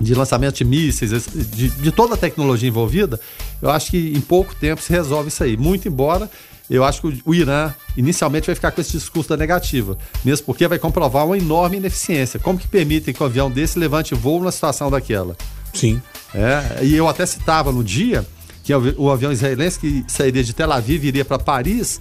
de 0.00 0.14
lançamento 0.14 0.56
de 0.56 0.64
mísseis, 0.64 1.26
de, 1.34 1.68
de, 1.70 1.92
toda 1.92 2.14
a 2.14 2.16
tecnologia 2.16 2.68
envolvida, 2.68 3.18
eu 3.61 3.70
acho 3.70 3.90
que 3.90 4.12
em 4.14 4.20
pouco 4.20 4.54
tempo 4.54 4.80
se 4.80 4.92
resolve 4.92 5.28
isso 5.28 5.42
aí. 5.42 5.56
Muito 5.56 5.88
embora 5.88 6.30
eu 6.70 6.84
acho 6.84 7.00
que 7.00 7.22
o 7.24 7.34
Irã 7.34 7.72
inicialmente 7.96 8.46
vai 8.46 8.54
ficar 8.54 8.70
com 8.70 8.80
esse 8.80 8.92
discurso 8.92 9.30
da 9.30 9.37
negativa, 9.37 9.96
mesmo 10.24 10.44
porque 10.44 10.68
vai 10.68 10.78
comprovar 10.78 11.24
uma 11.24 11.38
enorme 11.38 11.78
ineficiência. 11.78 12.38
Como 12.38 12.58
que 12.58 12.68
permitem 12.68 13.14
que 13.14 13.22
um 13.22 13.26
avião 13.26 13.50
desse 13.50 13.78
levante 13.78 14.14
voo 14.14 14.38
numa 14.38 14.52
situação 14.52 14.90
daquela? 14.90 15.37
Sim. 15.72 16.00
É, 16.34 16.84
e 16.84 16.94
eu 16.94 17.08
até 17.08 17.24
citava 17.24 17.72
no 17.72 17.82
dia 17.82 18.26
que 18.62 18.74
o 18.74 19.11
avião 19.11 19.32
israelense 19.32 19.78
que 19.78 20.04
sairia 20.06 20.44
de 20.44 20.52
Tel 20.52 20.70
Aviv 20.70 21.04
iria 21.04 21.24
para 21.24 21.38
Paris 21.38 22.00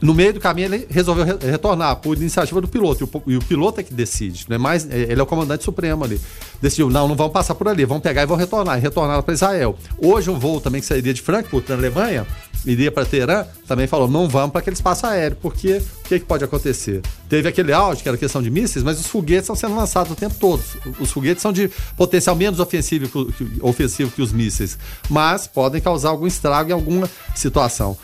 no 0.00 0.12
meio 0.12 0.32
do 0.32 0.40
caminho 0.40 0.66
ele 0.66 0.86
resolveu 0.90 1.24
re 1.24 1.50
retornar 1.50 1.96
por 1.96 2.16
iniciativa 2.16 2.60
do 2.60 2.68
piloto. 2.68 3.04
E 3.04 3.04
o, 3.04 3.32
e 3.32 3.36
o, 3.36 3.40
piloto 3.40 3.80
é 3.80 3.82
que 3.82 3.92
decide, 3.92 4.46
não 4.48 4.56
é 4.56 4.58
mais, 4.58 4.88
é, 4.90 5.00
ele 5.10 5.20
é 5.20 5.22
o 5.22 5.26
comandante 5.26 5.64
supremo 5.64 6.04
ali. 6.04 6.20
Decidiu, 6.60 6.90
não, 6.90 7.08
não 7.08 7.14
vão 7.14 7.30
passar 7.30 7.54
por 7.54 7.68
ali, 7.68 7.84
vão 7.84 8.00
pegar 8.00 8.22
e 8.22 8.26
vão 8.26 8.36
retornar. 8.36 8.78
E 8.78 8.80
retornaram 8.80 9.22
para 9.22 9.34
Israel. 9.34 9.78
Hoje 9.98 10.30
um 10.30 10.38
voo 10.38 10.60
também 10.60 10.80
que 10.80 10.86
sairia 10.86 11.12
de 11.12 11.22
Frankfurt, 11.22 11.68
na 11.68 11.74
Alemanha, 11.74 12.26
iria 12.66 12.90
para 12.90 13.04
Teherã, 13.04 13.46
também 13.66 13.86
falou, 13.86 14.08
não 14.08 14.28
vamos 14.28 14.50
para 14.50 14.60
aquele 14.60 14.74
espaço 14.74 15.06
aéreo, 15.06 15.36
porque 15.40 15.82
o 16.04 16.08
que, 16.08 16.18
que, 16.18 16.24
pode 16.24 16.44
acontecer? 16.44 17.02
Teve 17.28 17.48
aquele 17.48 17.72
áudio, 17.72 18.02
que 18.02 18.08
era 18.08 18.16
questão 18.16 18.42
de 18.42 18.50
mísseis, 18.50 18.82
mas 18.82 18.98
os 18.98 19.06
foguetes 19.06 19.44
estão 19.44 19.56
sendo 19.56 19.76
lançados 19.76 20.12
o 20.12 20.16
tempo 20.16 20.34
todo. 20.38 20.62
Os 20.98 21.10
foguetes 21.10 21.42
são 21.42 21.52
de 21.52 21.70
potencial 21.96 22.34
menos 22.34 22.60
ofensivo 22.60 23.08
que, 23.08 23.60
ofensivo 23.60 24.10
que 24.10 24.22
os 24.22 24.32
mísseis, 24.32 24.78
mas 25.08 25.46
podem 25.46 25.80
causar 25.80 26.10
algum 26.10 26.26
estrago 26.26 26.70
em 26.70 26.72
alguma 26.72 27.08
situação. 27.34 27.96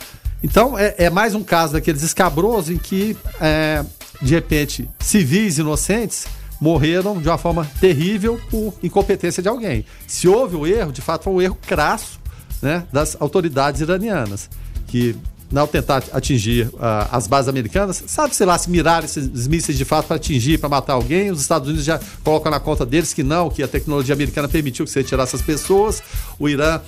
Então, 0.43 0.79
é, 0.79 0.95
é, 0.97 1.11
mais 1.11 1.35
um 1.35 1.43
caso 1.43 1.75
daqueles 1.75 2.03
escabrosos 2.03 2.71
em 2.71 2.79
que, 2.79 3.17
é, 3.41 3.85
de 4.23 4.35
repente, 4.35 4.89
civis 4.99 5.59
inocentes 5.59 6.27
morreram 6.61 7.21
de 7.21 7.29
uma 7.29 7.39
forma 7.39 7.69
terrível 7.81 8.41
por 8.51 8.75
incompetência 8.83 9.43
de 9.43 9.49
alguém. 9.49 9.85
Se 10.07 10.29
houve 10.29 10.57
o 10.57 10.67
erro, 10.67 10.93
de 10.93 11.01
fato, 11.01 11.25
foi 11.25 11.33
um 11.33 11.43
erro 11.43 11.59
crasso 11.67 12.21
né, 12.61 12.85
das 12.93 13.17
autoridades 13.21 13.81
iranianas, 13.81 14.49
que, 14.87 15.17
ao 15.55 15.67
tentar 15.67 16.05
atingir 16.13 16.67
uh, 16.69 17.09
as 17.11 17.27
bases 17.27 17.49
americanas, 17.49 18.03
sabe, 18.07 18.35
sei 18.37 18.47
lá, 18.47 18.59
se 18.59 18.71
mirar 18.71 19.05
esses 19.05 19.47
mísseis 19.47 19.77
de 19.77 19.85
fato 19.85 20.07
para 20.07 20.17
atingir, 20.17 20.59
para 20.59 20.69
matar 20.69 20.95
alguém, 20.95 21.31
os 21.31 21.41
Estados 21.41 21.69
Unidos 21.69 21.85
já 21.85 21.99
colocam 22.23 22.51
na 22.51 22.61
conta 22.61 22.85
deles 22.85 23.15
que 23.15 23.23
não, 23.23 23.49
que 23.49 23.63
a 23.63 23.69
tecnologia 23.69 24.15
americana 24.15 24.49
permitiu 24.49 24.85
que 24.85 24.91
você 24.91 25.01
retirasse 25.01 25.35
essas 25.35 25.47
pessoas, 25.47 26.03
o 26.39 26.49
Irã 26.49 26.81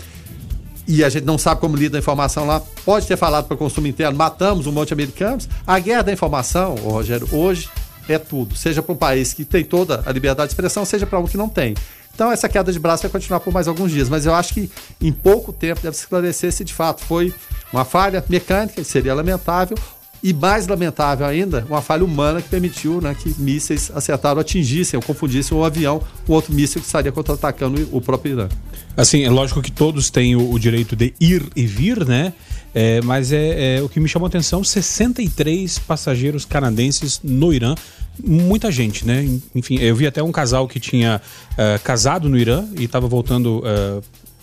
e 0.93 1.03
a 1.03 1.09
gente 1.09 1.25
não 1.25 1.39
sabe 1.39 1.59
como 1.59 1.75
lida 1.75 1.97
a 1.97 2.01
informação 2.01 2.45
lá, 2.45 2.61
pode 2.85 3.07
ter 3.07 3.17
falado 3.17 3.47
para 3.47 3.55
o 3.55 3.57
consumo 3.57 3.87
interno, 3.87 4.15
matamos 4.15 4.67
um 4.67 4.73
monte 4.73 4.89
de 4.89 4.93
americanos. 4.93 5.49
A 5.67 5.79
guerra 5.79 6.03
da 6.03 6.13
informação, 6.13 6.75
Rogério, 6.75 7.27
hoje 7.33 7.71
é 8.07 8.19
tudo. 8.19 8.55
Seja 8.55 8.83
para 8.83 8.93
um 8.93 8.97
país 8.97 9.33
que 9.33 9.43
tem 9.43 9.65
toda 9.65 10.03
a 10.05 10.13
liberdade 10.13 10.49
de 10.49 10.53
expressão, 10.53 10.85
seja 10.85 11.07
para 11.07 11.19
um 11.19 11.27
que 11.27 11.39
não 11.39 11.49
tem. 11.49 11.75
Então 12.15 12.31
essa 12.31 12.47
queda 12.47 12.71
de 12.71 12.79
braço 12.79 13.05
vai 13.05 13.11
continuar 13.11 13.41
por 13.41 13.55
mais 13.55 13.69
alguns 13.69 13.91
dias, 13.91 14.11
mas 14.11 14.27
eu 14.27 14.35
acho 14.35 14.53
que 14.53 14.71
em 15.01 15.11
pouco 15.11 15.51
tempo 15.51 15.81
deve 15.81 15.97
se 15.97 16.03
esclarecer 16.03 16.53
se 16.53 16.63
de 16.63 16.75
fato 16.75 17.03
foi 17.03 17.33
uma 17.73 17.87
falha 17.87 18.23
mecânica, 18.29 18.85
seria 18.85 19.15
lamentável, 19.15 19.79
e 20.23 20.35
mais 20.35 20.69
lamentável 20.69 21.27
ainda, 21.27 21.65
uma 21.69 21.81
falha 21.81 22.05
humana 22.05 22.41
que 22.41 22.49
permitiu 22.49 23.01
né, 23.01 23.17
que 23.19 23.35
mísseis 23.41 23.91
acertaram, 23.95 24.41
atingissem 24.41 24.97
ou 24.97 25.03
confundissem 25.03 25.57
um 25.57 25.65
avião 25.65 26.03
com 26.27 26.35
outro 26.35 26.53
míssil 26.53 26.83
que 26.83 26.87
estaria 26.87 27.11
contra-atacando 27.11 27.89
o 27.91 28.01
próprio 28.01 28.35
Irã. 28.35 28.49
Assim, 28.97 29.25
é 29.25 29.31
lógico 29.31 29.63
que 29.63 29.73
todos 29.73 30.11
têm 30.11 30.37
o, 30.37 30.51
o 30.51 30.59
direito 30.59 30.95
de 30.95 31.15
ir 31.21 31.43
e 31.57 31.67
vir, 31.67 32.07
né? 32.07 32.33
É, 32.75 33.01
mas 33.03 33.33
é, 33.33 33.77
é, 33.77 33.83
o 33.83 33.89
que 33.89 34.01
me 34.01 34.09
chamou 34.09 34.27
a 34.27 34.29
atenção: 34.29 34.65
63 34.65 35.79
passageiros 35.81 36.45
canadenses 36.45 37.21
no 37.23 37.53
Irã. 37.53 37.75
Muita 38.23 38.71
gente, 38.71 39.07
né? 39.07 39.27
Enfim, 39.55 39.79
eu 39.79 39.97
vi 39.97 40.07
até 40.07 40.23
um 40.23 40.31
casal 40.31 40.69
que 40.69 40.79
tinha 40.79 41.21
uh, 41.53 41.83
casado 41.83 42.29
no 42.29 42.37
Irã 42.37 42.65
e 42.77 42.85
estava 42.85 43.09
voltando. 43.09 43.61
Uh, 43.61 44.03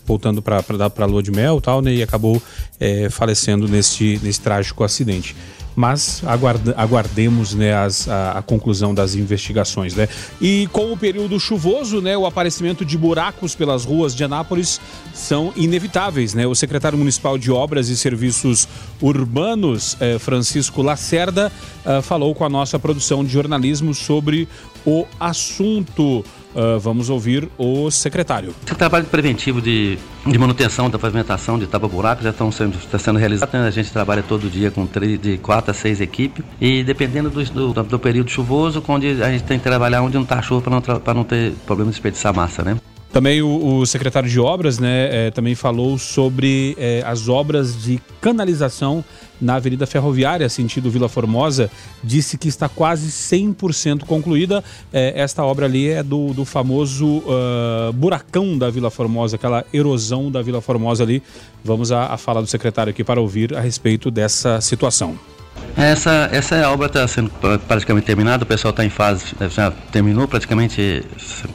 voltando 0.09 0.41
para 0.41 0.63
a 0.97 1.05
lua 1.05 1.21
de 1.21 1.31
mel 1.31 1.61
tal, 1.61 1.83
né? 1.83 1.93
E 1.93 2.01
acabou 2.01 2.41
é, 2.79 3.09
falecendo 3.11 3.67
neste, 3.67 4.19
nesse 4.23 4.41
trágico 4.41 4.83
acidente 4.83 5.35
mas 5.75 6.21
aguarda, 6.25 6.73
aguardemos 6.75 7.53
né, 7.53 7.73
as, 7.73 8.05
a, 8.09 8.39
a, 8.39 8.41
conclusão 8.41 8.93
das 8.93 9.15
investigações. 9.15 9.95
Né? 9.95 10.09
E 10.41 10.67
com 10.73 10.91
o 10.91 10.97
período 10.97 11.39
chuvoso, 11.39 12.01
né, 12.01 12.17
o 12.17 12.25
aparecimento 12.25 12.83
de 12.83 12.97
buracos 12.97 13.55
pelas 13.55 13.85
ruas 13.85 14.13
de 14.13 14.21
Anápolis 14.21 14.81
são 15.13 15.53
inevitáveis. 15.55 16.33
Né? 16.33 16.45
O 16.45 16.53
secretário 16.53 16.97
municipal 16.97 17.37
de 17.37 17.49
Obras 17.49 17.87
e 17.87 17.95
Serviços 17.95 18.67
Urbanos, 19.01 19.95
eh, 20.01 20.19
Francisco 20.19 20.81
Lacerda, 20.81 21.49
eh, 21.85 22.01
falou 22.01 22.35
com 22.35 22.43
a 22.43 22.49
nossa 22.49 22.77
produção 22.77 23.23
de 23.23 23.31
jornalismo 23.31 23.93
sobre 23.93 24.49
o 24.85 25.05
assunto. 25.17 26.25
Uh, 26.55 26.79
vamos 26.79 27.09
ouvir 27.09 27.47
o 27.57 27.91
secretário. 27.91 28.55
Esse 28.65 28.75
trabalho 28.75 29.05
preventivo 29.05 29.61
de, 29.61 29.99
de 30.25 30.37
manutenção 30.37 30.89
da 30.89 30.97
pavimentação 30.97 31.59
de 31.59 31.67
tapa-buraco 31.67 32.23
já 32.23 32.31
estão 32.31 32.51
sendo, 32.51 32.77
está 32.77 32.97
sendo 32.97 33.19
realizado. 33.19 33.53
A 33.55 33.69
gente 33.69 33.91
trabalha 33.91 34.23
todo 34.23 34.49
dia 34.49 34.71
com 34.71 34.85
três, 34.85 35.21
de 35.21 35.37
quatro 35.37 35.71
a 35.71 35.73
seis 35.73 36.01
equipes 36.01 36.43
e 36.59 36.83
dependendo 36.83 37.29
do, 37.29 37.43
do, 37.43 37.83
do 37.83 37.99
período 37.99 38.31
chuvoso, 38.31 38.83
onde 38.87 39.21
a 39.21 39.31
gente 39.31 39.43
tem 39.43 39.59
que 39.59 39.63
trabalhar 39.63 40.01
onde 40.01 40.15
não 40.15 40.23
está 40.23 40.41
chuva 40.41 40.61
para 40.61 41.13
não, 41.13 41.15
não 41.15 41.23
ter 41.23 41.53
problema 41.67 41.91
de 41.91 41.95
desperdiçar 41.95 42.33
massa, 42.33 42.63
né? 42.63 42.77
Também 43.11 43.41
o, 43.41 43.79
o, 43.79 43.85
secretário 43.87 44.29
de 44.29 44.39
obras, 44.39 44.77
né, 44.77 45.27
é, 45.27 45.31
também 45.31 45.55
falou 45.55 45.97
sobre 45.97 46.75
é, 46.77 47.01
as 47.03 47.27
obras 47.27 47.81
de 47.81 47.99
canalização 48.21 49.03
na 49.41 49.55
Avenida 49.55 49.87
Ferroviária, 49.87 50.47
sentido 50.47 50.91
Vila 50.91 51.09
Formosa, 51.09 51.71
disse 52.03 52.37
que 52.37 52.47
está 52.47 52.69
quase 52.69 53.09
100% 53.09 54.03
concluída. 54.03 54.63
É, 54.93 55.19
esta 55.19 55.43
obra 55.43 55.65
ali 55.65 55.89
é 55.89 56.03
do, 56.03 56.33
do 56.33 56.45
famoso 56.45 57.19
uh, 57.19 57.91
buracão 57.93 58.57
da 58.57 58.69
Vila 58.69 58.91
Formosa, 58.91 59.37
aquela 59.37 59.65
erosão 59.73 60.29
da 60.29 60.41
Vila 60.41 60.61
Formosa 60.61 61.03
ali. 61.03 61.23
Vamos 61.63 61.91
à, 61.91 62.07
à 62.07 62.17
fala 62.17 62.41
do 62.41 62.47
secretário 62.47 62.91
aqui 62.91 63.03
para 63.03 63.19
ouvir 63.19 63.55
a 63.55 63.61
respeito 63.61 64.11
dessa 64.11 64.61
situação. 64.61 65.17
Essa, 65.79 66.29
essa 66.33 66.69
obra 66.69 66.87
está 66.87 67.07
sendo 67.07 67.31
praticamente 67.65 68.05
terminada, 68.05 68.43
o 68.43 68.45
pessoal 68.45 68.71
está 68.71 68.83
em 68.83 68.89
fase, 68.89 69.27
já 69.49 69.71
terminou 69.91 70.27
praticamente 70.27 71.05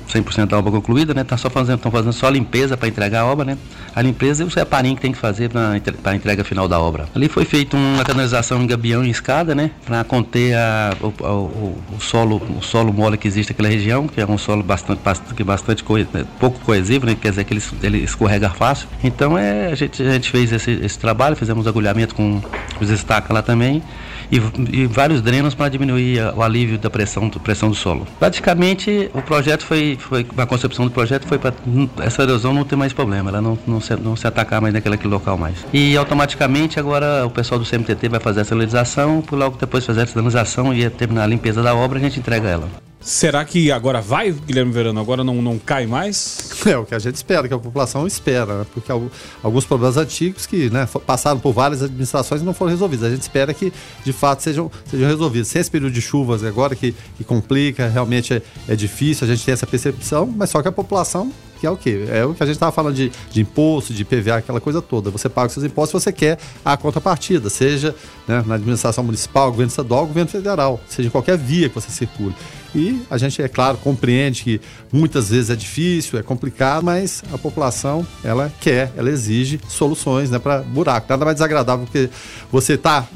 100% 0.08 0.46
da 0.46 0.58
obra 0.58 0.72
concluída, 0.72 1.12
né? 1.12 1.22
Tá 1.24 1.36
só 1.36 1.50
fazendo, 1.50 1.76
estão 1.76 1.92
fazendo 1.92 2.12
só 2.12 2.28
a 2.28 2.30
limpeza 2.30 2.74
para 2.74 2.88
entregar 2.88 3.20
a 3.20 3.26
obra, 3.26 3.44
né? 3.44 3.58
A 3.94 4.00
limpeza 4.00 4.42
e 4.42 4.46
o 4.46 4.48
reparinho 4.48 4.96
que 4.96 5.02
tem 5.02 5.12
que 5.12 5.18
fazer 5.18 5.50
para 5.50 5.72
a 6.04 6.14
entrega 6.16 6.42
final 6.42 6.66
da 6.66 6.80
obra. 6.80 7.06
Ali 7.14 7.28
foi 7.28 7.44
feita 7.44 7.76
uma 7.76 8.02
canalização 8.02 8.62
em 8.62 8.66
gabião 8.66 9.04
e 9.04 9.10
escada, 9.10 9.54
né? 9.54 9.70
Para 9.84 10.02
conter 10.04 10.54
a, 10.56 10.96
o, 11.02 11.08
o, 11.08 11.78
o, 11.96 12.00
solo, 12.00 12.40
o 12.58 12.62
solo 12.62 12.94
mole 12.94 13.18
que 13.18 13.28
existe 13.28 13.52
naquela 13.52 13.68
região, 13.68 14.08
que 14.08 14.20
é 14.20 14.26
um 14.26 14.38
solo 14.38 14.62
bastante, 14.62 15.00
bastante, 15.04 15.44
bastante 15.44 15.84
né? 16.14 16.24
pouco 16.40 16.58
coesivo, 16.60 17.04
né? 17.04 17.14
Quer 17.14 17.28
dizer 17.28 17.44
que 17.44 17.52
ele, 17.52 17.62
ele 17.82 17.98
escorrega 17.98 18.48
fácil. 18.48 18.88
Então 19.02 19.36
é, 19.36 19.72
a, 19.72 19.74
gente, 19.74 20.02
a 20.02 20.12
gente 20.12 20.30
fez 20.30 20.50
esse, 20.50 20.70
esse 20.70 20.98
trabalho, 20.98 21.36
fizemos 21.36 21.66
agulhamento 21.66 22.14
com 22.14 22.40
os 22.80 22.88
estacas 22.88 23.30
lá 23.30 23.42
também 23.42 23.82
e, 24.30 24.40
e 24.72 24.86
vários 24.86 25.20
drenos 25.22 25.54
para 25.54 25.68
diminuir 25.68 26.20
o 26.36 26.42
alívio 26.42 26.78
da 26.78 26.90
pressão, 26.90 27.28
da 27.28 27.38
pressão 27.38 27.68
do 27.68 27.74
solo. 27.74 28.06
Praticamente 28.18 29.10
o 29.12 29.22
projeto 29.22 29.64
foi, 29.64 29.96
foi 29.98 30.26
a 30.36 30.46
concepção 30.46 30.84
do 30.84 30.90
projeto 30.90 31.26
foi 31.26 31.38
para 31.38 31.54
essa 32.02 32.22
erosão 32.22 32.52
não 32.52 32.64
ter 32.64 32.76
mais 32.76 32.92
problema, 32.92 33.30
ela 33.30 33.40
não, 33.40 33.58
não, 33.66 33.80
se, 33.80 33.94
não 33.96 34.16
se 34.16 34.26
atacar 34.26 34.60
mais 34.60 34.72
naquele, 34.74 34.98
local 35.04 35.36
mais. 35.36 35.64
E 35.72 35.96
automaticamente 35.96 36.78
agora 36.78 37.26
o 37.26 37.30
pessoal 37.30 37.58
do 37.58 37.66
CMTT 37.66 38.08
vai 38.08 38.20
fazer 38.20 38.40
a 38.40 38.44
sinalização, 38.44 39.22
logo 39.30 39.56
depois 39.58 39.84
fazer 39.84 40.02
a 40.02 40.06
sinalização 40.06 40.72
e 40.72 40.88
terminar 40.90 41.24
a 41.24 41.26
limpeza 41.26 41.62
da 41.62 41.74
obra, 41.74 41.98
a 41.98 42.02
gente 42.02 42.18
entrega 42.18 42.48
ela. 42.48 42.68
Será 43.04 43.44
que 43.44 43.70
agora 43.70 44.00
vai, 44.00 44.32
Guilherme 44.32 44.72
Verano? 44.72 44.98
Agora 44.98 45.22
não, 45.22 45.42
não 45.42 45.58
cai 45.58 45.86
mais? 45.86 46.52
É 46.64 46.78
o 46.78 46.86
que 46.86 46.94
a 46.94 46.98
gente 46.98 47.16
espera, 47.16 47.46
que 47.46 47.52
a 47.52 47.58
população 47.58 48.06
espera, 48.06 48.60
né? 48.60 48.66
porque 48.72 48.90
alguns 48.90 49.66
problemas 49.66 49.98
antigos 49.98 50.46
que 50.46 50.70
né, 50.70 50.88
passaram 51.06 51.38
por 51.38 51.52
várias 51.52 51.82
administrações 51.82 52.40
não 52.40 52.54
foram 52.54 52.70
resolvidos. 52.70 53.04
A 53.04 53.10
gente 53.10 53.20
espera 53.20 53.52
que 53.52 53.70
de 54.02 54.12
fato 54.14 54.42
sejam, 54.42 54.70
sejam 54.86 55.06
resolvidos. 55.06 55.48
Sem 55.48 55.60
esse 55.60 55.70
período 55.70 55.92
de 55.92 56.00
chuvas 56.00 56.42
agora 56.42 56.74
que, 56.74 56.94
que 57.18 57.22
complica, 57.22 57.86
realmente 57.86 58.32
é, 58.32 58.42
é 58.66 58.74
difícil, 58.74 59.26
a 59.26 59.30
gente 59.30 59.44
tem 59.44 59.52
essa 59.52 59.66
percepção, 59.66 60.26
mas 60.26 60.48
só 60.48 60.62
que 60.62 60.68
a 60.68 60.72
população 60.72 61.30
que 61.60 61.66
é 61.66 61.70
o 61.70 61.76
quê? 61.76 62.06
É 62.10 62.24
o 62.24 62.34
que 62.34 62.42
a 62.42 62.46
gente 62.46 62.56
estava 62.56 62.72
falando 62.72 62.94
de, 62.94 63.12
de 63.30 63.40
imposto, 63.40 63.92
de 63.92 64.04
PVA, 64.04 64.36
aquela 64.36 64.60
coisa 64.60 64.82
toda. 64.82 65.10
Você 65.10 65.28
paga 65.28 65.48
os 65.48 65.52
seus 65.52 65.64
impostos, 65.64 66.02
você 66.02 66.12
quer 66.12 66.38
a 66.64 66.76
contrapartida, 66.76 67.48
seja 67.50 67.94
né, 68.26 68.42
na 68.46 68.54
administração 68.56 69.04
municipal, 69.04 69.50
governo 69.50 69.68
estadual, 69.68 70.06
governo 70.06 70.30
federal, 70.30 70.80
seja 70.88 71.08
em 71.08 71.10
qualquer 71.10 71.36
via 71.36 71.68
que 71.68 71.74
você 71.74 71.90
circule. 71.90 72.34
E 72.74 73.02
a 73.08 73.16
gente, 73.16 73.40
é 73.40 73.48
claro, 73.48 73.78
compreende 73.78 74.42
que 74.42 74.60
muitas 74.92 75.30
vezes 75.30 75.50
é 75.50 75.56
difícil, 75.56 76.18
é 76.18 76.22
complicado, 76.22 76.84
mas 76.84 77.22
a 77.32 77.38
população, 77.38 78.06
ela 78.22 78.52
quer, 78.60 78.92
ela 78.96 79.10
exige 79.10 79.60
soluções 79.68 80.30
né, 80.30 80.38
para 80.38 80.62
buraco. 80.62 81.06
Nada 81.08 81.24
mais 81.24 81.36
desagradável 81.36 81.86
que 81.86 82.10
você 82.50 82.74
está 82.74 83.06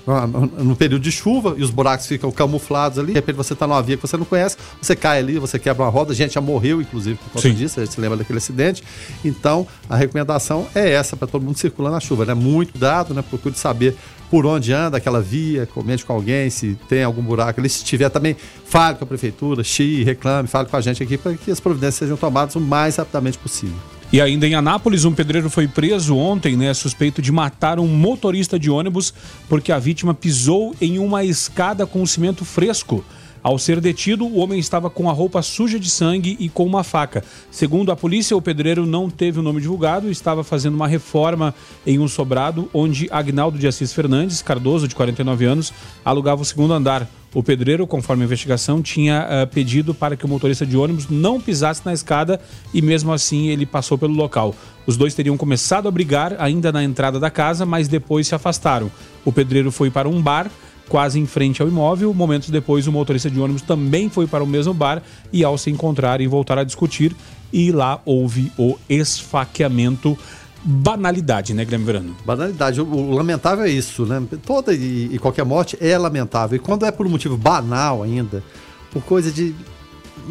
no 0.59 0.77
período 0.77 1.03
de 1.03 1.11
chuva 1.11 1.55
e 1.57 1.63
os 1.63 1.71
buracos 1.71 2.07
ficam 2.07 2.31
camuflados 2.31 2.99
ali, 2.99 3.09
de 3.09 3.15
repente 3.15 3.37
você 3.37 3.53
está 3.53 3.67
numa 3.67 3.83
via 3.83 3.97
que 3.97 4.03
você 4.07 4.17
não 4.17 4.25
conhece, 4.25 4.57
você 4.81 4.95
cai 4.95 5.19
ali, 5.19 5.39
você 5.39 5.59
quebra 5.59 5.85
uma 5.85 5.91
roda, 5.91 6.13
a 6.13 6.15
gente 6.15 6.35
já 6.35 6.41
morreu, 6.41 6.81
inclusive, 6.81 7.17
por 7.17 7.33
conta 7.33 7.49
Sim. 7.49 7.55
disso, 7.55 7.81
a 7.81 7.85
gente 7.85 7.95
se 7.95 8.01
lembra 8.01 8.17
daquele 8.17 8.39
acidente. 8.39 8.83
Então, 9.25 9.67
a 9.89 9.97
recomendação 9.97 10.67
é 10.75 10.91
essa 10.91 11.17
para 11.17 11.27
todo 11.27 11.43
mundo 11.43 11.59
circular 11.59 11.91
na 11.91 12.01
chuva, 12.01 12.25
né? 12.25 12.35
Muito 12.35 12.79
dado, 12.79 13.13
né? 13.15 13.23
Procure 13.23 13.57
saber 13.57 13.97
por 14.31 14.47
onde 14.47 14.73
anda 14.73 14.97
aquela 14.97 15.21
via, 15.21 15.67
comente 15.67 16.05
com 16.05 16.13
alguém 16.13 16.51
se 16.51 16.77
tem 16.89 17.03
algum 17.03 17.23
buraco 17.23 17.61
ali. 17.61 17.69
Se 17.69 17.85
tiver 17.85 18.09
também, 18.09 18.37
fale 18.65 18.97
com 18.97 19.05
a 19.05 19.07
prefeitura, 19.07 19.65
xie, 19.65 20.05
reclame, 20.05 20.49
fale 20.49 20.69
com 20.69 20.77
a 20.77 20.81
gente 20.81 21.03
aqui 21.03 21.17
para 21.17 21.35
que 21.35 21.51
as 21.51 21.61
providências 21.61 21.97
sejam 21.97 22.17
tomadas 22.17 22.55
o 22.55 22.61
mais 22.61 22.97
rapidamente 22.97 23.39
possível. 23.39 23.77
E 24.11 24.23
ainda 24.23 24.47
em 24.47 24.55
Anápolis, 24.55 25.05
um 25.05 25.13
pedreiro 25.13 25.51
foi 25.51 25.69
preso 25.69 26.17
ontem, 26.17 26.57
né, 26.57 26.73
suspeito 26.73 27.21
de 27.21 27.31
matar 27.31 27.79
um 27.79 27.87
motorista 27.87 28.59
de 28.59 28.71
ônibus 28.71 29.13
porque 29.49 29.71
a 29.71 29.79
vítima 29.79 30.15
pisou 30.15 30.75
em 30.81 30.99
uma 30.99 31.25
escada 31.25 31.87
com 31.87 32.05
cimento 32.07 32.43
fresco. 32.45 33.05
Ao 33.49 33.59
ser 33.59 33.81
detido, 33.81 34.27
o 34.27 34.41
homem 34.41 34.59
estava 34.59 34.91
com 34.91 35.09
a 35.09 35.13
roupa 35.15 35.41
suja 35.41 35.81
de 35.81 35.89
sangue 35.89 36.37
e 36.39 36.51
com 36.51 36.67
uma 36.67 36.85
faca. 36.85 37.25
Segundo 37.51 37.91
a 37.91 37.97
polícia, 37.97 38.37
o 38.37 38.43
pedreiro 38.43 38.85
não 38.85 39.09
teve 39.09 39.39
o 39.39 39.43
nome 39.43 39.59
divulgado 39.59 40.07
e 40.07 40.11
estava 40.11 40.45
fazendo 40.45 40.75
uma 40.75 40.87
reforma 40.87 41.55
em 41.87 41.99
um 41.99 42.07
sobrado 42.07 42.69
onde 42.75 43.09
Agnaldo 43.11 43.59
de 43.59 43.67
Assis 43.67 43.91
Fernandes, 43.91 44.43
Cardoso, 44.43 44.87
de 44.87 44.95
49 44.95 45.47
anos, 45.47 45.73
alugava 46.05 46.43
o 46.43 46.45
segundo 46.45 46.75
andar. 46.75 47.09
O 47.35 47.43
pedreiro, 47.43 47.87
conforme 47.87 48.23
a 48.23 48.27
investigação, 48.27 48.83
tinha 48.83 49.27
uh, 49.27 49.47
pedido 49.47 49.95
para 49.95 50.15
que 50.15 50.27
o 50.27 50.29
motorista 50.29 50.67
de 50.67 50.77
ônibus 50.77 51.09
não 51.09 51.41
pisasse 51.41 51.81
na 51.87 51.95
escada 51.95 52.39
e 52.75 52.83
mesmo 52.83 53.11
assim 53.15 53.49
ele 53.49 53.65
passou 53.65 53.97
pelo 53.97 54.13
local. 54.13 54.55
Os 54.87 54.99
dois 54.99 55.15
teriam 55.15 55.39
começado 55.39 55.89
a 55.89 55.91
brigar 55.91 56.37
ainda 56.39 56.71
na 56.71 56.85
entrada 56.85 57.19
da 57.19 57.31
casa, 57.31 57.65
mas 57.65 57.89
depois 57.89 58.27
se 58.27 58.35
afastaram. 58.35 58.91
O 59.25 59.33
pedreiro 59.33 59.73
foi 59.73 59.91
para 59.91 60.07
um 60.07 60.21
bar 60.21 60.51
quase 60.89 61.19
em 61.19 61.27
frente 61.27 61.63
ao 61.63 61.69
imóvel. 61.69 62.13
Momentos 62.15 62.51
depois, 62.51 62.87
o 62.87 62.93
motorista 62.93 63.31
de 63.31 63.39
ônibus 63.39 63.63
também 63.63 64.09
foi 64.09 64.27
para 64.27 64.43
o 64.43 64.47
mesmo 64.47 64.73
bar 64.75 65.03
e, 65.33 65.45
ao 65.45 65.59
se 65.59 65.71
encontrar 65.71 66.21
e 66.21 66.27
voltar 66.27 66.59
a 66.59 66.65
discutir, 66.65 67.15
e 67.53 67.71
lá 67.71 68.01
houve 68.05 68.53
o 68.59 68.77
esfaqueamento. 68.89 70.19
Banalidade, 70.65 71.55
né, 71.55 71.65
Guilherme 71.65 71.87
Verano? 71.87 72.17
Banalidade. 72.27 72.81
O, 72.81 72.85
o, 72.85 73.13
lamentável 73.13 73.65
é 73.65 73.71
isso, 73.71 74.05
né? 74.05 74.21
Toda 74.45 74.75
e, 74.75 75.11
e 75.13 75.19
qualquer 75.19 75.45
morte 75.45 75.79
é 75.81 75.97
lamentável. 75.97 76.57
E 76.57 76.59
quando 76.59 76.85
é 76.85 76.91
por 76.91 77.07
um 77.07 77.11
motivo 77.11 77.37
banal 77.37 78.03
ainda, 78.03 78.43
por 78.91 79.03
coisa 79.03 79.31
de 79.31 79.55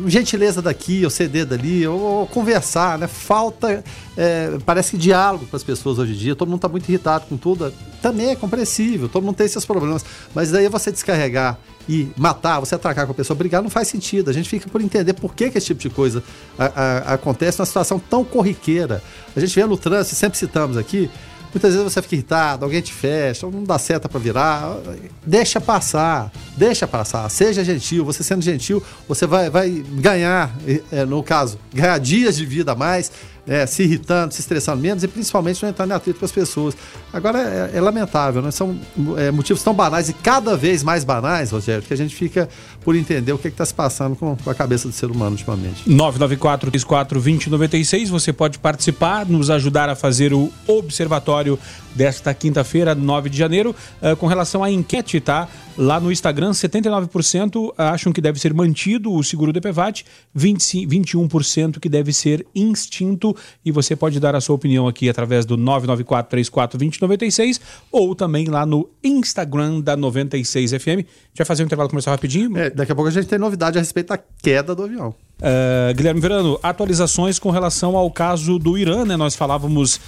gentileza 0.05 0.61
daqui, 0.61 1.03
ou 1.03 1.09
ceder 1.09 1.45
dali, 1.45 1.87
ou, 1.87 2.27
conversar, 2.27 2.97
né? 2.97 3.07
Falta, 3.07 3.83
é, 4.15 4.57
parece 4.65 4.91
que 4.91 4.97
diálogo 4.97 5.45
para 5.45 5.57
as 5.57 5.63
pessoas 5.63 5.97
hoje 5.97 6.13
em 6.13 6.17
dia. 6.17 6.35
Todo 6.35 6.47
mundo 6.47 6.57
está 6.57 6.69
muito 6.69 6.87
irritado 6.87 7.25
com 7.27 7.37
tudo. 7.37 7.73
Também 8.01 8.29
é 8.29 8.35
compreensível, 8.35 9.09
todo 9.09 9.23
mundo 9.23 9.35
tem 9.35 9.45
esses 9.45 9.65
problemas. 9.65 10.05
Mas 10.35 10.51
daí 10.51 10.67
você 10.69 10.91
descarregar 10.91 11.57
e 11.89 12.09
matar, 12.17 12.59
você 12.59 12.75
atracar 12.75 13.05
com 13.05 13.13
a 13.13 13.15
pessoa, 13.15 13.35
brigar, 13.35 13.61
não 13.61 13.69
faz 13.69 13.87
sentido. 13.87 14.29
A 14.29 14.33
gente 14.33 14.49
fica 14.49 14.69
por 14.69 14.81
entender 14.81 15.13
por 15.13 15.33
que, 15.33 15.49
que 15.49 15.57
esse 15.57 15.67
tipo 15.67 15.81
de 15.81 15.89
coisa 15.89 16.23
a, 16.59 16.65
a, 16.65 17.13
acontece 17.13 17.57
numa 17.57 17.65
situação 17.65 17.99
tão 17.99 18.23
corriqueira. 18.23 19.01
A 19.35 19.39
gente 19.39 19.55
vê 19.55 19.65
no 19.65 19.77
trânsito, 19.77 20.15
sempre 20.15 20.37
citamos 20.37 20.77
aqui, 20.77 21.09
Muitas 21.57 21.73
vezes 21.73 21.91
você 21.91 22.03
fica 22.03 22.13
irritado, 22.13 22.63
alguém 22.63 22.81
te 22.81 22.93
fecha, 22.93 23.49
não 23.49 23.63
dá 23.63 23.79
seta 23.79 24.07
para 24.07 24.19
virar. 24.19 24.77
Deixa 25.25 25.59
passar, 25.59 26.31
deixa 26.55 26.87
passar. 26.87 27.27
Seja 27.31 27.63
gentil. 27.63 28.05
Você 28.05 28.21
sendo 28.21 28.43
gentil, 28.43 28.83
você 29.07 29.25
vai, 29.25 29.49
vai 29.49 29.71
ganhar, 29.71 30.55
é, 30.91 31.03
no 31.03 31.23
caso, 31.23 31.57
ganhar 31.73 31.97
dias 31.99 32.37
de 32.37 32.45
vida 32.45 32.73
a 32.73 32.75
mais 32.75 33.11
é, 33.47 33.65
se 33.65 33.83
irritando, 33.83 34.33
se 34.33 34.41
estressando 34.41 34.81
menos 34.81 35.03
e 35.03 35.07
principalmente 35.07 35.63
não 35.63 35.69
entrando 35.69 35.91
em 35.91 35.93
atrito 35.93 36.19
com 36.19 36.25
as 36.25 36.31
pessoas. 36.31 36.75
Agora 37.13 37.39
é, 37.39 37.77
é 37.77 37.81
lamentável, 37.81 38.41
né? 38.41 38.51
são 38.51 38.77
é, 39.17 39.31
motivos 39.31 39.63
tão 39.63 39.73
banais 39.73 40.09
e 40.09 40.13
cada 40.13 40.57
vez 40.57 40.83
mais 40.83 41.03
banais, 41.03 41.51
Rogério, 41.51 41.81
que 41.81 41.93
a 41.93 41.97
gente 41.97 42.15
fica 42.15 42.49
por 42.81 42.95
entender 42.95 43.31
o 43.31 43.37
que 43.37 43.47
está 43.47 43.65
se 43.65 43.73
passando 43.73 44.15
com, 44.15 44.35
com, 44.35 44.49
a 44.49 44.55
cabeça 44.55 44.87
do 44.87 44.93
ser 44.93 45.09
humano 45.09 45.31
ultimamente. 45.31 45.89
994 45.89 46.71
34 46.71 47.19
2096 47.19 48.09
você 48.09 48.33
pode 48.33 48.59
participar, 48.59 49.25
nos 49.25 49.49
ajudar 49.49 49.89
a 49.89 49.95
fazer 49.95 50.33
o 50.33 50.51
observatório 50.67 51.57
desta 51.95 52.33
quinta-feira, 52.33 52.93
9 52.93 53.29
de 53.29 53.37
janeiro, 53.37 53.75
uh, 54.01 54.15
com 54.17 54.27
relação 54.27 54.63
à 54.63 54.69
enquete, 54.69 55.19
tá? 55.19 55.47
Lá 55.77 55.99
no 55.99 56.11
Instagram, 56.11 56.53
79% 56.53 57.71
acham 57.77 58.11
que 58.11 58.19
deve 58.19 58.39
ser 58.39 58.51
mantido 58.51 59.13
o 59.13 59.23
seguro 59.23 59.53
DPVAT, 59.53 60.03
20, 60.33 60.87
21% 60.87 61.79
que 61.79 61.87
deve 61.87 62.11
ser 62.11 62.47
extinto. 62.55 63.37
E 63.63 63.71
você 63.71 63.95
pode 63.95 64.19
dar 64.19 64.35
a 64.35 64.41
sua 64.41 64.55
opinião 64.55 64.87
aqui 64.87 65.07
através 65.07 65.45
do 65.45 65.55
994-34-2096 65.55 67.61
ou 67.91 68.15
também 68.15 68.47
lá 68.47 68.65
no 68.65 68.89
Instagram 69.03 69.81
da 69.81 69.95
96FM. 69.95 70.83
A 70.93 70.95
gente 70.97 71.37
vai 71.37 71.45
fazer 71.45 71.61
um 71.61 71.67
intervalo 71.67 71.89
comercial 71.89 72.15
rapidinho? 72.15 72.57
É, 72.57 72.71
daqui 72.71 72.91
a 72.91 72.95
pouco 72.95 73.09
a 73.09 73.13
gente 73.13 73.27
tem 73.27 73.37
novidade 73.37 73.77
a 73.77 73.81
respeito 73.81 74.07
da 74.07 74.17
queda 74.17 74.73
do 74.73 74.81
avião. 74.81 75.13
Uh, 75.39 75.93
Guilherme 75.93 76.19
Verano, 76.19 76.59
atualizações 76.63 77.37
com 77.37 77.51
relação 77.51 77.95
ao 77.95 78.09
caso 78.09 78.57
do 78.57 78.75
Irã, 78.75 79.05
né? 79.05 79.15
Nós 79.15 79.35
falávamos 79.35 79.97
uh, 79.97 79.99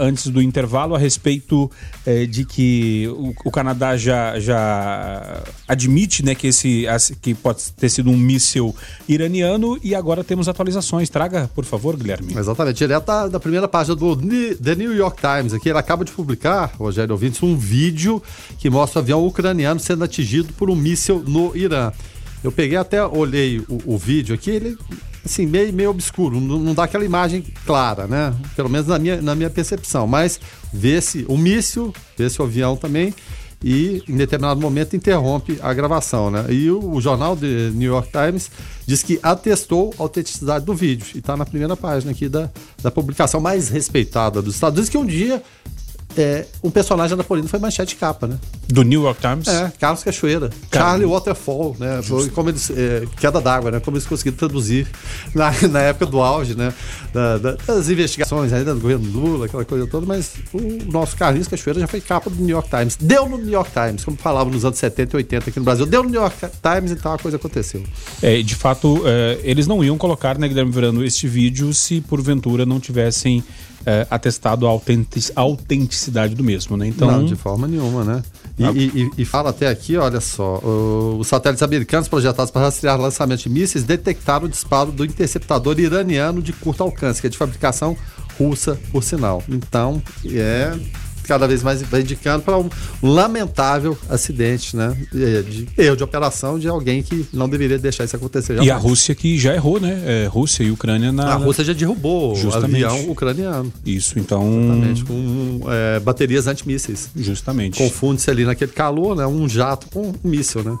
antes 0.00 0.28
do 0.28 0.40
intervalo 0.40 0.94
a 0.94 0.98
respeito 0.98 1.70
uh, 2.06 2.26
de 2.26 2.46
que 2.46 3.06
o, 3.08 3.34
o, 3.44 3.50
Canadá 3.50 3.98
já, 3.98 4.40
já 4.40 5.42
admite 5.68 6.24
né, 6.24 6.34
que, 6.34 6.46
esse, 6.46 6.86
que 7.20 7.34
pode 7.34 7.70
ter 7.72 7.90
sido 7.90 8.08
um 8.08 8.16
míssil 8.16 8.74
iraniano 9.06 9.78
e 9.82 9.94
agora 9.94 10.24
temos 10.24 10.48
atualizações. 10.48 11.10
Traga, 11.10 11.50
por 11.54 11.66
favor, 11.66 11.94
Guilherme. 11.94 12.34
Exatamente, 12.34 12.78
direto 12.78 13.28
da, 13.28 13.38
primeira 13.38 13.68
página 13.68 13.94
do 13.94 14.16
The 14.16 14.74
New 14.74 14.96
York 14.96 15.20
Times. 15.20 15.52
Aqui 15.52 15.68
ele 15.68 15.78
acaba 15.78 16.02
de 16.02 16.12
publicar, 16.12 16.72
Rogério 16.78 17.12
Ouvintes, 17.12 17.42
um 17.42 17.54
vídeo 17.58 18.22
que 18.58 18.70
mostra 18.70 19.00
o 19.00 19.02
avião 19.02 19.26
ucraniano 19.26 19.78
sendo 19.78 20.02
atingido 20.02 20.54
por 20.54 20.70
um 20.70 20.74
míssil 20.74 21.22
no 21.26 21.54
Irã. 21.54 21.92
Eu 22.42 22.50
peguei 22.50 22.76
até, 22.76 23.04
olhei 23.04 23.60
o, 23.68 23.94
o 23.94 23.98
vídeo 23.98 24.34
aqui, 24.34 24.50
ele 24.50 24.76
assim, 25.24 25.46
meio, 25.46 25.72
meio 25.72 25.90
obscuro, 25.90 26.40
não, 26.40 26.58
não, 26.58 26.74
dá 26.74 26.84
aquela 26.84 27.04
imagem 27.04 27.44
clara, 27.64 28.06
né? 28.06 28.34
Pelo 28.56 28.68
menos 28.68 28.88
na 28.88 28.98
minha, 28.98 29.22
na 29.22 29.34
minha 29.34 29.50
percepção. 29.50 30.06
Mas 30.06 30.40
vê-se 30.72 31.24
o 31.28 31.36
míssil, 31.38 31.92
vê-se 32.16 32.40
o 32.40 32.44
avião 32.44 32.76
também, 32.76 33.14
e 33.62 34.02
em 34.08 34.16
determinado 34.16 34.60
momento 34.60 34.96
interrompe 34.96 35.58
a 35.62 35.72
gravação, 35.72 36.30
né? 36.30 36.46
E 36.50 36.68
o, 36.70 36.94
o 36.94 37.00
jornal 37.00 37.36
The 37.36 37.70
New 37.72 37.92
York 37.92 38.10
Times 38.10 38.50
diz 38.84 39.02
que 39.02 39.20
atestou 39.22 39.94
a 39.98 40.02
autenticidade 40.02 40.64
do 40.64 40.74
vídeo, 40.74 41.06
e 41.14 41.18
está 41.18 41.36
na 41.36 41.46
primeira 41.46 41.76
página 41.76 42.10
aqui 42.10 42.28
da, 42.28 42.50
da 42.82 42.90
publicação 42.90 43.40
mais 43.40 43.68
respeitada 43.68 44.42
dos 44.42 44.54
Estados 44.54 44.76
Unidos, 44.76 44.90
que 44.90 44.98
um 44.98 45.06
dia 45.06 45.40
é, 46.16 46.46
um 46.62 46.70
personagem 46.70 47.16
napolino 47.16 47.48
foi 47.48 47.58
manchete 47.58 47.96
capa, 47.96 48.26
né? 48.26 48.38
Do 48.68 48.82
New 48.82 49.02
York 49.02 49.20
Times? 49.20 49.48
É, 49.48 49.72
Carlos 49.78 50.02
Cachoeira. 50.02 50.50
Car 50.70 50.82
Charlie 50.82 51.06
Waterfall, 51.06 51.76
né? 51.78 52.00
Como 52.34 52.48
eles, 52.48 52.70
é, 52.70 53.06
queda 53.18 53.40
d'água, 53.40 53.70
né? 53.70 53.80
Como 53.80 53.96
eles 53.96 54.06
conseguiram 54.06 54.36
traduzir 54.36 54.86
na, 55.34 55.50
na 55.68 55.80
época 55.80 56.06
do 56.06 56.20
auge, 56.20 56.54
né? 56.54 56.72
Da, 57.12 57.38
da, 57.38 57.52
das 57.66 57.88
investigações 57.88 58.52
ainda 58.52 58.74
do 58.74 58.80
governo 58.80 59.10
Lula, 59.10 59.46
aquela 59.46 59.64
coisa 59.64 59.86
toda, 59.86 60.06
mas 60.06 60.32
o 60.52 60.90
nosso 60.90 61.16
Carlinhos 61.16 61.48
Cachoeira 61.48 61.80
já 61.80 61.86
foi 61.86 62.00
capa 62.00 62.30
do 62.30 62.36
New 62.36 62.50
York 62.50 62.68
Times. 62.68 62.96
Deu 63.00 63.28
no 63.28 63.38
New 63.38 63.50
York 63.50 63.70
Times, 63.70 64.04
como 64.04 64.16
falava 64.16 64.50
nos 64.50 64.64
anos 64.64 64.78
70 64.78 65.14
e 65.14 65.18
80 65.18 65.50
aqui 65.50 65.58
no 65.58 65.64
Brasil. 65.64 65.86
Deu 65.86 66.02
no 66.02 66.10
New 66.10 66.20
York 66.20 66.36
Times, 66.62 66.90
então 66.90 67.12
a 67.12 67.18
coisa 67.18 67.36
aconteceu. 67.36 67.82
É, 68.22 68.40
de 68.42 68.54
fato, 68.54 69.02
é, 69.04 69.40
eles 69.42 69.66
não 69.66 69.82
iam 69.84 69.98
colocar, 69.98 70.38
né, 70.38 70.48
Guilherme 70.48 70.72
Verano, 70.72 71.04
este 71.04 71.26
vídeo 71.26 71.72
se 71.74 72.00
porventura 72.00 72.64
não 72.64 72.80
tivessem 72.80 73.42
é, 73.86 74.06
atestado 74.10 74.66
a 74.66 74.70
autenticidade 75.40 76.34
do 76.34 76.44
mesmo, 76.44 76.76
né? 76.76 76.86
Então, 76.86 77.10
não, 77.10 77.24
de 77.24 77.36
forma 77.36 77.66
nenhuma, 77.66 78.04
né? 78.04 78.22
E, 78.58 78.64
ah. 78.64 78.72
e, 78.74 79.10
e, 79.18 79.24
fala 79.24 79.50
até 79.50 79.68
aqui, 79.68 79.96
olha 79.96 80.20
só, 80.20 80.60
os 81.18 81.26
satélites 81.26 81.62
americanos 81.62 82.08
projetados 82.08 82.50
para 82.50 82.62
rastrear 82.62 83.00
lançamento 83.00 83.42
de 83.42 83.48
mísseis 83.48 83.84
detectaram 83.84 84.46
o 84.46 84.48
disparo 84.48 84.92
do 84.92 85.04
interceptador 85.04 85.78
iraniano 85.80 86.42
de 86.42 86.52
curto 86.52 86.82
alcance, 86.82 87.20
que 87.20 87.26
é 87.26 87.30
de 87.30 87.38
fabricação 87.38 87.96
russa, 88.38 88.78
por 88.90 89.02
sinal. 89.02 89.42
Então, 89.48 90.02
é 90.26 90.72
cada 91.26 91.46
vez 91.46 91.62
mais 91.62 91.82
vai 91.82 92.00
indicando 92.00 92.42
para 92.42 92.58
um 92.58 92.68
lamentável 93.02 93.96
acidente, 94.08 94.76
né? 94.76 94.96
De 95.12 95.68
erro 95.78 95.96
de 95.96 96.04
operação 96.04 96.58
de 96.58 96.68
alguém 96.68 97.02
que 97.02 97.26
não 97.32 97.48
deveria 97.48 97.78
deixar 97.78 98.04
isso 98.04 98.16
acontecer. 98.16 98.62
E 98.62 98.70
a 98.70 98.76
Rússia 98.76 99.14
que 99.14 99.38
já 99.38 99.54
errou, 99.54 99.80
né? 99.80 100.02
É, 100.04 100.26
Rússia 100.26 100.62
e 100.62 100.70
Ucrânia 100.70 101.12
na. 101.12 101.32
A 101.32 101.36
Rússia 101.36 101.64
já 101.64 101.72
derrubou 101.72 102.36
o 102.36 102.54
avião 102.54 103.10
ucraniano. 103.10 103.72
Isso, 103.84 104.18
então. 104.18 104.42
Exatamente, 104.62 105.04
com 105.04 105.60
é, 105.68 106.00
baterias 106.00 106.46
antimísseis. 106.46 107.10
Justamente. 107.14 107.78
Confunde-se 107.78 108.30
ali 108.30 108.44
naquele 108.44 108.72
calor, 108.72 109.16
né? 109.16 109.26
Um 109.26 109.48
jato 109.48 109.86
com 109.90 110.08
um 110.08 110.28
míssil, 110.28 110.62
né? 110.62 110.76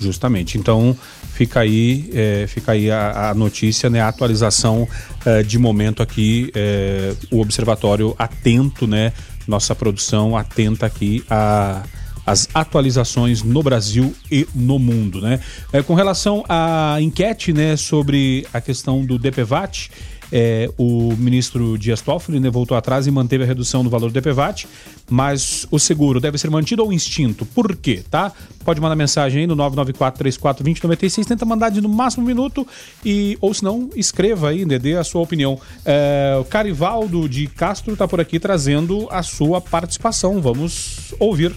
Justamente. 0.00 0.58
Então 0.58 0.96
fica 1.32 1.60
aí, 1.60 2.10
é, 2.12 2.46
fica 2.48 2.72
aí 2.72 2.90
a, 2.90 3.30
a, 3.30 3.34
notícia, 3.34 3.88
né? 3.90 4.00
A 4.00 4.08
atualização 4.08 4.88
é, 5.24 5.42
de 5.42 5.58
momento 5.58 6.02
aqui, 6.02 6.50
é, 6.54 7.14
o 7.30 7.40
observatório 7.40 8.14
atento, 8.18 8.86
né? 8.86 9.12
Nossa 9.48 9.74
produção 9.74 10.36
atenta 10.36 10.86
aqui 10.86 11.24
a 11.28 11.82
as 12.28 12.46
atualizações 12.52 13.42
no 13.42 13.62
Brasil 13.62 14.14
e 14.30 14.46
no 14.54 14.78
mundo, 14.78 15.18
né? 15.18 15.40
É, 15.72 15.82
com 15.82 15.94
relação 15.94 16.44
à 16.46 16.98
enquete, 17.00 17.54
né, 17.54 17.74
sobre 17.74 18.46
a 18.52 18.60
questão 18.60 19.02
do 19.02 19.18
DPVAT, 19.18 19.90
é, 20.32 20.70
o 20.76 21.14
ministro 21.16 21.78
Dias 21.78 22.00
Toffoli 22.00 22.40
né, 22.40 22.50
voltou 22.50 22.76
atrás 22.76 23.06
e 23.06 23.10
manteve 23.10 23.44
a 23.44 23.46
redução 23.46 23.82
do 23.82 23.90
valor 23.90 24.10
do 24.10 24.20
DPVAT, 24.20 24.66
mas 25.08 25.66
o 25.70 25.78
seguro 25.78 26.20
deve 26.20 26.38
ser 26.38 26.50
mantido 26.50 26.82
ou 26.82 26.92
extinto? 26.92 27.46
Por 27.46 27.76
quê? 27.76 28.02
Tá? 28.10 28.32
Pode 28.64 28.80
mandar 28.80 28.96
mensagem 28.96 29.40
aí 29.40 29.46
no 29.46 29.56
994-34-2096, 29.56 31.24
tenta 31.24 31.44
mandar 31.44 31.70
de 31.70 31.80
no 31.80 31.88
máximo 31.88 32.24
um 32.24 32.26
minuto, 32.26 32.66
e, 33.04 33.38
ou 33.40 33.52
se 33.54 33.62
não, 33.62 33.90
escreva 33.96 34.50
aí, 34.50 34.64
né, 34.64 34.78
dê 34.78 34.96
a 34.96 35.04
sua 35.04 35.22
opinião. 35.22 35.58
É, 35.84 36.36
o 36.40 36.44
Carivaldo 36.44 37.28
de 37.28 37.46
Castro 37.46 37.92
está 37.92 38.06
por 38.06 38.20
aqui 38.20 38.38
trazendo 38.38 39.08
a 39.10 39.22
sua 39.22 39.60
participação. 39.60 40.40
Vamos 40.40 41.14
ouvir. 41.18 41.54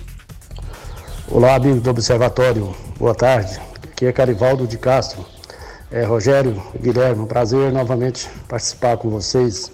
Olá, 1.27 1.55
amigo 1.55 1.79
do 1.79 1.89
Observatório. 1.89 2.75
Boa 2.97 3.15
tarde. 3.15 3.59
Aqui 3.83 4.05
é 4.05 4.11
Carivaldo 4.11 4.67
de 4.67 4.77
Castro. 4.77 5.25
É, 5.93 6.05
Rogério, 6.05 6.63
Guilherme, 6.79 7.21
um 7.21 7.25
prazer 7.25 7.69
novamente 7.69 8.29
participar 8.47 8.95
com 8.95 9.09
vocês. 9.09 9.69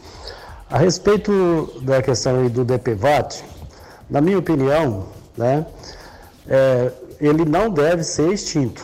A 0.68 0.80
respeito 0.80 1.80
da 1.84 2.02
questão 2.02 2.40
aí 2.40 2.50
do 2.50 2.66
DPVAT, 2.66 3.44
na 4.10 4.20
minha 4.20 4.40
opinião, 4.40 5.06
né, 5.38 5.64
é, 6.48 6.92
ele 7.22 7.46
não 7.46 7.70
deve 7.70 8.04
ser 8.04 8.34
extinto. 8.34 8.84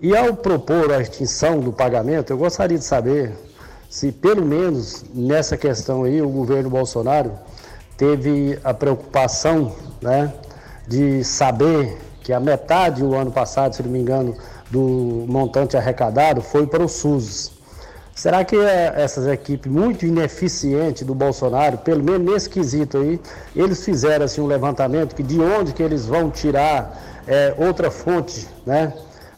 E 0.00 0.16
ao 0.16 0.34
propor 0.34 0.92
a 0.92 1.00
extinção 1.00 1.60
do 1.60 1.72
pagamento, 1.72 2.32
eu 2.32 2.36
gostaria 2.36 2.76
de 2.76 2.84
saber 2.84 3.32
se, 3.88 4.10
pelo 4.10 4.44
menos 4.44 5.04
nessa 5.14 5.56
questão 5.56 6.02
aí, 6.02 6.20
o 6.20 6.28
governo 6.28 6.68
Bolsonaro 6.68 7.38
teve 7.96 8.58
a 8.64 8.74
preocupação 8.74 9.76
né, 10.02 10.34
de 10.88 11.22
saber 11.22 11.96
que 12.20 12.32
a 12.32 12.40
metade 12.40 13.00
do 13.00 13.14
ano 13.14 13.30
passado, 13.30 13.76
se 13.76 13.82
não 13.84 13.90
me 13.90 14.00
engano, 14.00 14.36
do 14.70 15.24
montante 15.28 15.76
arrecadado 15.76 16.40
foi 16.40 16.66
para 16.66 16.82
o 16.82 16.88
SUS. 16.88 17.52
Será 18.14 18.42
que 18.44 18.56
é 18.56 18.94
essas 18.96 19.26
equipes 19.26 19.70
muito 19.70 20.06
ineficientes 20.06 21.02
do 21.06 21.14
Bolsonaro, 21.14 21.76
pelo 21.78 22.02
menos 22.02 22.32
nesse 22.32 22.48
quesito 22.48 22.96
aí, 22.96 23.20
eles 23.54 23.84
fizeram 23.84 24.24
assim, 24.24 24.40
um 24.40 24.46
levantamento 24.46 25.14
que 25.14 25.22
de 25.22 25.38
onde 25.38 25.74
que 25.74 25.82
eles 25.82 26.06
vão 26.06 26.30
tirar 26.30 27.22
é, 27.26 27.54
outra 27.58 27.90
fonte 27.90 28.48
né, 28.64 28.94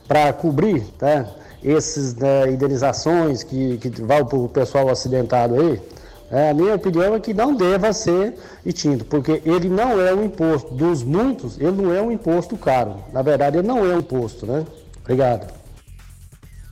para 0.06 0.32
cobrir 0.32 0.86
né, 1.02 1.26
essas 1.64 2.14
né, 2.14 2.52
indenizações 2.52 3.42
que, 3.42 3.78
que 3.78 3.88
vão 4.00 4.24
para 4.24 4.38
o 4.38 4.48
pessoal 4.48 4.88
acidentado 4.88 5.56
aí? 5.60 5.82
É, 6.30 6.50
a 6.50 6.54
minha 6.54 6.74
opinião 6.74 7.16
é 7.16 7.20
que 7.20 7.34
não 7.34 7.54
deva 7.54 7.92
ser 7.92 8.34
extinto, 8.64 9.04
porque 9.06 9.42
ele 9.44 9.68
não 9.68 10.00
é 10.00 10.14
um 10.14 10.22
imposto 10.22 10.72
dos 10.74 11.02
muitos, 11.02 11.58
ele 11.58 11.82
não 11.82 11.92
é 11.92 12.00
um 12.00 12.12
imposto 12.12 12.56
caro. 12.56 12.96
Na 13.12 13.22
verdade, 13.22 13.58
ele 13.58 13.66
não 13.66 13.78
é 13.78 13.94
um 13.94 13.98
imposto, 13.98 14.46
né? 14.46 14.64
Obrigado. 15.08 15.58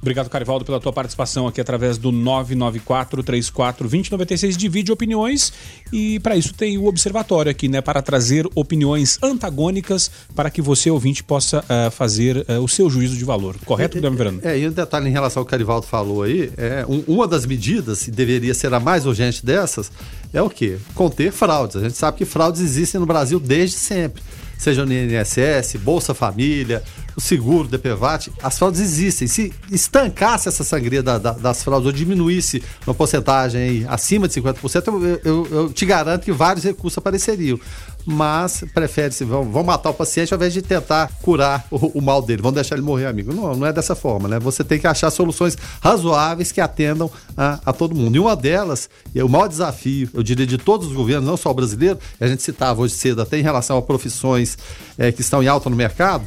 Obrigado, 0.07 0.31
Carivaldo, 0.31 0.65
pela 0.65 0.79
tua 0.79 0.93
participação 0.93 1.49
aqui 1.49 1.61
através 1.61 1.99
do 1.99 2.13
994-34-2096. 2.13 4.57
Divide 4.57 4.93
opiniões 4.93 5.53
e 5.93 6.21
para 6.21 6.37
isso 6.37 6.55
tem 6.55 6.79
o 6.79 6.87
observatório 6.87 7.51
aqui, 7.51 7.67
né? 7.67 7.81
Para 7.81 8.01
trazer 8.01 8.49
opiniões 8.55 9.19
antagônicas 9.21 10.09
para 10.33 10.49
que 10.49 10.63
você, 10.63 10.89
ouvinte, 10.91 11.25
possa 11.25 11.59
uh, 11.59 11.91
fazer 11.91 12.47
uh, 12.49 12.63
o 12.63 12.69
seu 12.69 12.89
juízo 12.89 13.17
de 13.17 13.25
valor. 13.25 13.57
Correto, 13.65 13.97
Guilherme 13.97 14.17
Verano? 14.17 14.39
É, 14.45 14.57
e 14.57 14.69
um 14.69 14.71
detalhe 14.71 15.09
em 15.09 15.13
relação 15.13 15.41
ao 15.41 15.45
que 15.45 15.49
o 15.49 15.51
Carivaldo 15.51 15.87
falou 15.87 16.23
aí, 16.23 16.53
é, 16.57 16.87
um, 16.89 17.03
uma 17.09 17.27
das 17.27 17.45
medidas, 17.45 18.07
e 18.07 18.13
deveria 18.13 18.55
ser 18.55 18.73
a 18.73 18.79
mais 18.79 19.07
urgente 19.07 19.45
dessas, 19.45 19.91
é 20.33 20.41
o 20.41 20.49
quê? 20.49 20.79
Conter 20.95 21.33
fraudes. 21.33 21.75
A 21.77 21.81
gente 21.81 21.97
sabe 21.97 22.19
que 22.19 22.25
fraudes 22.25 22.61
existem 22.61 23.01
no 23.01 23.07
Brasil 23.07 23.41
desde 23.41 23.77
sempre 23.77 24.23
seja 24.59 24.85
no 24.85 24.93
INSS, 24.93 25.77
Bolsa 25.83 26.15
Família, 26.15 26.83
o 27.17 27.21
seguro, 27.21 27.67
DPVAT, 27.69 28.31
as 28.43 28.59
fraudes 28.59 28.81
existem. 28.81 29.27
Se 29.27 29.53
estancasse 29.71 30.49
essa 30.49 30.63
sangria 30.63 31.03
da, 31.03 31.19
da, 31.19 31.33
das 31.33 31.63
fraudes 31.63 31.87
ou 31.87 31.93
diminuísse 31.93 32.63
uma 32.87 32.95
porcentagem 32.95 33.61
aí, 33.61 33.87
acima 33.89 34.29
de 34.29 34.41
50%, 34.41 34.87
eu, 34.87 35.21
eu, 35.25 35.49
eu 35.51 35.73
te 35.73 35.87
garanto 35.87 36.25
que 36.25 36.33
vários 36.33 36.65
recursos 36.65 36.99
apareceriam. 36.99 37.59
Mas 38.07 38.63
prefere-se, 38.73 39.25
vão, 39.25 39.65
matar 39.65 39.91
o 39.91 39.95
paciente 39.95 40.33
ao 40.33 40.39
invés 40.39 40.53
de 40.53 40.63
tentar 40.63 41.11
curar 41.23 41.67
o, 41.71 41.99
o, 41.99 42.01
mal 42.01 42.23
dele, 42.23 42.41
vão 42.41 42.53
deixar 42.53 42.77
ele 42.77 42.85
morrer, 42.85 43.07
amigo. 43.07 43.35
Não, 43.35 43.57
não 43.57 43.67
é 43.67 43.73
dessa 43.73 43.97
forma, 43.97 44.29
né? 44.29 44.39
Você 44.39 44.63
tem 44.63 44.79
que 44.79 44.87
achar 44.87 45.11
soluções 45.11 45.59
razoáveis 45.81 46.53
que 46.53 46.61
atendam 46.61 47.11
a, 47.37 47.59
a 47.67 47.73
todo 47.73 47.97
mundo. 47.97 48.15
E 48.15 48.21
uma 48.21 48.37
delas, 48.37 48.89
e 49.13 49.19
é 49.19 49.25
o 49.25 49.29
maior 49.29 49.49
desafio, 49.49 50.09
eu 50.15 50.23
diria, 50.23 50.47
de 50.47 50.57
todos 50.57 50.87
os 50.87 50.93
governos, 50.93 51.27
não 51.27 51.37
só 51.37 51.51
o 51.51 51.55
brasileiro, 51.55 51.99
a 52.21 52.29
gente 52.29 52.45
citava 52.45 52.81
hoje 52.81 52.95
cedo 52.95 53.23
até 53.23 53.39
em 53.39 53.43
relação 53.43 53.77
a 53.77 53.83
profissões 53.83 54.57
é, 54.97 55.11
que 55.11 55.21
estão 55.21 55.43
em 55.43 55.49
alta 55.49 55.69
no 55.69 55.75
mercado, 55.75 56.25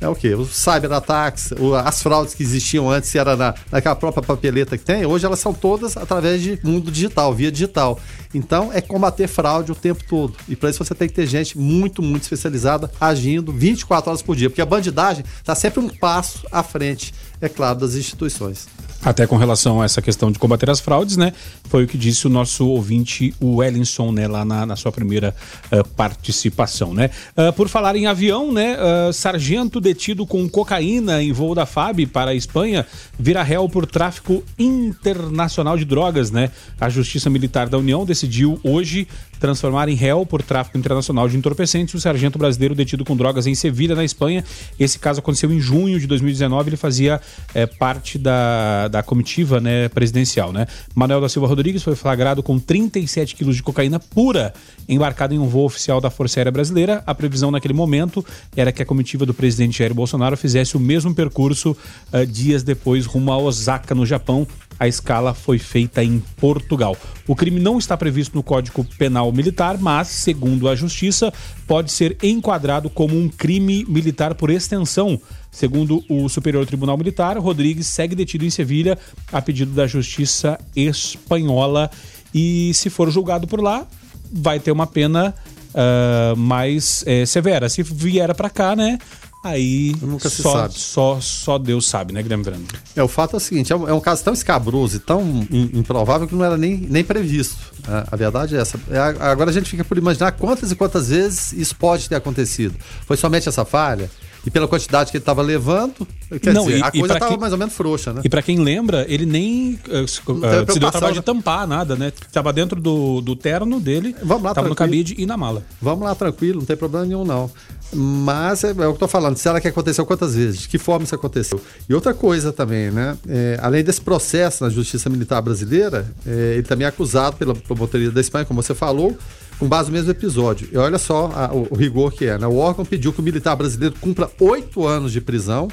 é 0.00 0.08
o 0.08 0.14
quê? 0.14 0.34
Os 0.34 0.56
cyberataques, 0.56 1.50
as 1.84 2.02
fraudes 2.02 2.34
que 2.34 2.42
existiam 2.42 2.90
antes, 2.90 3.14
era 3.14 3.36
na, 3.36 3.54
naquela 3.70 3.94
própria 3.94 4.22
papeleta 4.22 4.78
que 4.78 4.84
tem, 4.84 5.04
hoje 5.04 5.26
elas 5.26 5.38
são 5.38 5.52
todas 5.52 5.96
através 5.96 6.40
de 6.40 6.58
mundo 6.64 6.90
digital, 6.90 7.34
via 7.34 7.52
digital. 7.52 8.00
Então 8.34 8.72
é 8.72 8.80
combater 8.80 9.28
fraude 9.28 9.72
o 9.72 9.74
tempo 9.74 10.02
todo. 10.08 10.34
E 10.48 10.56
para 10.56 10.70
isso 10.70 10.82
você 10.82 10.94
tem 10.94 11.08
que 11.08 11.14
ter 11.14 11.26
gente 11.26 11.58
muito, 11.58 12.02
muito 12.02 12.22
especializada 12.22 12.90
agindo 13.00 13.52
24 13.52 14.10
horas 14.10 14.22
por 14.22 14.34
dia, 14.34 14.48
porque 14.48 14.62
a 14.62 14.66
bandidagem 14.66 15.24
está 15.38 15.54
sempre 15.54 15.80
um 15.80 15.88
passo 15.88 16.46
à 16.50 16.62
frente, 16.62 17.12
é 17.40 17.48
claro, 17.48 17.80
das 17.80 17.94
instituições. 17.94 18.68
Até 19.02 19.26
com 19.26 19.36
relação 19.36 19.80
a 19.80 19.86
essa 19.86 20.02
questão 20.02 20.30
de 20.30 20.38
combater 20.38 20.68
as 20.68 20.78
fraudes, 20.78 21.16
né? 21.16 21.32
Foi 21.64 21.84
o 21.84 21.86
que 21.86 21.96
disse 21.96 22.26
o 22.26 22.30
nosso 22.30 22.66
ouvinte, 22.66 23.34
o 23.40 23.56
Wellinson, 23.56 24.12
né? 24.12 24.28
Lá 24.28 24.44
na, 24.44 24.66
na 24.66 24.76
sua 24.76 24.92
primeira 24.92 25.34
uh, 25.72 25.88
participação, 25.96 26.92
né? 26.92 27.08
Uh, 27.34 27.50
por 27.54 27.68
falar 27.68 27.96
em 27.96 28.06
avião, 28.06 28.52
né? 28.52 28.76
Uh, 28.76 29.12
sargento 29.12 29.80
detido 29.80 30.26
com 30.26 30.46
cocaína 30.46 31.22
em 31.22 31.32
voo 31.32 31.54
da 31.54 31.64
FAB 31.64 32.06
para 32.12 32.32
a 32.32 32.34
Espanha 32.34 32.86
vira 33.18 33.42
réu 33.42 33.68
por 33.70 33.86
tráfico 33.86 34.44
internacional 34.58 35.78
de 35.78 35.86
drogas, 35.86 36.30
né? 36.30 36.50
A 36.78 36.90
Justiça 36.90 37.30
Militar 37.30 37.70
da 37.70 37.78
União 37.78 38.04
decidiu 38.04 38.60
hoje 38.62 39.08
transformar 39.40 39.88
em 39.88 39.94
réu 39.94 40.26
por 40.26 40.42
tráfico 40.42 40.76
internacional 40.76 41.26
de 41.28 41.36
entorpecentes 41.36 41.94
o 41.94 42.00
sargento 42.00 42.38
brasileiro 42.38 42.74
detido 42.74 43.04
com 43.04 43.16
drogas 43.16 43.46
em 43.46 43.54
Sevilha, 43.54 43.94
na 43.94 44.04
Espanha. 44.04 44.44
Esse 44.78 44.98
caso 44.98 45.20
aconteceu 45.20 45.50
em 45.50 45.58
junho 45.58 45.98
de 45.98 46.06
2019. 46.06 46.68
Ele 46.68 46.76
fazia 46.76 47.20
é, 47.54 47.64
parte 47.66 48.18
da, 48.18 48.86
da 48.90 49.02
comitiva 49.02 49.60
né, 49.60 49.88
presidencial. 49.88 50.52
Né? 50.52 50.66
Manuel 50.94 51.20
da 51.20 51.28
Silva 51.28 51.46
Rodrigues 51.46 51.82
foi 51.82 51.94
flagrado 51.94 52.42
com 52.42 52.58
37 52.58 53.34
quilos 53.34 53.56
de 53.56 53.62
cocaína 53.62 53.98
pura 53.98 54.52
embarcado 54.88 55.34
em 55.34 55.38
um 55.38 55.46
voo 55.46 55.64
oficial 55.64 56.00
da 56.00 56.10
Força 56.10 56.40
Aérea 56.40 56.52
Brasileira. 56.52 57.02
A 57.06 57.14
previsão 57.14 57.50
naquele 57.50 57.74
momento 57.74 58.24
era 58.56 58.72
que 58.72 58.82
a 58.82 58.86
comitiva 58.86 59.24
do 59.24 59.32
presidente 59.32 59.78
Jair 59.78 59.94
Bolsonaro 59.94 60.36
fizesse 60.36 60.76
o 60.76 60.80
mesmo 60.80 61.14
percurso 61.14 61.76
uh, 62.12 62.26
dias 62.26 62.62
depois 62.62 63.06
rumo 63.06 63.32
a 63.32 63.38
Osaka, 63.38 63.94
no 63.94 64.04
Japão. 64.04 64.46
A 64.78 64.88
escala 64.88 65.34
foi 65.34 65.58
feita 65.58 66.02
em 66.02 66.22
Portugal. 66.38 66.96
O 67.28 67.36
crime 67.36 67.60
não 67.60 67.78
está 67.78 67.96
previsto 67.96 68.34
no 68.34 68.42
Código 68.42 68.82
Penal 68.96 69.30
Militar, 69.30 69.76
mas, 69.78 70.08
segundo 70.08 70.68
a 70.68 70.74
Justiça, 70.74 71.30
pode 71.66 71.92
ser 71.92 72.16
enquadrado 72.22 72.88
como 72.88 73.14
um 73.14 73.28
crime 73.28 73.84
militar 73.86 74.34
por 74.34 74.48
extensão. 74.48 75.20
Segundo 75.50 76.02
o 76.08 76.28
Superior 76.28 76.64
Tribunal 76.64 76.96
Militar, 76.96 77.36
Rodrigues 77.38 77.86
segue 77.86 78.14
detido 78.14 78.44
em 78.44 78.50
Sevilha 78.50 78.96
a 79.32 79.42
pedido 79.42 79.72
da 79.72 79.86
Justiça 79.86 80.58
Espanhola. 80.76 81.90
E 82.34 82.72
se 82.74 82.88
for 82.88 83.10
julgado 83.10 83.46
por 83.46 83.60
lá, 83.60 83.86
vai 84.32 84.60
ter 84.60 84.70
uma 84.70 84.86
pena 84.86 85.34
uh, 85.74 86.36
mais 86.36 87.02
é, 87.06 87.26
severa. 87.26 87.68
Se 87.68 87.82
vier 87.82 88.32
para 88.34 88.48
cá, 88.48 88.76
né? 88.76 88.98
Aí 89.42 89.94
só. 90.28 90.68
Só, 90.68 91.18
só 91.20 91.58
Deus 91.58 91.88
sabe, 91.88 92.12
né, 92.12 92.22
Guilherme 92.22 92.44
Verano? 92.44 92.66
É, 92.94 93.02
o 93.02 93.08
fato 93.08 93.34
é 93.34 93.36
o 93.38 93.40
seguinte, 93.40 93.72
é 93.72 93.76
um, 93.76 93.88
é 93.88 93.92
um 93.94 94.00
caso 94.00 94.22
tão 94.22 94.34
escabroso 94.34 94.96
e 94.96 95.00
tão 95.00 95.46
improvável 95.50 96.28
que 96.28 96.34
não 96.34 96.44
era 96.44 96.58
nem, 96.58 96.76
nem 96.76 97.02
previsto. 97.02 97.56
né? 97.88 98.04
A 98.12 98.16
verdade 98.16 98.54
é 98.54 98.60
essa. 98.60 98.78
É, 98.90 98.98
a- 98.98 99.30
agora 99.30 99.48
a 99.48 99.52
gente 99.52 99.70
fica 99.70 99.82
por 99.82 99.96
imaginar 99.96 100.32
quantas 100.32 100.70
e 100.70 100.76
quantas 100.76 101.08
vezes 101.08 101.54
isso 101.54 101.74
pode 101.74 102.06
ter 102.06 102.16
acontecido. 102.16 102.76
Foi 103.06 103.16
somente 103.16 103.48
essa 103.48 103.64
falha? 103.64 104.10
E 104.44 104.50
pela 104.50 104.66
quantidade 104.66 105.10
que 105.10 105.16
ele 105.16 105.22
estava 105.22 105.42
levando, 105.42 106.06
quer 106.40 106.54
Não, 106.54 106.64
dizer, 106.64 106.78
e- 106.78 106.82
a 106.82 106.90
coisa 106.90 107.14
estava 107.14 107.36
mais 107.36 107.52
ou 107.52 107.58
menos 107.58 107.74
frouxa, 107.74 108.12
né? 108.12 108.22
E 108.24 108.28
pra 108.28 108.40
quem 108.42 108.58
lembra, 108.58 109.04
ele 109.08 109.26
nem 109.26 109.78
uh, 109.88 110.08
se, 110.08 110.20
uh, 110.20 110.72
se 110.72 110.78
deu 110.78 110.90
trabalho 110.90 111.14
né? 111.14 111.20
de 111.20 111.24
tampar 111.24 111.66
nada, 111.66 111.94
né? 111.94 112.12
Tava 112.32 112.52
dentro 112.52 112.80
do, 112.80 113.20
do 113.20 113.36
terno 113.36 113.78
dele, 113.78 114.14
Vamos 114.22 114.44
lá, 114.44 114.54
tava 114.54 114.68
no 114.68 114.74
cabide 114.74 115.14
e 115.18 115.26
na 115.26 115.36
mala. 115.36 115.62
Vamos 115.80 116.04
lá, 116.04 116.14
tranquilo, 116.14 116.60
não 116.60 116.66
tem 116.66 116.76
problema 116.76 117.04
nenhum, 117.04 117.24
não. 117.24 117.50
Mas 117.92 118.64
é, 118.64 118.68
é 118.68 118.72
o 118.72 118.74
que 118.74 118.82
eu 118.82 118.92
tô 118.94 119.08
falando, 119.08 119.36
será 119.36 119.60
que 119.60 119.68
aconteceu 119.68 120.06
quantas 120.06 120.34
vezes? 120.34 120.60
De 120.60 120.68
que 120.68 120.78
forma 120.78 121.04
isso 121.04 121.14
aconteceu? 121.14 121.60
E 121.88 121.94
outra 121.94 122.14
coisa 122.14 122.52
também, 122.52 122.90
né? 122.90 123.16
É, 123.28 123.58
além 123.60 123.82
desse 123.82 124.00
processo 124.00 124.64
na 124.64 124.70
Justiça 124.70 125.10
Militar 125.10 125.42
Brasileira, 125.42 126.06
é, 126.26 126.54
ele 126.54 126.62
também 126.62 126.84
é 126.86 126.88
acusado 126.88 127.36
pela 127.36 127.54
promotoria 127.54 128.10
da 128.10 128.20
Espanha, 128.20 128.44
como 128.44 128.62
você 128.62 128.74
falou, 128.74 129.16
com 129.60 129.68
base 129.68 129.88
no 129.90 129.92
mesmo 129.96 130.10
episódio. 130.10 130.68
E 130.72 130.76
olha 130.76 130.98
só 130.98 131.26
a- 131.32 131.52
o, 131.54 131.68
o 131.70 131.76
rigor 131.76 132.12
que 132.12 132.24
é, 132.24 132.36
né? 132.38 132.46
O 132.46 132.56
órgão 132.56 132.84
pediu 132.84 133.12
que 133.12 133.20
o 133.20 133.22
militar 133.22 133.54
brasileiro 133.54 133.94
cumpra 134.00 134.28
oito 134.40 134.84
anos 134.86 135.12
de 135.12 135.20
prisão 135.20 135.68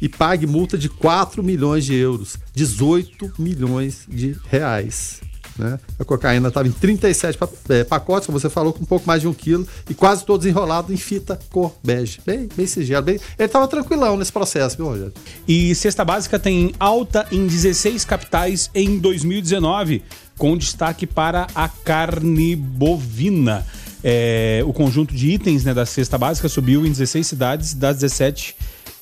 e 0.00 0.08
pague 0.08 0.46
multa 0.46 0.76
de 0.76 0.88
4 0.90 1.42
milhões 1.42 1.84
de 1.86 1.94
euros, 1.94 2.36
18 2.54 3.32
milhões 3.38 4.00
de 4.06 4.36
reais. 4.50 5.20
Né? 5.58 5.78
A 5.98 6.04
cocaína 6.04 6.48
estava 6.48 6.68
em 6.68 6.72
37 6.72 7.38
pa- 7.38 7.48
eh, 7.70 7.84
pacotes, 7.84 8.26
como 8.26 8.38
você 8.38 8.50
falou, 8.50 8.72
com 8.72 8.82
um 8.82 8.86
pouco 8.86 9.06
mais 9.06 9.22
de 9.22 9.28
um 9.28 9.32
quilo, 9.32 9.66
e 9.88 9.94
quase 9.94 10.24
todos 10.24 10.46
enrolados 10.46 10.90
em 10.90 10.96
fita 10.96 11.38
cor 11.50 11.74
bege. 11.82 12.20
Bem, 12.26 12.48
bem 12.54 12.66
sigilo. 12.66 13.02
Bem... 13.02 13.14
Ele 13.38 13.46
estava 13.46 13.66
tranquilão 13.66 14.16
nesse 14.16 14.32
processo, 14.32 14.76
viu, 14.76 14.86
Rogério? 14.86 15.12
E 15.48 15.74
cesta 15.74 16.04
básica 16.04 16.38
tem 16.38 16.74
alta 16.78 17.26
em 17.32 17.46
16 17.46 18.04
capitais 18.04 18.70
em 18.74 18.98
2019, 18.98 20.02
com 20.36 20.56
destaque 20.56 21.06
para 21.06 21.46
a 21.54 21.68
carne 21.68 22.54
bovina. 22.54 23.64
É, 24.04 24.62
o 24.66 24.72
conjunto 24.72 25.14
de 25.14 25.30
itens 25.30 25.64
né, 25.64 25.72
da 25.72 25.86
cesta 25.86 26.18
básica 26.18 26.48
subiu 26.48 26.86
em 26.86 26.90
16 26.90 27.26
cidades 27.26 27.74
das 27.74 27.98
17 27.98 28.54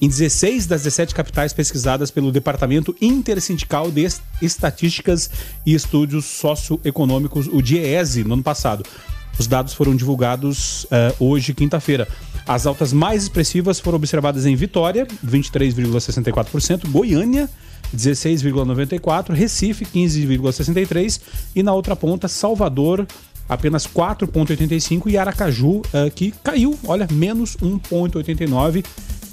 em 0.05 0.09
16 0.09 0.67
das 0.67 0.83
17 0.83 1.14
capitais 1.14 1.55
pesquisadas 1.55 2.11
pelo 2.11 2.31
Departamento 2.31 2.95
Intersindical 3.01 3.90
de 3.90 4.03
Es- 4.05 4.21
Estatísticas 4.43 5.31
e 5.64 5.73
Estudos 5.75 6.27
Socioeconômicos, 6.27 7.47
o 7.51 7.62
DIEESE, 7.62 8.23
no 8.23 8.35
ano 8.35 8.43
passado. 8.43 8.85
Os 9.38 9.47
dados 9.47 9.73
foram 9.73 9.97
divulgados 9.97 10.87
eh, 10.90 11.14
hoje, 11.19 11.55
quinta-feira. 11.55 12.07
As 12.47 12.67
altas 12.67 12.93
mais 12.93 13.23
expressivas 13.23 13.81
foram 13.81 13.97
observadas 13.97 14.45
em 14.45 14.55
Vitória, 14.55 15.07
23,64%, 15.27 16.87
Goiânia, 16.90 17.49
16,94%, 17.97 19.31
Recife, 19.33 19.87
15,63% 19.87 21.21
e 21.57 21.62
na 21.62 21.73
outra 21.73 21.97
ponta, 21.97 22.29
Salvador, 22.29 23.07
apenas 23.49 23.87
4,85% 23.87 25.05
e 25.07 25.17
Aracaju, 25.17 25.81
eh, 25.95 26.11
que 26.11 26.35
caiu, 26.45 26.79
olha, 26.87 27.09
menos 27.11 27.57
1,89%, 27.57 28.85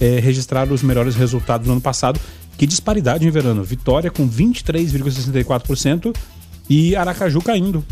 eh, 0.01 0.19
registraram 0.19 0.73
os 0.73 0.81
melhores 0.81 1.15
resultados 1.15 1.67
no 1.67 1.73
ano 1.73 1.81
passado. 1.81 2.19
Que 2.57 2.65
disparidade 2.65 3.25
em 3.25 3.29
verano. 3.29 3.63
Vitória 3.63 4.11
com 4.11 4.27
23,64% 4.27 6.13
e 6.69 6.95
Aracaju 6.95 7.41
caindo. 7.41 7.85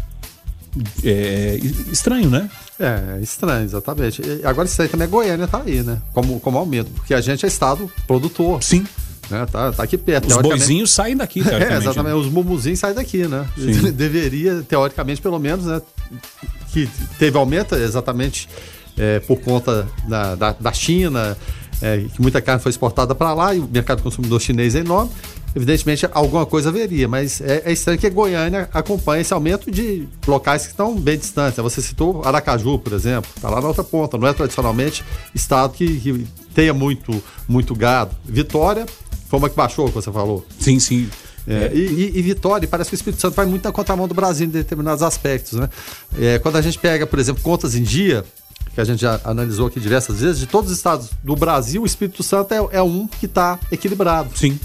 É 1.04 1.60
estranho, 1.92 2.30
né? 2.30 2.50
É, 2.80 3.20
estranho, 3.22 3.64
exatamente. 3.64 4.22
E 4.22 4.46
agora 4.46 4.68
isso 4.68 4.82
aí 4.82 4.88
também 4.88 5.06
é 5.08 5.10
Goiânia, 5.10 5.48
tá 5.48 5.62
aí, 5.66 5.82
né? 5.82 6.00
Como, 6.14 6.40
como 6.40 6.58
aumento, 6.58 6.92
porque 6.92 7.14
a 7.14 7.22
gente 7.22 7.46
é 7.46 7.48
estado 7.48 7.92
produtor. 8.06 8.62
Sim. 8.64 8.86
Né? 9.30 9.46
Tá, 9.52 9.72
tá 9.72 9.84
aqui 9.84 9.98
perto. 9.98 10.28
Os 10.28 10.38
boizinhos 10.38 10.92
saem 10.92 11.16
daqui, 11.16 11.42
É, 11.42 11.44
teoricamente, 11.44 11.84
exatamente. 11.84 12.14
né? 12.14 12.20
Os 12.20 12.28
mumuzinhos 12.32 12.80
saem 12.80 12.96
daqui, 12.96 13.28
né? 13.28 13.48
Sim. 13.56 13.92
Deveria, 13.94 14.64
teoricamente, 14.68 15.22
pelo 15.22 15.40
menos, 15.40 15.66
né? 15.66 15.82
Que 16.72 16.90
teve 17.18 17.38
aumento 17.38 17.76
exatamente 17.76 18.48
é, 18.98 19.20
por 19.20 19.40
conta 19.40 19.88
da, 20.08 20.36
da, 20.36 20.52
da 20.54 20.74
China, 20.74 21.38
é, 21.82 22.06
que 22.14 22.22
muita 22.22 22.42
carne 22.42 22.62
foi 22.62 22.70
exportada 22.72 23.14
para 23.16 23.34
lá 23.34 23.54
e 23.56 23.60
o 23.60 23.68
mercado 23.68 24.02
consumidor 24.04 24.40
chinês 24.42 24.76
é 24.76 24.80
enorme. 24.80 25.12
Evidentemente, 25.56 26.08
alguma 26.12 26.46
coisa 26.46 26.70
haveria, 26.70 27.08
mas 27.08 27.42
é, 27.42 27.64
é 27.66 27.72
estranho 27.72 27.98
que 27.98 28.06
a 28.06 28.10
Goiânia 28.10 28.70
acompanhe 28.72 29.22
esse 29.22 29.34
aumento 29.34 29.72
de 29.72 30.08
locais 30.28 30.64
que 30.64 30.72
estão 30.72 30.96
bem 30.96 31.18
distantes. 31.18 31.58
Você 31.58 31.82
citou 31.82 32.22
Aracaju, 32.24 32.78
por 32.78 32.94
exemplo, 32.94 33.30
está 33.36 33.50
lá 33.50 33.60
na 33.60 33.68
outra 33.68 33.84
ponta, 33.84 34.16
não 34.18 34.28
é 34.28 34.34
tradicionalmente 34.34 35.04
estado 35.34 35.74
que, 35.74 36.00
que 36.00 36.28
tenha 36.54 36.74
muito, 36.74 37.22
muito 37.48 37.74
gado. 37.74 38.16
Vitória, 38.24 38.86
foi 39.28 39.40
uma 39.40 39.50
que 39.50 39.56
baixou, 39.56 39.88
que 39.88 39.94
você 39.96 40.12
falou. 40.12 40.46
Sim, 40.60 40.80
sim. 40.80 41.10
É, 41.48 41.72
e, 41.74 41.80
e- 42.14 42.20
e 42.20 42.22
Vitória, 42.22 42.68
parece 42.68 42.92
que 42.92 42.96
o 42.96 42.98
Espírito 42.98 43.20
Santo 43.20 43.34
vai 43.34 43.48
muito 43.48 43.64
na 43.64 43.72
contramão 43.72 44.08
do 44.08 44.14
Brasil 44.14 44.46
em 44.46 44.50
determinados 44.52 45.02
aspectos. 45.02 45.54
Né? 45.54 45.68
É, 46.20 46.38
quando 46.38 46.58
a 46.58 46.62
gente 46.62 46.78
pega, 46.78 47.08
por 47.08 47.18
exemplo, 47.18 47.42
contas 47.42 47.74
em 47.74 47.82
dia, 47.82 48.24
que 48.80 48.82
a 48.82 48.86
gente 48.86 49.02
já 49.02 49.20
analisou 49.26 49.68
aqui 49.68 49.78
diversas 49.78 50.22
vezes, 50.22 50.40
de 50.40 50.48
todos 50.48 50.72
os 50.72 50.78
estados 50.78 51.10
do 51.22 51.36
Brasil, 51.36 51.82
o 51.82 51.86
Espírito 51.86 52.24
Santo 52.24 52.54
é, 52.54 52.78
é 52.78 52.82
um 52.82 53.08
que 53.08 53.26
está 53.26 53.60
equilibrado. 53.70 54.30
Sim. 54.38 54.58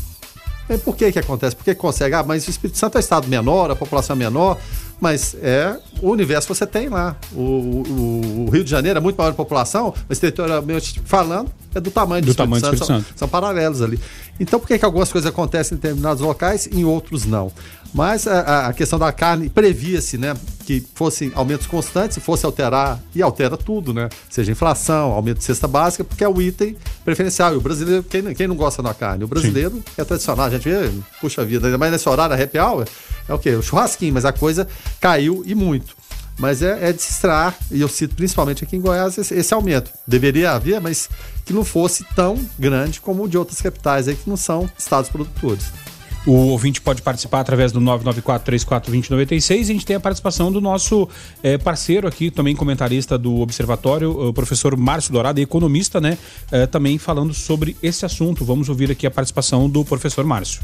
E 0.71 0.79
por 0.79 0.95
que 0.95 1.11
que 1.11 1.19
acontece? 1.19 1.57
Por 1.57 1.65
que 1.65 1.75
consegue? 1.75 2.15
Ah, 2.15 2.23
mas 2.23 2.47
o 2.47 2.51
Espírito 2.51 2.79
Santo 2.79 2.95
é 2.95 2.99
um 2.99 3.01
estado 3.01 3.27
menor, 3.27 3.73
a 3.73 3.77
população 3.77 4.15
é 4.15 4.19
menor, 4.21 4.57
mas 5.01 5.35
é 5.43 5.77
o 6.01 6.11
universo 6.11 6.47
que 6.49 6.55
você 6.55 6.67
tem 6.67 6.89
lá. 6.89 7.17
O, 7.33 7.41
o- 7.41 8.45
o 8.47 8.51
Rio 8.51 8.65
de 8.65 8.71
Janeiro 8.71 8.99
é 8.99 9.01
muito 9.03 9.17
maior 9.17 9.31
de 9.31 9.37
população, 9.37 9.93
mas 10.09 10.19
territorialmente 10.19 11.01
falando, 11.05 11.51
é 11.75 11.81
do 11.81 11.91
tamanho 11.91 12.23
do, 12.23 12.27
Do 12.27 12.31
Espírito, 12.31 12.37
tamanho 12.37 12.61
do 12.63 12.65
Santo, 12.65 12.75
Espírito 12.75 12.87
são, 12.87 13.09
Santo. 13.11 13.19
são 13.19 13.29
paralelos 13.29 13.83
ali. 13.83 13.99
Então 14.41 14.59
por 14.59 14.67
que, 14.67 14.79
que 14.79 14.85
algumas 14.85 15.11
coisas 15.13 15.29
acontecem 15.29 15.77
em 15.77 15.81
determinados 15.81 16.21
locais 16.23 16.67
e 16.67 16.81
em 16.81 16.85
outros 16.85 17.25
não? 17.27 17.53
Mas 17.93 18.27
a, 18.27 18.41
a- 18.41 18.67
a 18.69 18.73
questão 18.73 18.99
da 18.99 19.13
carne 19.13 19.49
previa-se, 19.49 20.19
né? 20.19 20.35
Que 20.67 20.85
fossem 20.95 21.31
aumentos 21.35 21.67
constantes, 21.67 22.19
fosse 22.19 22.45
alterar, 22.45 22.99
e 23.15 23.23
altera 23.23 23.57
tudo, 23.57 23.93
né? 23.95 24.09
Seja 24.29 24.51
inflação, 24.51 25.13
aumento 25.13 25.39
de 25.39 25.45
cesta 25.45 25.69
básica, 25.69 26.03
porque 26.03 26.25
é 26.25 26.29
o 26.29 26.41
item 26.43 26.77
preferencial. 27.05 27.55
E 27.55 27.57
o 27.57 27.61
brasileiro, 27.61 28.03
quem, 28.03 28.23
não- 28.23 28.35
quem 28.35 28.49
não 28.49 28.57
gosta 28.57 28.83
da 28.83 28.93
carne? 28.95 29.23
O 29.25 29.29
brasileiro 29.29 29.81
é 29.97 30.03
tradicional, 30.05 30.47
a 30.47 30.51
gente 30.51 30.69
vê, 30.69 30.91
puxa 31.21 31.45
vida, 31.45 31.67
ainda 31.69 31.79
mais 31.79 31.93
nesse 31.93 32.09
horário, 32.09 32.35
happy 32.43 32.59
hour, 32.59 32.85
é 33.29 33.35
o 33.35 33.39
quê? 33.39 33.51
O 33.51 33.63
churrasquinho, 33.63 34.15
mas 34.15 34.25
a 34.25 34.33
coisa 34.33 34.69
caiu 35.01 35.43
e 35.47 35.55
muito. 35.55 35.97
Mas 36.39 36.63
é, 36.63 36.89
é 36.89 36.93
de 36.93 37.01
se 37.01 37.13
extrair, 37.13 37.55
e 37.71 37.81
eu 37.81 37.89
cito 37.89 38.15
principalmente 38.17 38.65
aqui 38.65 38.77
em 38.77 38.81
Goiás 38.81 39.17
esse, 39.17 39.35
esse 39.35 39.55
aumento. 39.55 39.91
Deveria 40.07 40.53
haver, 40.53 40.81
mas 40.81 41.09
que 41.45 41.53
não 41.53 41.65
fosse 41.65 42.05
tão 42.15 42.45
grande 42.59 43.01
como 43.01 43.23
o 43.23 43.29
de 43.29 43.39
outras 43.39 43.61
capitais 43.61 44.09
aí 44.09 44.17
que 44.17 44.29
não 44.29 44.37
são 44.37 44.69
estados 44.77 45.09
produtores. 45.09 45.65
O 46.27 46.33
ouvinte 46.33 46.81
pode 46.81 47.03
participar 47.03 47.41
através 47.41 47.71
do 47.71 47.81
994-34-2096 47.83 49.57
e 49.57 49.61
a 49.61 49.65
gente 49.65 49.85
tem 49.85 49.95
a 49.95 50.01
participação 50.01 50.51
do 50.51 50.59
nosso 50.59 51.07
eh, 51.43 51.59
parceiro 51.59 52.09
aqui, 52.09 52.31
também 52.31 52.57
comentarista 52.57 53.19
do 53.19 53.41
Observatório, 53.41 54.29
o 54.29 54.33
professor 54.33 54.75
Márcio 54.75 55.13
Dourado, 55.13 55.39
economista, 55.39 56.01
né? 56.01 56.17
eh, 56.51 56.67
também 56.67 56.97
falando 56.97 57.35
sobre 57.35 57.77
esse 57.83 58.07
assunto. 58.07 58.43
Vamos 58.43 58.71
ouvir 58.71 58.91
aqui 58.91 59.07
a 59.07 59.11
participação 59.11 59.69
do 59.69 59.85
professor 59.85 60.25
Márcio. 60.25 60.63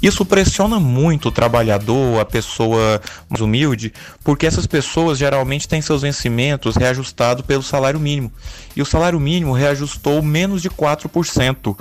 Isso 0.00 0.24
pressiona 0.24 0.78
muito 0.78 1.28
o 1.28 1.32
trabalhador, 1.32 2.20
a 2.20 2.24
pessoa 2.24 3.00
mais 3.28 3.40
humilde, 3.40 3.92
porque 4.22 4.46
essas 4.46 4.66
pessoas 4.66 5.18
geralmente 5.18 5.68
têm 5.68 5.82
seus 5.82 6.02
vencimentos 6.02 6.76
reajustados 6.76 7.44
pelo 7.44 7.62
salário 7.62 7.98
mínimo. 7.98 8.32
E 8.76 8.82
o 8.82 8.86
salário 8.86 9.18
mínimo 9.18 9.52
reajustou 9.52 10.22
menos 10.22 10.62
de 10.62 10.70
4%. 10.70 11.76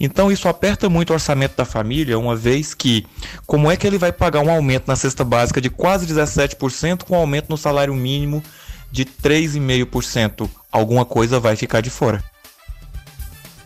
Então 0.00 0.30
isso 0.30 0.48
aperta 0.48 0.88
muito 0.88 1.10
o 1.10 1.14
orçamento 1.14 1.56
da 1.56 1.64
família, 1.64 2.18
uma 2.18 2.36
vez 2.36 2.74
que 2.74 3.06
como 3.46 3.70
é 3.70 3.76
que 3.76 3.86
ele 3.86 3.98
vai 3.98 4.12
pagar 4.12 4.40
um 4.40 4.50
aumento 4.50 4.86
na 4.86 4.96
cesta 4.96 5.24
básica 5.24 5.60
de 5.60 5.70
quase 5.70 6.06
17% 6.06 7.04
com 7.04 7.14
um 7.14 7.18
aumento 7.18 7.48
no 7.48 7.56
salário 7.56 7.94
mínimo 7.94 8.42
de 8.90 9.04
3,5%? 9.04 10.48
Alguma 10.70 11.04
coisa 11.04 11.40
vai 11.40 11.56
ficar 11.56 11.80
de 11.80 11.90
fora. 11.90 12.22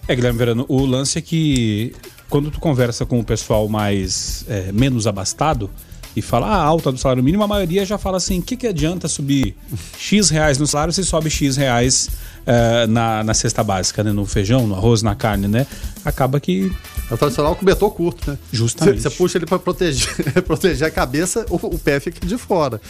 É, 0.09 0.17
Guilherme 0.17 0.39
Verano, 0.39 0.67
o 0.69 0.85
lance 0.85 1.19
é 1.19 1.23
que 1.23 1.95
quando 2.33 2.51
tu 2.51 2.59
conversa 2.59 3.05
com 3.05 3.21
o 3.21 3.25
pessoal 3.25 3.69
mais 3.69 4.47
é, 4.49 4.73
menos 4.73 5.07
abastado 5.07 5.69
e 6.17 6.23
fala 6.23 6.47
ah, 6.47 6.63
alta 6.63 6.91
do 6.91 6.97
salário 6.97 7.23
mínimo, 7.23 7.43
a 7.43 7.47
maioria 7.47 7.85
já 7.85 7.99
fala 7.99 8.17
assim: 8.17 8.39
o 8.39 8.43
que, 8.43 8.57
que 8.57 8.67
adianta 8.67 9.07
subir 9.07 9.55
X 9.99 10.31
reais 10.31 10.57
no 10.57 10.67
salário 10.67 10.95
se 10.95 11.05
sobe 11.05 11.29
X 11.29 11.59
reais 11.59 12.09
é, 12.47 12.87
na, 12.87 13.23
na 13.23 13.35
cesta 13.35 13.63
básica, 13.63 14.03
né? 14.03 14.13
No 14.13 14.25
feijão, 14.25 14.67
no 14.67 14.75
arroz, 14.75 15.03
na 15.03 15.15
carne, 15.15 15.47
né? 15.47 15.67
Acaba 16.07 16.41
que. 16.41 16.73
É 17.11 17.15
o 17.15 17.19
tradicional 17.19 17.55
cobertor 17.55 17.91
curto, 17.91 18.31
né? 18.31 18.39
Justamente. 18.51 19.03
Você, 19.03 19.11
você 19.11 19.17
puxa 19.17 19.37
ele 19.37 19.45
para 19.45 19.59
proteger, 19.59 20.09
proteger 20.47 20.89
a 20.89 20.91
cabeça, 20.91 21.45
o, 21.51 21.57
o, 21.57 21.79
pé 21.79 22.01
fica 22.01 22.27
de 22.27 22.39
fora. 22.39 22.81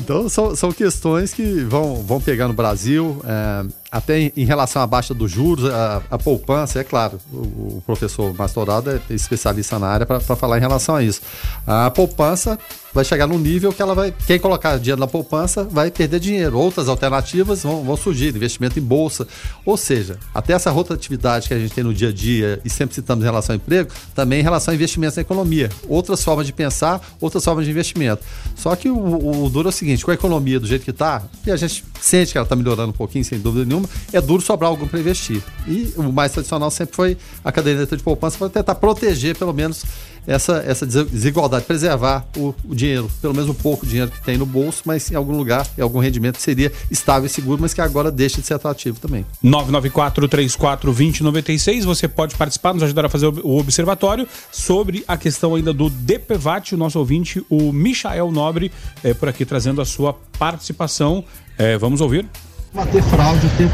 Então 0.00 0.26
são, 0.30 0.56
são 0.56 0.72
questões 0.72 1.34
que 1.34 1.64
vão, 1.64 1.96
vão 1.96 2.18
pegar 2.18 2.48
no 2.48 2.54
Brasil. 2.54 3.20
É, 3.26 3.79
até 3.90 4.32
em, 4.36 4.44
relação 4.44 4.80
à 4.80 4.86
baixa 4.86 5.12
dos 5.12 5.30
juros, 5.30 5.68
a, 5.68 6.02
a 6.10 6.18
poupança, 6.18 6.80
é 6.80 6.84
claro, 6.84 7.18
o, 7.32 7.36
o 7.78 7.82
professor 7.84 8.32
Mastorado 8.34 8.90
é 8.90 9.00
especialista 9.14 9.78
na 9.78 9.88
área 9.88 10.06
para 10.06 10.20
falar 10.20 10.58
em 10.58 10.60
relação 10.60 10.94
a 10.94 11.02
isso. 11.02 11.20
A 11.66 11.90
poupança 11.90 12.58
vai 12.92 13.04
chegar 13.04 13.26
num 13.26 13.38
nível 13.38 13.72
que 13.72 13.80
ela 13.80 13.94
vai. 13.94 14.12
Quem 14.26 14.38
colocar 14.38 14.78
dinheiro 14.78 15.00
na 15.00 15.06
poupança 15.06 15.64
vai 15.64 15.90
perder 15.90 16.20
dinheiro. 16.20 16.58
Outras 16.58 16.88
alternativas 16.88 17.62
vão, 17.62 17.84
vão 17.84 17.96
surgir, 17.96 18.34
investimento 18.34 18.78
em 18.78 18.82
bolsa. 18.82 19.26
Ou 19.64 19.76
seja, 19.76 20.18
até 20.34 20.52
essa 20.52 20.70
rotatividade 20.70 21.48
que 21.48 21.54
a 21.54 21.58
gente 21.58 21.72
tem 21.72 21.84
no 21.84 21.94
dia 21.94 22.08
a 22.08 22.12
dia 22.12 22.60
e 22.64 22.70
sempre 22.70 22.94
citamos 22.94 23.22
em 23.22 23.26
relação 23.26 23.54
ao 23.54 23.56
emprego, 23.56 23.90
também 24.14 24.40
em 24.40 24.42
relação 24.42 24.72
a 24.72 24.74
investimentos 24.74 25.16
na 25.16 25.22
economia. 25.22 25.70
Outras 25.88 26.22
formas 26.22 26.46
de 26.46 26.52
pensar, 26.52 27.00
outras 27.20 27.44
formas 27.44 27.64
de 27.64 27.70
investimento. 27.70 28.22
Só 28.56 28.74
que 28.74 28.88
o, 28.88 28.96
o, 28.96 29.44
o 29.44 29.50
duro 29.50 29.68
é 29.68 29.70
o 29.70 29.72
seguinte: 29.72 30.04
com 30.04 30.10
a 30.10 30.14
economia 30.14 30.58
do 30.58 30.66
jeito 30.66 30.84
que 30.84 30.90
está, 30.90 31.22
e 31.46 31.50
a 31.50 31.56
gente 31.56 31.84
sente 32.00 32.32
que 32.32 32.38
ela 32.38 32.44
está 32.44 32.56
melhorando 32.56 32.90
um 32.90 32.96
pouquinho, 32.96 33.24
sem 33.24 33.38
dúvida 33.38 33.64
nenhuma, 33.64 33.79
é 34.12 34.20
duro 34.20 34.42
sobrar 34.42 34.70
algum 34.70 34.86
para 34.86 35.00
investir. 35.00 35.42
E 35.66 35.92
o 35.96 36.12
mais 36.12 36.32
tradicional 36.32 36.70
sempre 36.70 36.96
foi 36.96 37.16
a 37.44 37.52
caderneta 37.52 37.96
de 37.96 38.02
poupança 38.02 38.38
para 38.38 38.48
tentar 38.48 38.74
proteger, 38.74 39.36
pelo 39.36 39.52
menos, 39.52 39.84
essa, 40.26 40.64
essa 40.66 40.84
desigualdade, 40.86 41.64
preservar 41.64 42.26
o, 42.36 42.54
o, 42.64 42.74
dinheiro, 42.74 43.08
pelo 43.20 43.34
menos 43.34 43.50
um 43.50 43.54
pouco 43.54 43.86
dinheiro 43.86 44.10
que 44.10 44.20
tem 44.22 44.36
no 44.36 44.44
bolso, 44.46 44.82
mas 44.84 45.08
em 45.10 45.14
algum 45.14 45.34
lugar, 45.36 45.66
em 45.76 45.82
algum 45.82 45.98
rendimento 45.98 46.36
que 46.36 46.42
seria 46.42 46.72
estável 46.90 47.26
e 47.26 47.28
seguro, 47.28 47.60
mas 47.60 47.74
que 47.74 47.80
agora 47.80 48.10
deixa 48.10 48.40
de 48.40 48.46
ser 48.46 48.54
atrativo 48.54 48.98
também. 49.00 49.26
994-34-2096, 49.44 51.84
você 51.84 52.08
pode 52.08 52.34
participar, 52.36 52.74
nos 52.74 52.82
ajudar 52.82 53.06
a 53.06 53.08
fazer 53.08 53.26
o 53.26 53.58
observatório 53.58 54.26
sobre 54.50 55.04
a 55.08 55.16
questão 55.16 55.54
ainda 55.54 55.72
do 55.72 55.88
DPVAT, 55.90 56.74
o 56.74 56.78
nosso 56.78 56.98
ouvinte, 56.98 57.42
o 57.48 57.72
Michael 57.72 58.30
Nobre, 58.30 58.70
é, 59.02 59.14
por 59.14 59.28
aqui 59.28 59.44
trazendo 59.44 59.80
a 59.80 59.84
sua 59.84 60.14
participação. 60.38 61.24
É, 61.58 61.76
vamos 61.76 62.00
ouvir. 62.00 62.26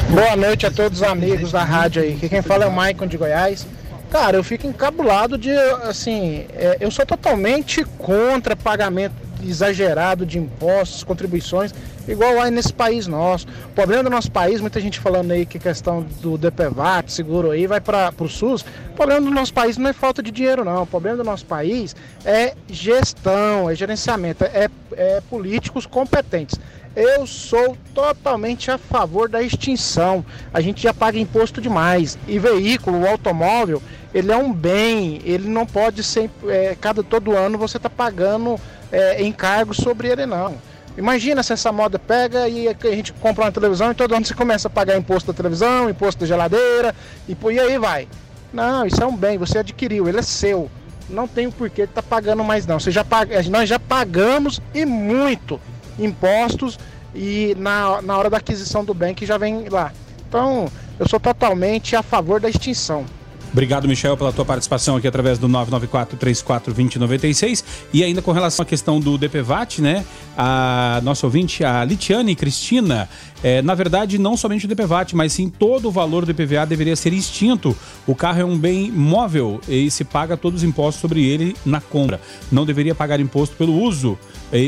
Boa 0.09 0.37
noite 0.37 0.65
a 0.65 0.71
todos 0.71 1.03
os 1.03 1.07
amigos 1.07 1.53
da 1.53 1.63
rádio 1.63 2.03
aí. 2.03 2.17
Quem 2.17 2.41
fala 2.41 2.65
é 2.65 2.67
o 2.67 2.73
Maicon 2.73 3.07
de 3.07 3.19
Goiás. 3.19 3.67
Cara, 4.11 4.39
eu 4.39 4.45
fico 4.45 4.67
encabulado 4.67 5.37
de, 5.37 5.51
assim, 5.83 6.47
é, 6.55 6.79
eu 6.81 6.91
sou 6.91 7.05
totalmente 7.05 7.85
contra 7.99 8.57
pagamento 8.57 9.15
exagerado 9.45 10.25
de 10.25 10.39
impostos, 10.39 11.05
contribuições, 11.05 11.75
igual 12.09 12.41
aí 12.41 12.51
nesse 12.51 12.73
país 12.73 13.07
nosso. 13.07 13.47
O 13.67 13.75
problema 13.75 14.03
do 14.03 14.09
nosso 14.09 14.31
país, 14.31 14.63
muita 14.63 14.81
gente 14.81 14.99
falando 14.99 15.31
aí 15.31 15.45
que 15.45 15.59
questão 15.59 16.07
do 16.23 16.39
DPVAT, 16.39 17.13
seguro 17.13 17.51
aí, 17.51 17.67
vai 17.67 17.81
para 17.81 18.15
o 18.19 18.29
SUS. 18.29 18.63
O 18.63 18.97
problema 18.97 19.21
do 19.21 19.31
nosso 19.31 19.53
país 19.53 19.77
não 19.77 19.91
é 19.91 19.93
falta 19.93 20.23
de 20.23 20.31
dinheiro, 20.31 20.65
não. 20.65 20.85
O 20.85 20.87
problema 20.87 21.19
do 21.19 21.25
nosso 21.25 21.45
país 21.45 21.95
é 22.25 22.55
gestão, 22.69 23.69
é 23.69 23.75
gerenciamento, 23.75 24.45
é, 24.45 24.71
é 24.93 25.21
políticos 25.29 25.85
competentes. 25.85 26.59
Eu 26.97 27.27
sou 27.27 27.77
totalmente 27.93 28.71
a 28.71 28.79
favor 28.79 29.29
da 29.29 29.43
extinção. 29.43 30.25
A 30.53 30.63
gente 30.63 30.83
já 30.83 30.95
paga 30.95 31.19
imposto 31.19 31.61
demais. 31.61 32.19
E 32.27 32.39
veículo, 32.39 33.03
o 33.03 33.07
automóvel, 33.07 33.83
ele 34.15 34.33
é 34.33 34.37
um 34.37 34.51
bem. 34.51 35.21
Ele 35.23 35.47
não 35.47 35.67
pode 35.67 36.03
ser. 36.03 36.31
É, 36.49 36.75
cada 36.81 37.03
todo 37.03 37.37
ano 37.37 37.59
você 37.59 37.77
está 37.77 37.91
pagando 37.91 38.59
é, 38.91 39.23
encargos 39.23 39.77
sobre 39.77 40.09
ele, 40.09 40.25
não. 40.25 40.55
Imagina 40.97 41.43
se 41.43 41.53
essa 41.53 41.71
moda 41.71 41.99
pega 41.99 42.49
e 42.49 42.67
a 42.67 42.75
gente 42.95 43.13
compra 43.13 43.45
uma 43.45 43.53
televisão 43.53 43.91
e 43.91 43.95
todo 43.95 44.15
ano 44.15 44.25
você 44.25 44.33
começa 44.33 44.69
a 44.69 44.71
pagar 44.71 44.97
imposto 44.97 45.31
da 45.31 45.37
televisão, 45.37 45.91
imposto 45.91 46.21
da 46.21 46.27
geladeira 46.27 46.95
e, 47.29 47.37
e 47.53 47.61
aí 47.61 47.77
vai. 47.77 48.09
Não, 48.51 48.87
isso 48.87 49.03
é 49.03 49.07
um 49.07 49.15
bem, 49.15 49.37
você 49.37 49.59
adquiriu, 49.59 50.09
ele 50.09 50.19
é 50.19 50.23
seu. 50.23 50.71
Não 51.11 51.29
tem 51.29 51.47
o 51.47 51.53
porquê 51.53 51.83
de 51.83 51.91
estar 51.91 52.01
tá 52.01 52.09
pagando 52.09 52.43
mais 52.43 52.67
não. 52.67 52.81
Você 52.81 52.91
já 52.91 53.05
paga, 53.05 53.43
nós 53.51 53.69
já 53.69 53.79
pagamos 53.79 54.63
e 54.73 54.87
muito 54.87 55.61
impostos 55.99 56.79
e 57.15 57.55
na, 57.59 58.01
na 58.03 58.17
hora 58.17 58.31
da 58.31 58.37
aquisição 58.37 58.85
do 58.85 58.95
bem 58.95 59.15
que 59.15 59.27
já 59.27 59.39
vem 59.39 59.69
lá. 59.69 59.93
Então, 60.29 60.71
eu 60.99 61.09
sou 61.09 61.21
totalmente 61.21 61.97
a 61.97 62.03
favor 62.03 62.41
da 62.41 62.49
extinção. 62.49 63.05
Obrigado, 63.53 63.87
Michel, 63.89 64.17
pela 64.19 64.33
tua 64.33 64.45
participação 64.45 64.97
aqui 64.97 65.09
através 65.09 65.39
do 65.39 65.49
994-34-2096. 65.49 67.65
E 67.91 68.05
ainda 68.05 68.21
com 68.21 68.33
relação 68.33 68.65
à 68.65 68.67
questão 68.67 69.01
do 69.01 69.17
DPVAT, 69.17 69.81
né? 69.81 70.05
A 70.37 71.01
nossa 71.03 71.27
ouvinte, 71.27 71.65
a 71.65 71.83
Litiane 71.83 72.37
Cristina, 72.37 73.09
é, 73.43 73.63
na 73.63 73.75
verdade, 73.75 74.19
não 74.19 74.37
somente 74.37 74.65
o 74.65 74.69
DPVAT, 74.69 75.15
mas 75.15 75.33
sim 75.33 75.49
todo 75.49 75.89
o 75.89 75.91
valor 75.91 76.25
do 76.25 76.31
IPVA 76.31 76.67
deveria 76.67 76.97
ser 76.97 77.13
extinto. 77.13 77.77
O 78.07 78.15
carro 78.15 78.41
é 78.41 78.45
um 78.45 78.59
bem 78.59 78.91
móvel 78.91 79.61
e 79.69 79.91
se 79.91 80.05
paga 80.05 80.37
todos 80.37 80.63
os 80.63 80.69
impostos 80.69 81.01
sobre 81.01 81.25
ele 81.25 81.57
na 81.65 81.81
compra. 81.81 82.21
Não 82.51 82.65
deveria 82.65 82.95
pagar 82.95 83.21
imposto 83.21 83.57
pelo 83.57 83.75
uso 83.81 84.19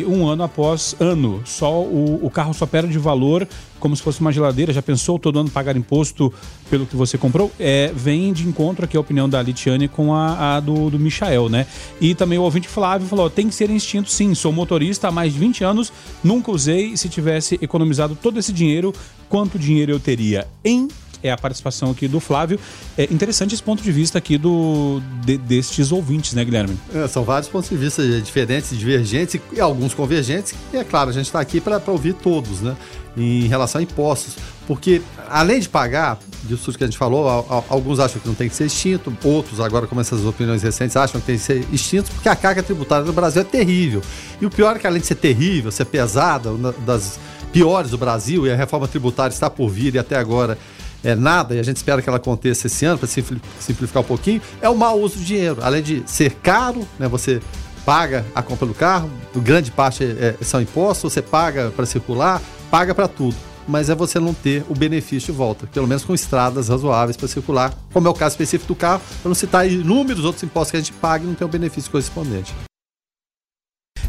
um 0.07 0.27
ano 0.27 0.43
após 0.43 0.95
ano. 0.99 1.41
Só 1.45 1.81
o, 1.81 2.21
o 2.23 2.31
carro 2.31 2.53
só 2.53 2.67
perde 2.67 2.99
valor 2.99 3.47
como 3.79 3.95
se 3.95 4.03
fosse 4.03 4.21
uma 4.21 4.33
geladeira. 4.33 4.73
Já 4.73 4.83
pensou 4.83 5.19
todo 5.19 5.39
ano 5.39 5.51
pagar 5.51 5.77
imposto 5.77 6.33
pelo 6.69 6.85
que 6.85 6.97
você 6.97 7.17
comprou? 7.17 7.51
É, 7.59 7.93
vem 7.95 8.33
de 8.33 8.47
encontro 8.47 8.85
aqui 8.85 8.97
a 8.97 9.01
opinião 9.01 9.29
da 9.29 9.41
Litiane 9.41 9.89
com 9.89 10.13
a, 10.13 10.57
a 10.57 10.61
do, 10.61 10.91
do 10.91 10.99
Michael, 10.99 11.49
né? 11.49 11.67
E 12.01 12.15
também 12.15 12.39
o 12.39 12.43
ouvinte 12.43 12.69
Flávio 12.69 13.07
falou: 13.07 13.31
tem 13.31 13.49
que 13.49 13.55
ser 13.55 13.71
instinto 13.71 14.11
sim. 14.11 14.35
Sou 14.35 14.53
motorista 14.53 15.09
há 15.09 15.11
mais 15.13 15.33
de 15.33 15.39
20 15.39 15.65
anos, 15.65 15.93
nunca 16.23 16.51
usei. 16.51 16.97
Se 16.97 17.09
tivesse 17.09 17.59
economizado 17.63 18.17
todo 18.21 18.39
esse 18.39 18.53
dinheiro, 18.59 18.93
quanto 19.29 19.59
dinheiro 19.59 19.93
eu 19.93 20.01
teria 20.01 20.47
em 20.65 20.89
é 21.23 21.31
a 21.31 21.37
participação 21.37 21.91
aqui 21.91 22.07
do 22.07 22.21
Flávio. 22.21 22.59
É 22.97 23.05
interessante 23.05 23.55
esse 23.55 23.63
ponto 23.63 23.83
de 23.83 23.91
vista 23.91 24.19
aqui 24.19 24.39
do, 24.39 25.01
de, 25.25 25.37
destes 25.37 25.91
ouvintes, 25.91 26.35
né, 26.35 26.45
Guilherme? 26.45 26.79
É, 26.95 27.09
são 27.09 27.25
vários 27.25 27.49
pontos 27.49 27.69
de 27.69 27.77
vista 27.77 28.07
diferentes, 28.21 28.77
divergentes 28.79 29.41
e 29.53 29.61
alguns 29.61 29.95
convergentes. 29.95 30.55
E 30.73 30.77
é 30.77 30.85
claro, 30.85 31.11
a 31.11 31.13
gente 31.13 31.27
está 31.27 31.41
aqui 31.41 31.61
para 31.61 31.83
ouvir 31.89 32.15
todos, 32.15 32.61
né? 32.61 32.77
Em 33.17 33.49
relação 33.49 33.81
a 33.81 33.83
impostos. 33.83 34.37
Porque, 34.67 35.03
além 35.29 35.59
de 35.61 35.69
pagar, 35.69 36.19
disso 36.45 36.73
que 36.73 36.85
a 36.85 36.87
gente 36.87 36.99
falou, 36.99 37.27
alguns 37.69 37.99
acham 37.99 38.21
que 38.21 38.29
não 38.29 38.35
tem 38.35 38.49
que 38.49 38.55
ser 38.55 38.67
extinto, 38.67 39.17
outros, 39.25 39.61
agora, 39.61 39.87
como 39.87 40.01
essas 40.01 40.25
opiniões 40.25 40.63
recentes, 40.63 40.95
acham 40.95 41.21
que 41.21 41.27
tem 41.27 41.37
que 41.37 41.43
ser 41.43 41.65
extinto, 41.73 42.11
porque 42.13 42.29
a 42.29 42.37
carga 42.37 42.63
tributária 42.63 43.05
no 43.05 43.13
Brasil 43.13 43.41
é 43.41 43.45
terrível. 43.45 44.03
E 44.41 44.47
o 44.47 44.51
pior 44.51 44.77
é 44.77 44.79
que, 44.79 44.87
além 44.87 45.01
de 45.01 45.07
ser 45.07 45.17
terrível, 45.17 45.73
ser 45.73 45.87
pesada, 45.87 46.51
das 46.85 47.19
piores 47.53 47.91
do 47.91 47.99
Brasil, 47.99 48.47
e 48.47 48.51
a 48.51 48.57
reforma 48.57 48.87
tributária 48.89 49.33
está 49.33 49.49
por 49.49 49.69
vir 49.69 49.95
e 49.95 49.99
até 49.99 50.17
agora 50.17 50.59
é, 51.03 51.15
nada, 51.15 51.55
e 51.55 51.61
a 51.61 51.63
gente 51.63 51.77
espera 51.77 52.03
que 52.03 52.09
ela 52.09 52.19
aconteça 52.19 52.67
esse 52.67 52.85
ano, 52.85 52.99
para 52.99 53.09
simplificar 53.09 54.03
um 54.03 54.07
pouquinho, 54.07 54.43
é 54.61 54.69
o 54.69 54.77
mau 54.77 55.01
uso 55.01 55.19
do 55.19 55.25
dinheiro. 55.25 55.59
Além 55.63 55.83
de 55.83 56.03
ser 56.07 56.33
caro, 56.35 56.87
né, 56.99 57.07
você 57.07 57.41
paga 57.85 58.27
a 58.35 58.43
compra 58.43 58.67
do 58.67 58.75
carro, 58.75 59.11
grande 59.37 59.71
parte 59.71 60.05
é, 60.05 60.35
são 60.43 60.61
impostos, 60.61 61.13
você 61.13 61.23
paga 61.23 61.71
para 61.71 61.87
circular, 61.87 62.43
paga 62.71 62.95
para 62.95 63.09
tudo. 63.09 63.37
Mas 63.67 63.91
é 63.91 63.95
você 63.95 64.19
não 64.19 64.33
ter 64.33 64.65
o 64.69 64.75
benefício 64.75 65.31
de 65.31 65.39
volta, 65.39 65.67
pelo 65.67 65.87
menos 65.87 66.03
com 66.03 66.15
estradas 66.15 66.69
razoáveis 66.69 67.17
para 67.19 67.29
circular, 67.29 67.73
como 67.93 68.09
é 68.09 68.11
o 68.11 68.15
caso 68.15 68.33
específico 68.33 68.69
do 68.69 68.75
carro, 68.75 69.03
para 69.21 69.29
não 69.29 69.35
citar 69.35 69.71
inúmeros 69.71 70.25
outros 70.25 70.43
impostos 70.43 70.71
que 70.71 70.77
a 70.79 70.81
gente 70.81 70.93
paga 70.95 71.25
e 71.25 71.27
não 71.27 71.35
tem 71.35 71.47
o 71.47 71.51
benefício 71.51 71.91
correspondente. 71.91 72.55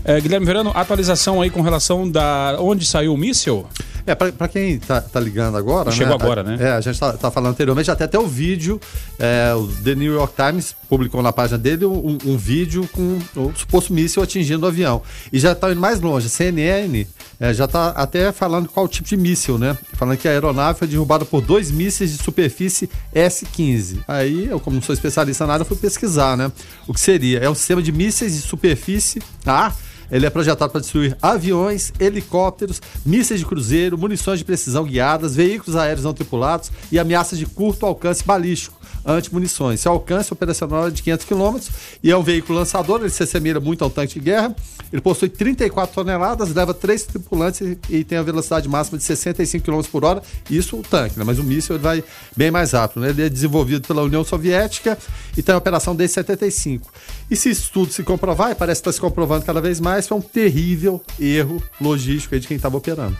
É, 0.03 0.19
Guilherme 0.19 0.45
Verano, 0.45 0.71
atualização 0.73 1.41
aí 1.41 1.49
com 1.49 1.61
relação 1.61 2.09
da 2.09 2.57
onde 2.59 2.85
saiu 2.85 3.13
o 3.13 3.17
míssil? 3.17 3.67
É, 4.05 4.15
para 4.15 4.47
quem 4.47 4.79
tá, 4.79 4.99
tá, 5.01 5.19
ligando 5.19 5.55
agora. 5.55 5.91
Chegou 5.91 6.17
né? 6.17 6.23
agora, 6.23 6.43
né? 6.43 6.57
É, 6.59 6.71
a 6.71 6.81
gente 6.81 6.99
tá, 6.99 7.13
tá 7.13 7.29
falando 7.29 7.51
anteriormente, 7.51 7.91
até 7.91 8.05
até 8.05 8.17
o 8.17 8.25
vídeo. 8.25 8.81
É, 9.19 9.53
o 9.53 9.67
The 9.67 9.93
New 9.93 10.13
York 10.13 10.33
Times 10.35 10.75
publicou 10.89 11.21
na 11.21 11.31
página 11.31 11.59
dele 11.59 11.85
um, 11.85 12.17
um 12.25 12.35
vídeo 12.37 12.89
com 12.91 13.19
o 13.35 13.53
suposto 13.55 13.93
míssil 13.93 14.23
atingindo 14.23 14.65
o 14.65 14.67
avião. 14.67 15.03
E 15.31 15.39
já 15.39 15.53
tá 15.53 15.71
indo 15.71 15.79
mais 15.79 15.99
longe. 15.99 16.25
A 16.25 16.29
CNN 16.29 17.05
é, 17.39 17.53
já 17.53 17.67
tá 17.67 17.89
até 17.89 18.31
falando 18.31 18.67
qual 18.67 18.87
tipo 18.87 19.07
de 19.07 19.15
míssil, 19.15 19.59
né? 19.59 19.77
Falando 19.93 20.17
que 20.17 20.27
a 20.27 20.31
aeronave 20.31 20.79
foi 20.79 20.87
derrubada 20.87 21.23
por 21.23 21.41
dois 21.41 21.69
mísseis 21.69 22.11
de 22.11 22.23
superfície 22.23 22.89
S-15. 23.13 23.99
Aí, 24.07 24.47
eu, 24.47 24.59
como 24.59 24.77
não 24.77 24.81
sou 24.81 24.93
especialista 24.93 25.45
na 25.45 25.53
área, 25.53 25.65
fui 25.65 25.77
pesquisar, 25.77 26.35
né? 26.35 26.51
O 26.87 26.93
que 26.93 26.99
seria? 26.99 27.39
É 27.39 27.49
um 27.49 27.55
sistema 27.55 27.81
de 27.81 27.91
mísseis 27.91 28.33
de 28.33 28.41
superfície, 28.41 29.21
tá? 29.43 29.71
Ele 30.11 30.25
é 30.25 30.29
projetado 30.29 30.71
para 30.71 30.81
destruir 30.81 31.17
aviões, 31.21 31.93
helicópteros, 31.99 32.81
mísseis 33.05 33.39
de 33.39 33.45
cruzeiro, 33.45 33.97
munições 33.97 34.39
de 34.39 34.45
precisão 34.45 34.83
guiadas, 34.83 35.35
veículos 35.35 35.75
aéreos 35.75 36.03
não 36.03 36.13
tripulados 36.13 36.71
e 36.91 36.97
ameaças 36.97 37.37
de 37.37 37.45
curto 37.45 37.85
alcance 37.85 38.23
balístico 38.23 38.79
anti-munições. 39.05 39.79
Seu 39.79 39.91
alcance 39.91 40.31
operacional 40.33 40.87
é 40.87 40.91
de 40.91 41.01
500 41.01 41.25
km 41.25 41.57
e 42.03 42.11
é 42.11 42.17
um 42.17 42.23
veículo 42.23 42.59
lançador, 42.59 42.99
ele 43.01 43.09
se 43.09 43.23
assemelha 43.23 43.59
muito 43.59 43.83
ao 43.83 43.89
tanque 43.89 44.15
de 44.15 44.19
guerra. 44.19 44.55
Ele 44.91 45.01
possui 45.01 45.29
34 45.29 45.93
toneladas, 45.93 46.53
leva 46.53 46.73
três 46.73 47.03
tripulantes 47.03 47.77
e 47.89 48.03
tem 48.03 48.17
a 48.17 48.23
velocidade 48.23 48.67
máxima 48.67 48.97
de 48.97 49.03
65 49.03 49.63
km 49.63 49.81
por 49.91 50.03
hora. 50.03 50.21
Isso 50.49 50.77
o 50.77 50.81
tanque, 50.81 51.17
né? 51.17 51.23
mas 51.23 51.37
o 51.37 51.43
míssil 51.43 51.77
vai 51.77 52.03
bem 52.35 52.49
mais 52.49 52.71
rápido. 52.71 53.01
Né? 53.01 53.09
Ele 53.09 53.23
é 53.23 53.29
desenvolvido 53.29 53.87
pela 53.87 54.01
União 54.01 54.23
Soviética 54.23 54.97
e 55.37 55.43
tem 55.43 55.53
operação 55.53 55.95
desde 55.95 56.15
75. 56.15 56.91
E 57.29 57.35
se 57.35 57.51
isso 57.51 57.69
tudo 57.71 57.91
se 57.91 58.01
comprovar, 58.03 58.51
e 58.51 58.55
parece 58.55 58.81
que 58.81 58.89
está 58.89 58.93
se 58.93 59.01
comprovando 59.01 59.45
cada 59.45 59.61
vez 59.61 59.79
mais, 59.79 60.07
foi 60.07 60.17
um 60.17 60.21
terrível 60.21 61.03
erro 61.19 61.61
logístico 61.79 62.39
de 62.39 62.47
quem 62.47 62.57
estava 62.57 62.77
operando. 62.77 63.15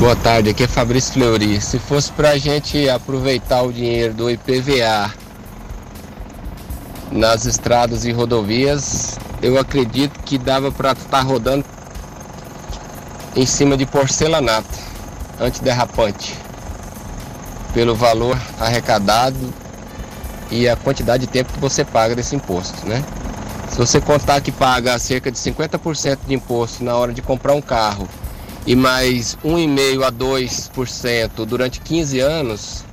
Boa 0.00 0.16
tarde, 0.16 0.50
aqui 0.50 0.64
é 0.64 0.66
Fabrício 0.66 1.12
Fleury. 1.12 1.60
Se 1.60 1.78
fosse 1.78 2.10
para 2.12 2.30
a 2.30 2.38
gente 2.38 2.88
aproveitar 2.88 3.62
o 3.62 3.72
dinheiro 3.72 4.14
do 4.14 4.30
IPVA 4.30 5.12
nas 7.12 7.46
estradas 7.46 8.04
e 8.04 8.12
rodovias, 8.12 9.18
eu 9.42 9.58
acredito 9.58 10.18
que 10.20 10.38
dava 10.38 10.72
para 10.72 10.92
estar 10.92 11.08
tá 11.08 11.20
rodando 11.20 11.64
em 13.34 13.44
cima 13.46 13.76
de 13.76 13.84
porcelanato 13.84 14.78
antiderrapante 15.38 16.45
pelo 17.72 17.94
valor 17.94 18.38
arrecadado 18.58 19.52
e 20.50 20.68
a 20.68 20.76
quantidade 20.76 21.26
de 21.26 21.32
tempo 21.32 21.52
que 21.52 21.60
você 21.60 21.84
paga 21.84 22.14
desse 22.14 22.36
imposto, 22.36 22.86
né? 22.86 23.04
Se 23.70 23.78
você 23.78 24.00
contar 24.00 24.40
que 24.40 24.52
paga 24.52 24.98
cerca 24.98 25.30
de 25.30 25.38
50% 25.38 26.18
de 26.26 26.34
imposto 26.34 26.82
na 26.84 26.94
hora 26.96 27.12
de 27.12 27.20
comprar 27.20 27.54
um 27.54 27.60
carro 27.60 28.08
e 28.66 28.74
mais 28.74 29.36
1,5% 29.44 30.02
a 30.02 30.12
2% 30.12 31.44
durante 31.44 31.80
15 31.80 32.20
anos, 32.20 32.84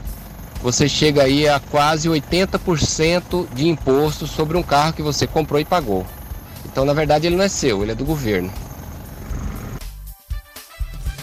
você 0.61 0.87
chega 0.87 1.23
aí 1.23 1.47
a 1.47 1.59
quase 1.59 2.09
80% 2.09 3.47
de 3.53 3.67
imposto 3.67 4.25
sobre 4.25 4.57
um 4.57 4.63
carro 4.63 4.93
que 4.93 5.01
você 5.01 5.27
comprou 5.27 5.59
e 5.59 5.65
pagou. 5.65 6.05
Então, 6.65 6.85
na 6.85 6.93
verdade, 6.93 7.27
ele 7.27 7.35
não 7.35 7.43
é 7.43 7.49
seu, 7.49 7.81
ele 7.81 7.91
é 7.91 7.95
do 7.95 8.05
governo. 8.05 8.51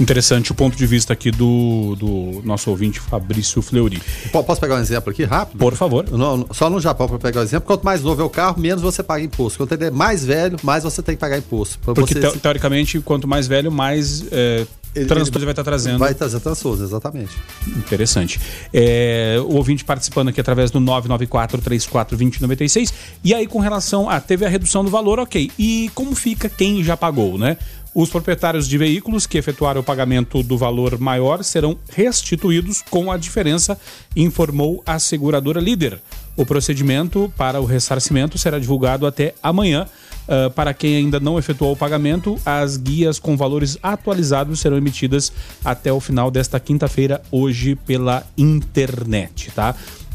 Interessante 0.00 0.50
o 0.50 0.54
ponto 0.54 0.76
de 0.76 0.86
vista 0.86 1.12
aqui 1.12 1.30
do, 1.30 1.94
do 1.94 2.42
nosso 2.42 2.70
ouvinte 2.70 2.98
Fabrício 2.98 3.60
Fleury. 3.60 4.00
Posso 4.32 4.60
pegar 4.60 4.76
um 4.76 4.80
exemplo 4.80 5.10
aqui 5.10 5.24
rápido? 5.24 5.58
Por 5.58 5.74
favor. 5.74 6.10
No, 6.10 6.48
só 6.52 6.70
no 6.70 6.80
Japão, 6.80 7.06
para 7.06 7.18
pegar 7.18 7.40
o 7.40 7.42
um 7.42 7.46
exemplo, 7.46 7.66
quanto 7.66 7.84
mais 7.84 8.02
novo 8.02 8.22
é 8.22 8.24
o 8.24 8.30
carro, 8.30 8.58
menos 8.58 8.82
você 8.82 9.02
paga 9.02 9.22
imposto. 9.22 9.58
Quanto 9.58 9.72
ele 9.72 9.84
é 9.84 9.90
mais 9.90 10.24
velho, 10.24 10.56
mais 10.62 10.84
você 10.84 11.02
tem 11.02 11.14
que 11.14 11.20
pagar 11.20 11.36
imposto. 11.36 11.78
Porque 11.80 12.14
você... 12.14 12.38
teoricamente, 12.38 12.98
quanto 13.00 13.28
mais 13.28 13.46
velho, 13.46 13.70
mais 13.70 14.24
é, 14.32 14.66
ele, 14.94 15.06
transtorno 15.06 15.46
vai 15.46 15.52
estar 15.52 15.62
trazendo. 15.62 15.98
Vai 15.98 16.14
trazer 16.14 16.40
transtorno, 16.40 16.84
exatamente. 16.84 17.30
Interessante. 17.76 18.40
É, 18.72 19.36
o 19.44 19.54
ouvinte 19.54 19.84
participando 19.84 20.28
aqui 20.28 20.40
através 20.40 20.70
do 20.70 20.80
994-34-2096. 20.80 22.92
E 23.22 23.32
aí, 23.32 23.46
com 23.46 23.60
relação 23.60 24.10
a. 24.10 24.20
Teve 24.20 24.44
a 24.44 24.48
redução 24.48 24.84
do 24.84 24.90
valor, 24.90 25.20
ok. 25.20 25.50
E 25.58 25.90
como 25.94 26.14
fica 26.14 26.48
quem 26.48 26.82
já 26.82 26.96
pagou, 26.96 27.38
né? 27.38 27.56
Os 27.92 28.08
proprietários 28.08 28.68
de 28.68 28.78
veículos 28.78 29.26
que 29.26 29.36
efetuaram 29.36 29.80
o 29.80 29.84
pagamento 29.84 30.42
do 30.42 30.56
valor 30.56 30.98
maior 30.98 31.42
serão 31.42 31.76
restituídos 31.90 32.82
com 32.82 33.10
a 33.10 33.16
diferença, 33.16 33.78
informou 34.14 34.82
a 34.86 34.98
seguradora 34.98 35.60
líder. 35.60 36.00
O 36.36 36.46
procedimento 36.46 37.32
para 37.36 37.60
o 37.60 37.64
ressarcimento 37.64 38.38
será 38.38 38.58
divulgado 38.58 39.06
até 39.06 39.34
amanhã. 39.42 39.86
Uh, 40.28 40.48
para 40.50 40.72
quem 40.72 40.94
ainda 40.94 41.18
não 41.18 41.38
efetuou 41.38 41.72
o 41.72 41.76
pagamento, 41.76 42.38
as 42.46 42.76
guias 42.76 43.18
com 43.18 43.36
valores 43.36 43.76
atualizados 43.82 44.60
serão 44.60 44.76
emitidas 44.76 45.32
até 45.64 45.92
o 45.92 45.98
final 45.98 46.30
desta 46.30 46.60
quinta-feira, 46.60 47.20
hoje, 47.32 47.74
pela 47.74 48.24
internet, 48.38 49.50
tá? 49.50 49.74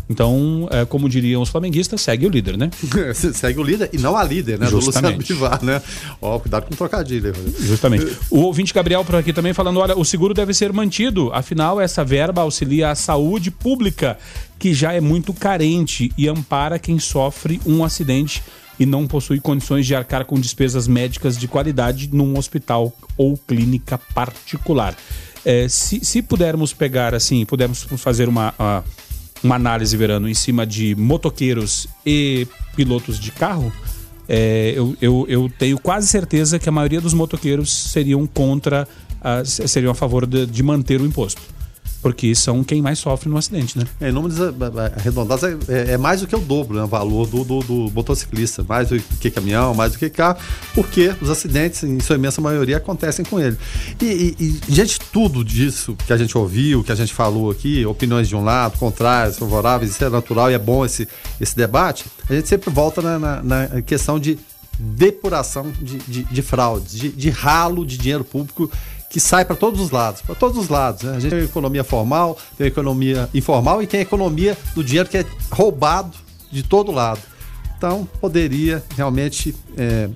Então, 0.09 0.67
é, 0.71 0.85
como 0.85 1.09
diriam 1.09 1.41
os 1.41 1.49
flamenguistas, 1.49 1.99
segue 2.01 2.27
o 2.27 2.29
líder, 2.29 2.57
né? 2.57 2.69
segue 3.13 3.59
o 3.59 3.63
líder 3.63 3.89
e 3.91 3.97
não 3.97 4.15
a 4.15 4.23
líder, 4.23 4.59
né? 4.59 4.67
Justamente. 4.67 5.33
Do 5.33 5.33
Luciano 5.33 5.49
Bivar, 5.49 5.63
né? 5.63 5.81
Ó, 6.21 6.37
cuidado 6.39 6.67
com 6.67 6.73
o 6.73 6.77
trocadilho. 6.77 7.33
Justamente. 7.59 8.15
O 8.29 8.41
ouvinte 8.41 8.73
Gabriel 8.73 9.03
por 9.03 9.15
aqui 9.15 9.33
também 9.33 9.53
falando, 9.53 9.79
olha, 9.79 9.97
o 9.97 10.05
seguro 10.05 10.33
deve 10.33 10.53
ser 10.53 10.71
mantido, 10.71 11.31
afinal 11.33 11.81
essa 11.81 12.03
verba 12.03 12.41
auxilia 12.41 12.91
a 12.91 12.95
saúde 12.95 13.49
pública, 13.49 14.17
que 14.59 14.73
já 14.73 14.93
é 14.93 15.01
muito 15.01 15.33
carente 15.33 16.11
e 16.17 16.27
ampara 16.27 16.77
quem 16.77 16.99
sofre 16.99 17.59
um 17.65 17.83
acidente 17.83 18.43
e 18.79 18.85
não 18.85 19.07
possui 19.07 19.39
condições 19.39 19.85
de 19.85 19.95
arcar 19.95 20.25
com 20.25 20.39
despesas 20.39 20.87
médicas 20.87 21.37
de 21.37 21.47
qualidade 21.47 22.09
num 22.11 22.37
hospital 22.37 22.93
ou 23.17 23.37
clínica 23.37 23.97
particular. 24.13 24.95
É, 25.43 25.67
se, 25.69 26.03
se 26.03 26.21
pudermos 26.21 26.73
pegar 26.73 27.13
assim, 27.13 27.45
pudermos 27.45 27.83
fazer 27.97 28.27
uma, 28.27 28.53
uma 28.57 28.83
uma 29.45 29.55
análise, 29.55 29.95
Verano, 29.95 30.27
em 30.27 30.33
cima 30.33 30.65
de 30.65 30.95
motoqueiros 30.95 31.87
e 32.05 32.47
pilotos 32.75 33.19
de 33.19 33.31
carro, 33.31 33.71
é, 34.27 34.73
eu, 34.75 34.97
eu, 34.99 35.25
eu, 35.29 35.51
tenho 35.59 35.77
quase 35.77 36.07
certeza 36.07 36.57
que 36.57 36.67
a 36.67 36.71
maioria 36.71 36.99
dos 36.99 37.13
motoqueiros 37.13 37.71
seriam 37.71 38.25
contra, 38.25 38.87
seriam 39.45 39.91
a 39.91 39.95
favor 39.95 40.25
de, 40.25 40.47
de 40.47 40.63
manter 40.63 40.99
o 40.99 41.05
imposto 41.05 41.41
porque 42.05 42.35
são 42.35 42.63
quem 42.63 42.83
mais 42.83 42.99
sofre 42.99 43.27
no 43.27 43.35
acidente, 43.35 43.79
né? 43.79 43.83
É, 43.99 44.09
em 44.09 44.11
números 44.11 44.37
arredondados 44.95 45.43
é, 45.43 45.57
é, 45.67 45.91
é, 45.93 45.97
mais 45.97 46.21
do 46.21 46.27
que 46.27 46.35
o 46.35 46.39
dobro, 46.39 46.77
né? 46.77 46.83
O 46.83 46.87
valor 46.87 47.25
do, 47.25 47.43
do, 47.43 47.59
do, 47.61 47.91
motociclista, 47.91 48.63
mais 48.63 48.89
do 48.89 48.99
que 48.99 49.31
caminhão, 49.31 49.73
mais 49.73 49.93
do 49.93 49.97
que 49.97 50.07
carro, 50.07 50.37
porque 50.75 51.15
os 51.19 51.31
acidentes, 51.31 51.81
em 51.81 51.99
sua 51.99 52.15
imensa 52.15 52.39
maioria, 52.39 52.77
acontecem 52.77 53.25
com 53.25 53.39
ele. 53.39 53.57
E, 53.99 54.35
e, 54.39 54.61
e 54.69 54.71
gente, 54.71 54.99
tudo 55.11 55.43
disso 55.43 55.97
que 56.05 56.13
a 56.13 56.17
gente 56.17 56.37
ouviu, 56.37 56.83
que 56.83 56.91
a 56.91 56.95
gente 56.95 57.11
falou 57.11 57.49
aqui, 57.49 57.83
opiniões 57.87 58.27
de 58.27 58.35
um 58.35 58.43
lado, 58.43 58.77
contrárias, 58.77 59.39
favoráveis, 59.39 59.89
isso 59.89 60.05
é 60.05 60.09
natural 60.09 60.51
e 60.51 60.53
é 60.53 60.59
bom 60.59 60.85
esse, 60.85 61.07
esse 61.41 61.55
debate, 61.55 62.05
a 62.29 62.35
gente 62.35 62.47
sempre 62.47 62.69
volta 62.69 63.01
na, 63.01 63.17
na, 63.17 63.41
na 63.41 63.81
questão 63.81 64.19
de 64.19 64.37
depuração 64.77 65.71
de, 65.81 65.97
de, 65.99 66.23
de 66.23 66.41
fraudes, 66.43 66.95
de, 66.95 67.09
de 67.09 67.29
ralo 67.31 67.83
de 67.83 67.97
dinheiro 67.97 68.23
público 68.23 68.69
que 69.09 69.19
sai 69.19 69.45
para 69.45 69.55
todos 69.55 69.79
os 69.79 69.91
lados, 69.91 70.21
para 70.21 70.35
todos 70.35 70.57
os 70.57 70.69
lados. 70.69 71.03
Né? 71.03 71.15
A 71.15 71.19
gente 71.19 71.31
tem 71.31 71.39
a 71.39 71.43
economia 71.43 71.83
formal, 71.83 72.37
tem 72.57 72.65
a 72.65 72.67
economia 72.67 73.29
informal 73.33 73.81
e 73.81 73.87
tem 73.87 73.99
a 73.99 74.03
economia 74.03 74.57
do 74.73 74.83
dinheiro 74.83 75.09
que 75.09 75.17
é 75.17 75.25
roubado 75.51 76.17
de 76.51 76.63
todo 76.63 76.91
lado. 76.91 77.21
Então, 77.77 78.07
poderia 78.19 78.83
realmente 78.95 79.55
é, 79.77 80.09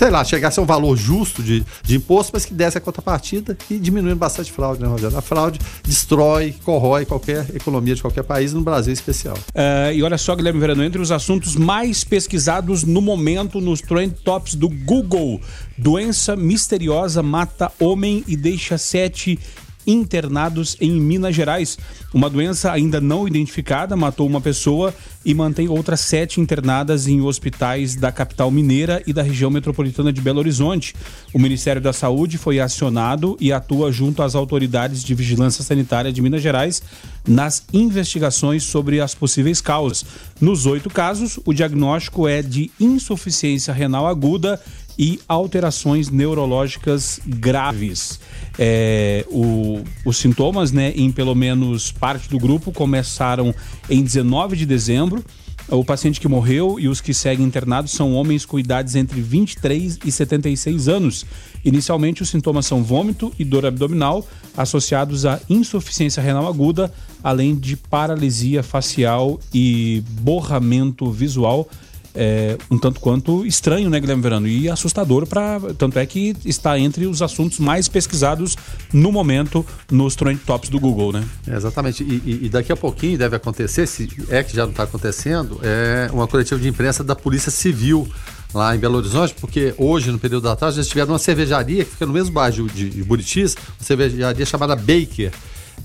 sei 0.00 0.08
lá, 0.08 0.24
chegasse 0.24 0.58
a 0.58 0.62
um 0.62 0.66
valor 0.66 0.96
justo 0.96 1.42
de, 1.42 1.62
de 1.82 1.96
imposto, 1.96 2.32
mas 2.32 2.46
que 2.46 2.54
desse 2.54 2.78
a 2.78 2.80
contrapartida 2.80 3.54
e 3.68 3.78
diminuindo 3.78 4.16
bastante 4.16 4.50
fraude, 4.50 4.80
né, 4.80 4.88
Rogério? 4.88 5.14
A 5.14 5.20
fraude 5.20 5.60
destrói, 5.84 6.54
corrói 6.64 7.04
qualquer 7.04 7.46
economia 7.54 7.94
de 7.94 8.00
qualquer 8.00 8.22
país, 8.22 8.54
no 8.54 8.62
Brasil 8.62 8.92
em 8.92 8.94
especial. 8.94 9.36
Uh, 9.50 9.92
e 9.92 10.02
olha 10.02 10.16
só, 10.16 10.34
Guilherme 10.34 10.58
Verano, 10.58 10.82
entre 10.82 11.02
os 11.02 11.12
assuntos 11.12 11.54
mais 11.54 12.02
pesquisados 12.02 12.82
no 12.82 13.02
momento 13.02 13.60
nos 13.60 13.82
trend 13.82 14.14
tops 14.24 14.54
do 14.54 14.70
Google, 14.70 15.38
doença 15.76 16.34
misteriosa 16.34 17.22
mata 17.22 17.70
homem 17.78 18.24
e 18.26 18.38
deixa 18.38 18.78
sete 18.78 19.38
internados 19.86 20.76
em 20.80 20.92
Minas 20.92 21.34
Gerais. 21.34 21.78
Uma 22.12 22.28
doença 22.28 22.72
ainda 22.72 23.00
não 23.00 23.26
identificada 23.26 23.96
matou 23.96 24.26
uma 24.26 24.40
pessoa 24.40 24.94
e 25.24 25.34
mantém 25.34 25.68
outras 25.68 26.00
sete 26.00 26.40
internadas 26.40 27.06
em 27.06 27.20
hospitais 27.20 27.94
da 27.94 28.10
capital 28.10 28.50
mineira 28.50 29.02
e 29.06 29.12
da 29.12 29.22
região 29.22 29.50
metropolitana 29.50 30.12
de 30.12 30.20
Belo 30.20 30.38
Horizonte. 30.38 30.94
O 31.32 31.38
Ministério 31.38 31.80
da 31.80 31.92
Saúde 31.92 32.38
foi 32.38 32.58
acionado 32.58 33.36
e 33.40 33.52
atua 33.52 33.92
junto 33.92 34.22
às 34.22 34.34
autoridades 34.34 35.04
de 35.04 35.14
vigilância 35.14 35.62
sanitária 35.62 36.12
de 36.12 36.22
Minas 36.22 36.42
Gerais 36.42 36.82
nas 37.26 37.64
investigações 37.72 38.62
sobre 38.62 39.00
as 39.00 39.14
possíveis 39.14 39.60
causas. 39.60 40.04
Nos 40.40 40.64
oito 40.64 40.88
casos, 40.88 41.38
o 41.44 41.52
diagnóstico 41.52 42.26
é 42.26 42.40
de 42.40 42.70
insuficiência 42.80 43.74
renal 43.74 44.06
aguda 44.06 44.60
e 45.00 45.18
alterações 45.26 46.10
neurológicas 46.10 47.20
graves. 47.26 48.20
É, 48.58 49.24
o, 49.30 49.82
os 50.04 50.18
sintomas, 50.18 50.72
né, 50.72 50.92
em 50.94 51.10
pelo 51.10 51.34
menos 51.34 51.90
parte 51.90 52.28
do 52.28 52.38
grupo, 52.38 52.70
começaram 52.70 53.54
em 53.88 54.02
19 54.02 54.58
de 54.58 54.66
dezembro. 54.66 55.24
O 55.68 55.82
paciente 55.82 56.20
que 56.20 56.28
morreu 56.28 56.78
e 56.78 56.86
os 56.86 57.00
que 57.00 57.14
seguem 57.14 57.46
internados 57.46 57.92
são 57.92 58.12
homens 58.12 58.44
com 58.44 58.58
idades 58.58 58.94
entre 58.94 59.22
23 59.22 60.00
e 60.04 60.12
76 60.12 60.86
anos. 60.86 61.24
Inicialmente, 61.64 62.22
os 62.22 62.28
sintomas 62.28 62.66
são 62.66 62.82
vômito 62.82 63.32
e 63.38 63.44
dor 63.44 63.64
abdominal, 63.64 64.26
associados 64.54 65.24
à 65.24 65.40
insuficiência 65.48 66.22
renal 66.22 66.46
aguda, 66.46 66.92
além 67.24 67.54
de 67.54 67.74
paralisia 67.74 68.62
facial 68.62 69.40
e 69.54 70.02
borramento 70.20 71.10
visual 71.10 71.66
é, 72.14 72.56
um 72.70 72.78
tanto 72.78 73.00
quanto 73.00 73.46
estranho, 73.46 73.88
né, 73.88 74.00
Guilherme 74.00 74.22
Verano? 74.22 74.48
E 74.48 74.68
assustador 74.68 75.26
para. 75.26 75.60
Tanto 75.78 75.98
é 75.98 76.06
que 76.06 76.34
está 76.44 76.78
entre 76.78 77.06
os 77.06 77.22
assuntos 77.22 77.58
mais 77.58 77.88
pesquisados 77.88 78.56
no 78.92 79.12
momento 79.12 79.64
nos 79.90 80.14
trend 80.14 80.40
tops 80.40 80.70
do 80.70 80.80
Google, 80.80 81.12
né? 81.12 81.24
É, 81.46 81.56
exatamente. 81.56 82.02
E, 82.02 82.46
e, 82.46 82.48
daqui 82.48 82.72
a 82.72 82.76
pouquinho 82.76 83.18
deve 83.18 83.36
acontecer, 83.36 83.86
se 83.86 84.08
é 84.28 84.42
que 84.42 84.54
já 84.54 84.64
não 84.64 84.70
está 84.70 84.84
acontecendo, 84.84 85.60
é 85.62 86.10
uma 86.12 86.26
coletiva 86.26 86.60
de 86.60 86.68
imprensa 86.68 87.04
da 87.04 87.14
Polícia 87.14 87.50
Civil 87.50 88.08
lá 88.52 88.74
em 88.74 88.78
Belo 88.78 88.98
Horizonte, 88.98 89.34
porque 89.40 89.74
hoje, 89.78 90.10
no 90.10 90.18
período 90.18 90.44
da 90.44 90.56
tarde, 90.56 90.78
eles 90.78 90.88
tiveram 90.88 91.12
uma 91.12 91.18
cervejaria 91.18 91.84
que 91.84 91.92
fica 91.92 92.06
no 92.06 92.12
mesmo 92.12 92.32
bairro 92.32 92.68
de, 92.68 92.90
de 92.90 93.02
Buritis, 93.04 93.54
uma 93.54 93.84
cervejaria 93.84 94.44
chamada 94.44 94.74
Baker 94.74 95.30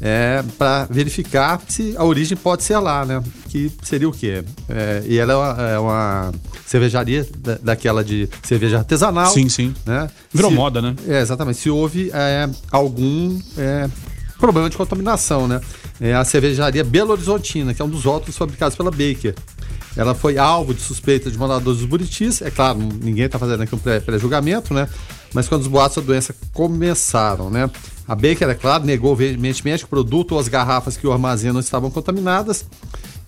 é, 0.02 0.44
para 0.58 0.86
verificar 0.90 1.62
se 1.68 1.96
a 1.98 2.04
origem 2.04 2.38
pode 2.38 2.64
ser 2.64 2.78
lá, 2.78 3.06
né? 3.06 3.24
Que 3.50 3.72
seria 3.82 4.08
o 4.08 4.12
quê? 4.12 4.44
É, 4.68 5.04
e 5.06 5.18
ela 5.18 5.34
é 5.34 5.36
uma, 5.36 5.70
é 5.70 5.80
uma 5.80 6.32
cervejaria 6.66 7.28
da, 7.38 7.56
daquela 7.56 8.04
de 8.04 8.30
cerveja 8.44 8.80
artesanal. 8.80 9.32
Sim, 9.32 9.48
sim. 9.50 9.74
Né? 9.86 10.10
Virou 10.34 10.52
se, 10.52 10.58
moda, 10.58 10.82
né? 10.82 10.96
É, 11.08 11.22
exatamente. 11.22 11.60
Se 11.60 11.70
houve 11.70 12.12
é, 12.14 12.50
algum 12.72 13.40
é, 13.58 13.90
problema 14.40 14.70
de 14.70 14.78
contaminação, 14.78 15.48
né? 15.48 15.62
É 16.00 16.14
a 16.14 16.26
cervejaria 16.26 16.84
Belo 16.84 17.12
Horizontina, 17.12 17.74
que 17.74 17.82
é 17.82 17.86
um 17.86 17.90
dos 17.90 18.04
rótulos 18.04 18.38
fabricados 18.38 18.76
pela 18.76 18.92
Baker. 18.92 19.34
Ela 19.96 20.14
foi 20.14 20.38
alvo 20.38 20.74
de 20.74 20.82
suspeita 20.82 21.32
de 21.32 21.38
moradores 21.38 21.80
dos 21.80 21.88
Buritis. 21.88 22.42
É 22.42 22.52
claro, 22.52 22.78
ninguém 22.78 23.26
está 23.26 23.40
fazendo 23.40 23.64
aqui 23.64 23.74
um 23.74 23.80
pré-julgamento, 23.80 24.74
né? 24.74 24.90
Mas 25.34 25.48
quando 25.48 25.62
os 25.62 25.68
boatos 25.68 25.98
da 25.98 26.04
doença 26.04 26.36
começaram, 26.54 27.50
né? 27.50 27.70
A 28.08 28.14
Baker, 28.14 28.50
é 28.50 28.54
claro, 28.54 28.86
negou 28.86 29.16
veementemente 29.16 29.80
que 29.80 29.86
o 29.86 29.90
produto 29.90 30.34
ou 30.34 30.40
as 30.40 30.48
garrafas 30.48 30.96
que 30.96 31.08
o 31.08 31.12
armazenam 31.12 31.60
estavam 31.60 31.90
contaminadas. 31.90 32.66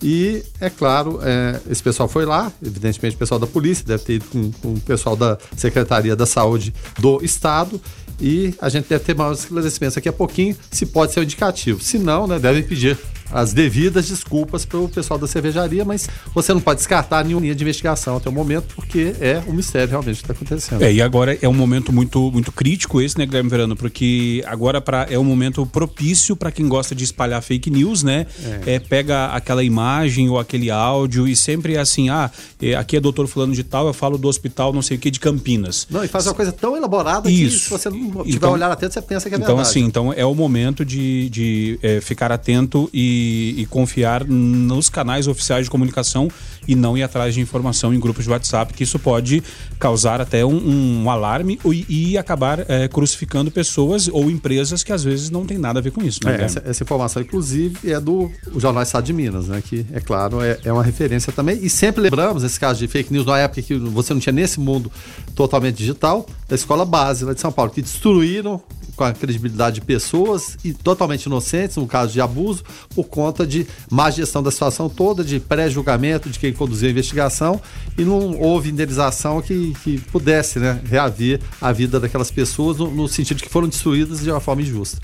E, 0.00 0.44
é 0.60 0.70
claro, 0.70 1.18
é, 1.22 1.60
esse 1.68 1.82
pessoal 1.82 2.08
foi 2.08 2.24
lá, 2.24 2.52
evidentemente 2.64 3.16
o 3.16 3.18
pessoal 3.18 3.40
da 3.40 3.46
polícia, 3.46 3.84
deve 3.84 4.04
ter 4.04 4.12
ido 4.14 4.26
com, 4.26 4.52
com 4.52 4.74
o 4.74 4.80
pessoal 4.80 5.16
da 5.16 5.36
Secretaria 5.56 6.14
da 6.14 6.26
Saúde 6.26 6.72
do 6.98 7.22
Estado. 7.24 7.80
E 8.20 8.54
a 8.60 8.68
gente 8.68 8.88
deve 8.88 9.04
ter 9.04 9.14
maiores 9.14 9.40
esclarecimentos 9.40 9.94
daqui 9.94 10.08
a 10.08 10.12
pouquinho, 10.12 10.56
se 10.70 10.86
pode 10.86 11.12
ser 11.12 11.20
um 11.20 11.22
indicativo. 11.22 11.80
Se 11.82 11.98
não, 11.98 12.26
né, 12.26 12.38
devem 12.38 12.62
pedir 12.62 12.98
as 13.32 13.52
devidas 13.52 14.08
desculpas 14.08 14.64
para 14.64 14.78
o 14.78 14.88
pessoal 14.88 15.18
da 15.18 15.26
cervejaria, 15.26 15.84
mas 15.84 16.08
você 16.34 16.52
não 16.52 16.60
pode 16.60 16.78
descartar 16.78 17.24
nenhuma 17.24 17.42
linha 17.42 17.54
de 17.54 17.62
investigação 17.62 18.16
até 18.16 18.28
o 18.28 18.32
momento, 18.32 18.74
porque 18.74 19.14
é 19.20 19.42
um 19.46 19.52
mistério 19.52 19.90
realmente 19.90 20.16
que 20.16 20.22
está 20.22 20.32
acontecendo. 20.32 20.82
É, 20.82 20.92
e 20.92 21.02
agora 21.02 21.36
é 21.40 21.48
um 21.48 21.54
momento 21.54 21.92
muito, 21.92 22.30
muito 22.30 22.52
crítico 22.52 23.00
esse, 23.00 23.18
né, 23.18 23.26
Guilherme 23.26 23.50
Verano? 23.50 23.76
Porque 23.76 24.42
agora 24.46 24.80
pra, 24.80 25.06
é 25.10 25.18
um 25.18 25.24
momento 25.24 25.64
propício 25.66 26.36
para 26.36 26.50
quem 26.50 26.68
gosta 26.68 26.94
de 26.94 27.04
espalhar 27.04 27.42
fake 27.42 27.70
news, 27.70 28.02
né? 28.02 28.26
É. 28.66 28.74
é. 28.74 28.78
pega 28.78 29.26
aquela 29.26 29.62
imagem 29.62 30.28
ou 30.28 30.38
aquele 30.38 30.70
áudio 30.70 31.28
e 31.28 31.36
sempre 31.36 31.74
é 31.74 31.80
assim, 31.80 32.08
ah, 32.08 32.30
é, 32.60 32.74
aqui 32.74 32.96
é 32.96 33.00
doutor 33.00 33.26
fulano 33.26 33.54
de 33.54 33.62
tal, 33.62 33.86
eu 33.86 33.92
falo 33.92 34.16
do 34.16 34.28
hospital 34.28 34.72
não 34.72 34.82
sei 34.82 34.96
o 34.96 35.00
que 35.00 35.10
de 35.10 35.20
Campinas. 35.20 35.86
Não, 35.90 36.04
e 36.04 36.08
faz 36.08 36.26
uma 36.26 36.34
coisa 36.34 36.52
tão 36.52 36.76
elaborada 36.76 37.30
Isso. 37.30 37.58
que 37.58 37.64
se 37.64 37.70
você 37.70 37.90
não 37.90 37.98
tiver 38.24 38.36
então, 38.36 38.52
olhar 38.52 38.70
atento, 38.70 38.94
você 38.94 39.02
pensa 39.02 39.28
que 39.28 39.34
é 39.34 39.38
então, 39.38 39.56
verdade. 39.56 39.78
Então, 39.78 39.82
assim, 39.82 39.84
então 39.84 40.12
é 40.12 40.24
o 40.24 40.34
momento 40.34 40.84
de, 40.84 41.28
de 41.28 41.78
é, 41.82 42.00
ficar 42.00 42.32
atento 42.32 42.88
e 42.92 43.17
e, 43.18 43.66
confiar 43.66 44.24
nos 44.24 44.88
canais 44.88 45.26
oficiais 45.26 45.64
de 45.64 45.70
comunicação 45.70 46.28
e 46.66 46.74
não 46.74 46.96
ir 46.96 47.02
atrás 47.02 47.34
de 47.34 47.40
informação 47.40 47.94
em 47.94 48.00
grupos 48.00 48.24
de 48.24 48.30
WhatsApp, 48.30 48.72
que 48.74 48.82
isso 48.84 48.98
pode 48.98 49.42
causar 49.78 50.20
até 50.20 50.44
um, 50.44 51.02
um 51.02 51.10
alarme 51.10 51.58
e, 51.64 52.12
e 52.12 52.18
acabar 52.18 52.64
é, 52.68 52.88
crucificando 52.88 53.50
pessoas 53.50 54.08
ou 54.08 54.30
empresas 54.30 54.82
que 54.82 54.92
às 54.92 55.02
vezes 55.02 55.30
não 55.30 55.46
tem 55.46 55.58
nada 55.58 55.78
a 55.78 55.82
ver 55.82 55.90
com 55.90 56.02
isso. 56.02 56.20
Né, 56.24 56.36
é, 56.40 56.44
essa, 56.44 56.62
essa, 56.64 56.82
informação, 56.82 57.22
inclusive, 57.22 57.90
é 57.90 58.00
do 58.00 58.30
Jornal 58.56 58.82
Estado 58.82 59.04
de 59.04 59.12
Minas, 59.12 59.48
né? 59.48 59.62
Que, 59.66 59.86
é 59.92 60.00
claro, 60.00 60.42
é, 60.42 60.58
é 60.64 60.72
uma 60.72 60.82
referência 60.82 61.32
também. 61.32 61.58
E 61.62 61.70
sempre 61.70 62.02
lembramos 62.02 62.44
esse 62.44 62.58
caso 62.58 62.78
de 62.78 62.88
fake 62.88 63.12
news 63.12 63.26
na 63.26 63.38
época 63.38 63.62
que 63.62 63.74
você 63.74 64.12
não 64.12 64.20
tinha 64.20 64.32
nesse 64.32 64.60
mundo 64.60 64.90
totalmente 65.34 65.76
digital, 65.76 66.26
da 66.48 66.54
escola 66.54 66.84
base 66.84 67.24
lá 67.24 67.32
de 67.32 67.40
São 67.40 67.52
Paulo, 67.52 67.70
que 67.70 67.82
destruíram 67.82 68.62
com 68.98 69.04
a 69.04 69.12
credibilidade 69.12 69.76
de 69.76 69.80
pessoas 69.80 70.58
e 70.64 70.72
totalmente 70.72 71.26
inocentes, 71.26 71.76
no 71.76 71.86
caso 71.86 72.12
de 72.12 72.20
abuso, 72.20 72.64
por 72.94 73.04
conta 73.08 73.46
de 73.46 73.66
má 73.90 74.10
gestão 74.10 74.42
da 74.42 74.50
situação 74.50 74.88
toda, 74.88 75.24
de 75.24 75.40
pré-julgamento 75.40 76.30
de 76.30 76.38
quem 76.38 76.52
conduziu 76.52 76.88
a 76.88 76.92
investigação 76.92 77.60
e 77.96 78.04
não 78.04 78.38
houve 78.38 78.70
indenização 78.70 79.42
que, 79.42 79.72
que 79.82 79.98
pudesse 80.12 80.58
né, 80.58 80.80
reaver 80.84 81.40
a 81.60 81.72
vida 81.72 81.98
daquelas 81.98 82.30
pessoas 82.30 82.78
no, 82.78 82.90
no 82.90 83.08
sentido 83.08 83.38
de 83.38 83.44
que 83.44 83.50
foram 83.50 83.68
destruídas 83.68 84.20
de 84.20 84.30
uma 84.30 84.40
forma 84.40 84.62
injusta. 84.62 84.98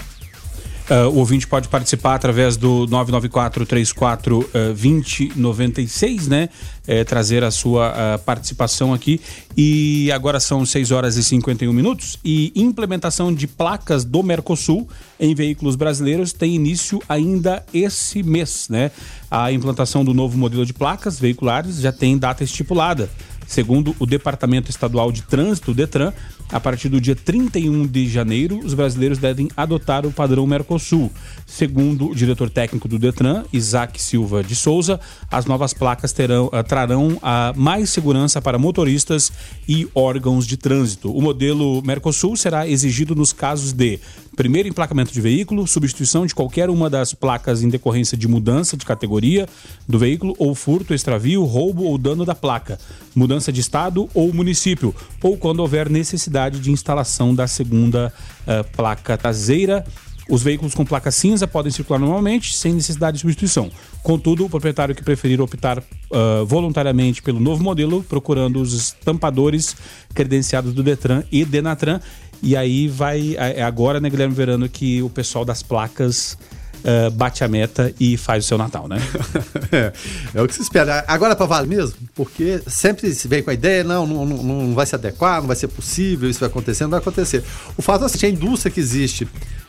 Uh, 0.91 1.09
o 1.09 1.16
ouvinte 1.16 1.47
pode 1.47 1.66
participar 1.68 2.14
através 2.14 2.59
do 2.59 2.87
994 2.87 3.64
34 3.64 4.39
uh, 4.39 4.49
2096, 4.74 6.28
né? 6.28 6.51
É, 6.87 7.03
trazer 7.03 7.43
a 7.43 7.51
sua 7.51 7.91
uh, 7.91 8.18
participação 8.18 8.93
aqui. 8.93 9.18
E 9.57 10.12
agora 10.12 10.39
são 10.39 10.66
6 10.66 10.91
horas 10.91 11.16
e 11.16 11.24
51 11.24 11.72
minutos. 11.72 12.18
E 12.22 12.53
implementação 12.55 13.32
de 13.32 13.47
placas 13.47 14.05
do 14.05 14.22
Mercosul 14.22 14.87
em 15.18 15.35
veículos 15.35 15.74
brasileiros 15.74 16.35
tem 16.35 16.55
início 16.55 17.01
ainda 17.09 17.64
esse 17.72 18.22
mês, 18.22 18.66
né? 18.68 18.91
A 19.30 19.51
implantação 19.51 20.05
do 20.05 20.12
novo 20.12 20.37
modelo 20.37 20.66
de 20.66 20.74
placas 20.74 21.18
veiculares 21.18 21.76
já 21.76 21.93
tem 21.93 22.18
data 22.18 22.45
estipulada. 22.45 23.09
Segundo 23.47 23.95
o 23.99 24.07
Departamento 24.07 24.70
Estadual 24.70 25.12
de 25.12 25.22
Trânsito, 25.22 25.74
Detran, 25.74 26.12
a 26.51 26.61
partir 26.61 26.88
do 26.88 27.01
dia 27.01 27.16
31 27.16 27.86
de 27.86 28.09
janeiro, 28.09 28.61
os 28.64 28.74
brasileiros 28.74 29.18
devem 29.18 29.49
adotar 29.57 30.07
o 30.07 30.12
padrão 30.12 30.47
Mercosul. 30.47 31.11
Segundo 31.47 32.11
o 32.11 32.14
diretor 32.14 32.49
técnico 32.51 32.86
do 32.86 32.99
Detran, 32.99 33.45
Isaac 33.53 34.01
Silva 34.01 34.42
de 34.42 34.55
Souza, 34.55 35.01
as 35.30 35.47
novas 35.47 35.72
placas 35.72 36.12
terão, 36.12 36.47
uh, 36.47 36.62
trarão 36.62 37.14
uh, 37.14 37.20
mais 37.57 37.90
segurança 37.90 38.40
para 38.40 38.59
motoristas 38.59 39.32
e 39.68 39.88
órgãos 39.95 40.47
de 40.47 40.57
trânsito. 40.57 41.11
O 41.12 41.20
modelo 41.20 41.82
Mercosul 41.82 42.36
será 42.36 42.68
exigido 42.68 43.14
nos 43.14 43.32
casos 43.32 43.72
de 43.72 43.99
primeiro 44.35 44.68
emplacamento 44.68 45.12
de 45.12 45.20
veículo, 45.20 45.66
substituição 45.66 46.26
de 46.26 46.35
qualquer 46.35 46.68
uma 46.68 46.91
das 46.91 47.14
placas 47.14 47.62
em 47.62 47.68
decorrência 47.68 48.16
de 48.16 48.28
mudança 48.28 48.76
de 48.76 48.85
categoria 48.85 49.49
do 49.89 49.99
veículo 49.99 50.35
ou 50.39 50.55
furto, 50.55 50.95
extravio, 50.95 51.45
roubo 51.45 51.85
ou 51.85 51.97
dano 51.97 52.24
da 52.24 52.35
placa, 52.35 52.78
mudança 53.14 53.53
de 53.53 53.61
estado 53.61 54.09
ou 54.12 54.32
município, 54.32 54.95
ou 55.22 55.37
quando 55.37 55.61
houver 55.61 55.89
necessidade 55.89 56.59
de 56.61 56.70
instalação 56.70 57.35
da 57.35 57.47
segunda 57.47 58.12
uh, 58.43 58.76
placa 58.76 59.16
traseira 59.16 59.85
os 60.28 60.43
veículos 60.43 60.74
com 60.74 60.85
placa 60.85 61.11
cinza 61.11 61.47
podem 61.47 61.70
circular 61.70 61.99
normalmente, 61.99 62.57
sem 62.57 62.72
necessidade 62.72 63.16
de 63.16 63.20
substituição. 63.20 63.70
Contudo, 64.03 64.47
o 64.47 64.51
proprietário 64.51 64.95
que 64.95 65.03
preferir 65.03 65.41
optar 65.41 65.78
uh, 65.78 66.47
voluntariamente 66.47 67.22
pelo 67.22 67.39
novo 67.39 67.62
modelo, 67.62 68.03
procurando 68.03 68.61
os 68.61 68.72
estampadores 68.72 69.76
credenciados 70.14 70.72
do 70.72 70.82
Detran 70.82 71.22
e 71.30 71.45
Denatran. 71.45 72.01
E 72.45 72.55
aí 72.55 72.86
vai 72.88 73.34
é 73.38 73.62
agora, 73.62 73.99
né, 73.99 74.11
Guilherme 74.11 74.34
Verano, 74.34 74.68
que 74.68 75.03
o 75.03 75.09
pessoal 75.09 75.47
das 75.47 75.62
placas 75.62 76.36
uh, 76.84 77.11
bate 77.11 77.42
a 77.42 77.49
meta 77.49 77.92
e 77.99 78.18
faz 78.18 78.45
o 78.45 78.49
seu 78.49 78.59
Natal, 78.59 78.86
né? 78.86 78.99
é, 79.72 79.92
é, 80.34 80.42
o 80.42 80.47
que 80.47 80.55
se 80.55 80.61
espera. 80.61 81.05
Agora 81.09 81.34
para 81.34 81.47
valer 81.47 81.66
mesmo, 81.66 81.97
porque 82.14 82.61
sempre 82.66 83.12
se 83.14 83.26
vem 83.26 83.42
com 83.42 83.49
a 83.49 83.55
ideia, 83.55 83.82
não, 83.82 84.07
não, 84.07 84.26
não 84.26 84.74
vai 84.74 84.84
se 84.84 84.95
adequar, 84.95 85.40
não 85.40 85.49
vai 85.49 85.57
ser 85.57 85.68
possível, 85.68 86.28
isso 86.28 86.40
vai 86.40 86.51
acontecer, 86.51 86.84
não 86.84 86.90
vai 86.90 87.01
acontecer. 87.01 87.42
O 87.78 87.82
fato 87.82 88.05
é 88.05 88.11
que 88.11 88.26
a 88.26 88.28
indústria 88.28 88.70
que 88.70 88.80
existe 88.80 89.26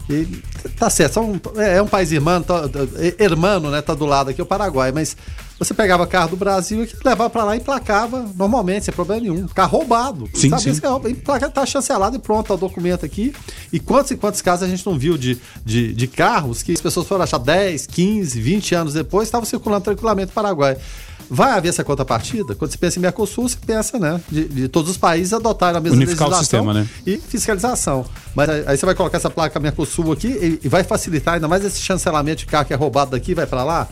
E 0.10 0.42
tá 0.78 0.90
certo, 0.90 1.42
é, 1.58 1.78
é 1.78 1.82
um 1.82 1.88
país 1.88 2.12
irmão, 2.12 2.42
tá, 2.42 2.64
é, 2.98 3.24
hermano, 3.24 3.72
né? 3.72 3.82
Tá 3.82 3.94
do 3.94 4.06
lado 4.06 4.30
aqui, 4.30 4.42
o 4.42 4.46
Paraguai, 4.46 4.92
mas 4.92 5.18
você 5.58 5.74
pegava 5.74 6.06
carro 6.06 6.32
do 6.32 6.36
Brasil 6.36 6.84
e 6.84 6.90
levava 7.04 7.30
para 7.30 7.44
lá 7.44 7.56
e 7.56 7.60
emplacava 7.60 8.30
normalmente, 8.36 8.86
sem 8.86 8.94
problema 8.94 9.22
nenhum. 9.22 9.48
Carro 9.48 9.80
roubado. 9.80 10.30
Sim, 10.34 10.50
sabe? 10.50 10.64
sim. 10.64 10.70
Esse 10.72 10.82
carro, 10.82 11.08
emplaca, 11.08 11.50
tá 11.50 11.66
chancelado 11.66 12.16
e 12.18 12.20
pronto, 12.20 12.48
tá 12.48 12.54
o 12.54 12.58
documento 12.58 13.06
aqui. 13.06 13.34
E 13.72 13.80
quantos 13.80 14.12
e 14.12 14.18
quantos 14.18 14.42
casos 14.42 14.64
a 14.64 14.70
gente 14.70 14.86
não 14.86 15.00
viu 15.00 15.18
de, 15.18 15.40
de, 15.64 15.94
de 15.94 16.08
carros 16.08 16.62
que 16.62 16.74
as 16.74 16.82
pessoas 16.82 17.08
foram 17.08 17.24
achar 17.24 17.38
10, 17.38 17.88
15, 17.88 18.40
20 18.40 18.76
anos 18.76 18.94
depois, 18.94 19.28
estavam 19.28 19.46
circulando 19.46 19.86
tranquilamente 19.86 20.28
no 20.28 20.34
Paraguai. 20.34 20.78
Vai 21.30 21.52
haver 21.52 21.70
essa 21.70 21.84
contrapartida? 21.84 22.56
Quando 22.56 22.72
você 22.72 22.78
pensa 22.78 23.00
em 23.00 23.02
Mercosul, 23.02 23.48
você 23.48 23.58
pensa, 23.66 23.98
né? 24.00 24.22
De, 24.30 24.48
de 24.48 24.68
todos 24.68 24.92
os 24.92 24.98
países 24.98 25.34
adotarem 25.34 25.78
a 25.78 25.82
mesma 25.82 25.98
Unificar 25.98 26.28
o 26.28 26.32
legislação 26.32 26.74
sistema, 26.74 26.74
né? 26.74 26.88
e 27.06 27.18
fiscalização. 27.18 28.06
Mas 28.36 28.50
aí, 28.50 28.78
você 28.78 28.86
vai 28.86 28.96
colocar 28.96 29.18
essa 29.18 29.30
placa 29.30 29.60
Mercosul 29.60 30.12
aqui 30.12 30.28
e, 30.28 30.60
e 30.64 30.70
vai 30.70 30.84
facilitar 30.84 31.36
ainda 31.36 31.48
mais 31.48 31.64
esse 31.64 31.80
chancelamento 31.80 32.40
de 32.40 32.46
carro 32.46 32.66
que 32.66 32.74
é 32.74 32.76
roubado 32.76 33.12
daqui 33.12 33.32
e 33.32 33.36
vai 33.36 33.46
para 33.46 33.64
lá. 33.64 33.88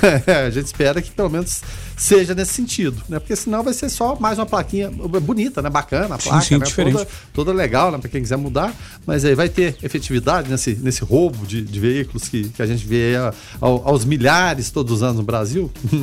a 0.46 0.50
gente 0.50 0.66
espera 0.66 1.00
que 1.02 1.10
pelo 1.10 1.28
menos 1.30 1.60
seja 1.96 2.34
nesse 2.34 2.52
sentido, 2.52 3.02
né? 3.08 3.18
Porque 3.18 3.34
senão 3.34 3.62
vai 3.62 3.72
ser 3.72 3.88
só 3.88 4.16
mais 4.20 4.38
uma 4.38 4.44
plaquinha 4.44 4.90
bonita, 4.90 5.62
né? 5.62 5.70
Bacana, 5.70 6.14
a 6.16 6.18
Sim, 6.18 6.28
placa, 6.28 6.44
sim, 6.44 6.58
né? 6.58 6.66
diferente. 6.66 6.92
Toda, 6.96 7.08
toda 7.32 7.52
legal, 7.52 7.90
né? 7.90 7.98
Para 7.98 8.08
quem 8.10 8.20
quiser 8.20 8.36
mudar, 8.36 8.74
mas 9.06 9.24
aí 9.24 9.34
vai 9.34 9.48
ter 9.48 9.76
efetividade 9.82 10.50
nesse, 10.50 10.74
nesse 10.74 11.02
roubo 11.02 11.46
de, 11.46 11.62
de 11.62 11.80
veículos 11.80 12.28
que, 12.28 12.50
que 12.50 12.60
a 12.60 12.66
gente 12.66 12.86
vê 12.86 13.14
ao- 13.60 13.88
aos 13.88 14.04
milhares 14.04 14.70
todos 14.70 14.96
os 14.96 15.02
anos 15.02 15.16
no 15.16 15.22
Brasil. 15.22 15.70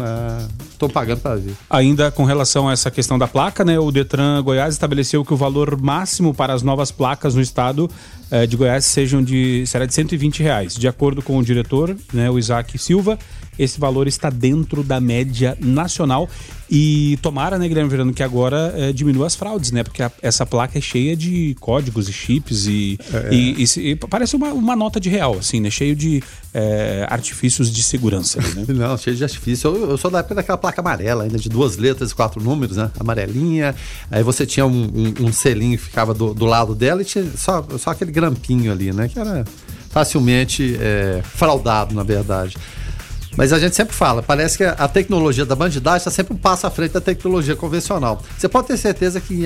Estou 0.72 0.90
pagando 0.90 1.22
para 1.22 1.36
ver. 1.36 1.54
Ainda 1.70 2.12
com 2.12 2.26
relação 2.26 2.68
a 2.68 2.74
essa 2.74 2.90
questão 2.92 3.18
da 3.18 3.28
placa, 3.28 3.64
né, 3.64 3.80
o 3.80 3.92
Detran 3.92 4.42
Goiás 4.44 4.74
estabeleceu 4.74 5.24
que 5.24 5.34
o 5.34 5.38
valor 5.38 5.80
máximo 5.80 6.34
para 6.34 6.54
as 6.54 6.62
novas 6.64 6.92
placas 6.92 7.36
no 7.36 7.42
estado 7.42 7.90
eh, 8.32 8.46
de 8.48 8.58
Goiás 8.58 8.86
sejam 8.86 9.24
de 9.24 9.64
será 9.68 9.86
de 9.86 9.94
120 9.94 10.42
reais. 10.44 10.76
De 10.76 10.88
acordo 10.88 11.22
com 11.22 11.38
o 11.38 11.44
diretor, 11.44 11.96
né, 12.12 12.30
o 12.30 12.38
Isaac 12.38 12.78
Silva, 12.78 13.18
esse 13.58 13.80
valor 13.80 14.08
está 14.08 14.30
dentro 14.30 14.84
da 14.84 15.00
média 15.00 15.58
nacional 15.60 16.30
e 16.70 17.20
tomara, 17.22 17.60
né, 17.60 17.68
Guilherme 17.68 17.90
Verano, 17.90 18.14
que 18.14 18.24
agora 18.24 18.74
eh, 18.76 18.92
diminua 18.94 19.28
as 19.28 19.36
fraudes, 19.36 19.72
né, 19.72 19.84
porque 19.84 20.02
a- 20.02 20.12
essa 20.22 20.46
placa 20.46 20.78
é 20.78 20.82
cheia 20.82 21.16
de 21.16 21.56
códigos 21.60 22.10
e 22.10 22.14
chips 22.14 22.66
e, 22.66 22.98
e- 23.32 23.62
e 23.62 23.68
se- 23.68 23.82
e 23.82 23.96
parece 23.96 24.36
uma, 24.36 24.48
uma 24.54 24.76
nota 24.76 25.00
de 25.00 25.08
real, 25.10 25.38
assim, 25.38 25.60
né, 25.60 25.70
cheio 25.70 25.96
de 25.96 26.24
eh, 26.54 27.06
artifícios 27.10 27.72
de 27.72 27.84
segurança, 27.84 28.40
né? 28.56 28.66
Não, 28.74 28.98
cheio 28.98 29.16
de 29.16 29.24
artifício. 29.24 29.70
Eu, 29.76 29.92
eu 29.92 29.98
sou 29.98 30.10
da 30.10 30.20
época 30.20 30.36
daquela 30.36 30.58
placa 30.58 30.82
amarela, 30.82 31.24
ainda 31.24 31.38
de 31.38 31.50
duas 31.50 31.78
letras 31.78 32.12
e 32.12 32.16
quatro 32.16 32.42
números, 32.42 32.78
né? 32.78 32.90
Amarelinha. 33.00 33.76
Aí 34.10 34.24
você 34.24 34.46
tinha 34.46 34.66
um, 34.66 34.84
um- 35.20 35.26
um 35.28 35.34
selinho 35.34 35.78
que 35.78 35.84
ficava 35.86 36.14
do, 36.14 36.34
do 36.34 36.46
lado 36.46 36.74
dela 36.76 37.02
e 37.02 37.06
tinha 37.06 37.26
só, 37.38 37.66
só 37.78 37.90
aquele 37.92 38.12
grampinho 38.12 38.72
ali, 38.72 38.92
né? 38.94 39.08
Que 39.10 39.20
era 39.20 39.44
facilmente 39.90 40.76
é, 40.80 41.22
fraudado, 41.24 41.94
na 41.94 42.04
verdade. 42.04 42.58
Mas 43.36 43.52
a 43.52 43.60
gente 43.60 43.76
sempre 43.76 43.96
fala, 43.96 44.22
parece 44.22 44.58
que 44.58 44.64
a 44.64 44.88
tecnologia 44.88 45.46
da 45.46 45.56
bandidagem 45.56 45.98
está 45.98 46.12
sempre 46.12 46.34
um 46.34 46.38
passo 46.38 46.68
à 46.68 46.70
frente 46.70 46.92
da 46.92 47.02
tecnologia 47.02 47.56
convencional. 47.56 48.22
Você 48.38 48.48
pode 48.48 48.68
ter 48.68 48.78
certeza 48.78 49.20
que 49.20 49.44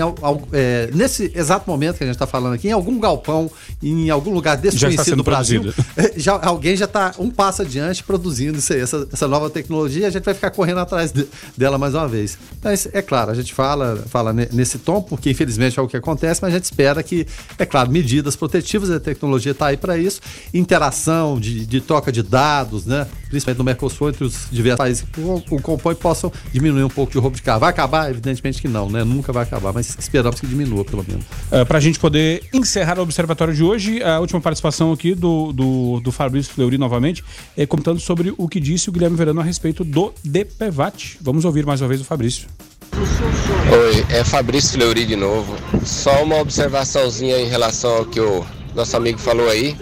é, 0.51 0.89
nesse 0.93 1.31
exato 1.35 1.69
momento 1.69 1.97
que 1.97 2.03
a 2.03 2.07
gente 2.07 2.15
está 2.15 2.27
falando 2.27 2.53
aqui, 2.53 2.67
em 2.67 2.71
algum 2.71 2.99
galpão, 2.99 3.49
em 3.81 4.09
algum 4.09 4.33
lugar 4.33 4.57
desconhecido 4.57 5.17
do 5.17 5.23
Brasil, 5.23 5.61
produzido. 5.61 5.85
já, 6.19 6.39
alguém 6.43 6.75
já 6.75 6.85
está 6.85 7.13
um 7.17 7.29
passo 7.29 7.61
adiante 7.61 8.03
produzindo 8.03 8.57
isso 8.57 8.73
aí, 8.73 8.81
essa, 8.81 9.07
essa 9.11 9.27
nova 9.27 9.49
tecnologia 9.49 10.03
e 10.03 10.05
a 10.05 10.09
gente 10.09 10.23
vai 10.23 10.33
ficar 10.33 10.51
correndo 10.51 10.79
atrás 10.79 11.11
de- 11.11 11.27
dela 11.55 11.77
mais 11.77 11.93
uma 11.93 12.07
vez. 12.07 12.37
Mas 12.61 12.87
é 12.91 13.01
claro, 13.01 13.31
a 13.31 13.35
gente 13.35 13.53
fala, 13.53 14.03
fala 14.07 14.33
ne- 14.33 14.49
nesse 14.51 14.77
tom, 14.79 15.01
porque 15.01 15.29
infelizmente 15.29 15.79
é 15.79 15.81
o 15.81 15.87
que 15.87 15.97
acontece, 15.97 16.41
mas 16.41 16.51
a 16.51 16.57
gente 16.57 16.65
espera 16.65 17.01
que, 17.01 17.25
é 17.57 17.65
claro, 17.65 17.89
medidas 17.91 18.35
protetivas, 18.35 18.89
a 18.91 18.99
tecnologia 18.99 19.51
está 19.53 19.67
aí 19.67 19.77
para 19.77 19.97
isso, 19.97 20.19
interação 20.53 21.39
de, 21.39 21.65
de 21.65 21.81
troca 21.81 22.11
de 22.11 22.21
dados, 22.21 22.85
né? 22.85 23.07
principalmente 23.29 23.57
no 23.57 23.63
Mercosul, 23.77 24.09
entre 24.09 24.23
os 24.25 24.47
diversos 24.51 24.77
países 24.77 25.05
que 25.13 25.21
o, 25.21 25.61
compõem, 25.61 25.95
possam 25.95 26.31
diminuir 26.51 26.83
um 26.83 26.89
pouco 26.89 27.11
de 27.11 27.19
roubo 27.19 27.35
de 27.35 27.43
carro. 27.43 27.59
Vai 27.59 27.69
acabar? 27.69 28.09
Evidentemente 28.09 28.59
que 28.59 28.67
não, 28.67 28.89
né? 28.89 29.03
Nunca 29.03 29.31
vai 29.31 29.43
acabar, 29.43 29.71
mas 29.71 29.95
esperamos 29.97 30.39
que 30.39 30.47
diminua, 30.47 30.83
pelo 30.83 31.05
menos. 31.07 31.23
Para 31.67 31.77
a 31.77 31.81
gente 31.81 31.99
poder 31.99 32.43
encerrar 32.53 32.99
o 32.99 33.03
observatório 33.03 33.53
de 33.53 33.63
hoje, 33.63 34.01
a 34.01 34.19
última 34.19 34.41
participação 34.41 34.91
aqui 34.91 35.13
do, 35.13 35.53
do, 35.53 35.99
do 35.99 36.11
Fabrício 36.11 36.53
Fleury 36.53 36.77
novamente, 36.77 37.23
é, 37.55 37.65
comentando 37.65 37.99
sobre 37.99 38.33
o 38.37 38.47
que 38.47 38.59
disse 38.59 38.89
o 38.89 38.91
Guilherme 38.91 39.15
Verano 39.15 39.39
a 39.39 39.43
respeito 39.43 39.83
do 39.83 40.13
DPVAT. 40.23 41.17
Vamos 41.21 41.45
ouvir 41.45 41.65
mais 41.65 41.81
uma 41.81 41.87
vez 41.87 42.01
o 42.01 42.03
Fabrício. 42.03 42.47
Oi, 42.93 44.05
é 44.09 44.23
Fabrício 44.23 44.71
Fleury 44.73 45.05
de 45.05 45.15
novo. 45.15 45.55
Só 45.85 46.23
uma 46.23 46.37
observaçãozinha 46.37 47.37
em 47.37 47.47
relação 47.47 47.97
ao 47.97 48.05
que 48.05 48.19
o 48.19 48.45
nosso 48.73 48.97
amigo 48.97 49.19
falou 49.19 49.47
aí 49.49 49.77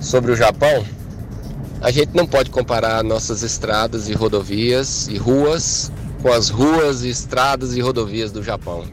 sobre 0.00 0.32
o 0.32 0.36
Japão. 0.36 0.84
A 1.82 1.90
gente 1.90 2.14
não 2.14 2.24
pode 2.24 2.48
comparar 2.48 3.02
nossas 3.02 3.42
estradas 3.42 4.08
e 4.08 4.12
rodovias 4.12 5.08
e 5.08 5.18
ruas 5.18 5.90
com 6.22 6.32
as 6.32 6.48
ruas, 6.48 7.02
estradas 7.02 7.74
e 7.74 7.80
rodovias 7.80 8.30
do 8.30 8.40
Japão. 8.40 8.84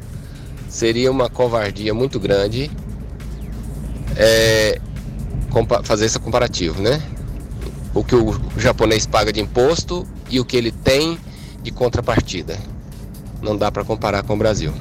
Seria 0.68 1.12
uma 1.12 1.30
covardia 1.30 1.94
muito 1.94 2.20
grande 2.20 2.72
é, 4.18 4.82
fazer 5.84 6.06
esse 6.06 6.18
comparativo, 6.18 6.82
né? 6.82 7.00
O 7.94 8.04
que 8.04 8.16
o 8.16 8.36
japonês 8.58 9.06
paga 9.06 9.32
de 9.32 9.40
imposto 9.40 10.08
e 10.28 10.40
o 10.40 10.46
que 10.46 10.58
ele 10.58 10.72
tem 10.72 11.20
de 11.62 11.70
contrapartida. 11.70 12.58
Não 13.40 13.56
dá 13.56 13.72
para 13.72 13.86
comparar 13.86 14.24
com 14.24 14.34
o 14.34 14.38
Brasil. 14.38 14.74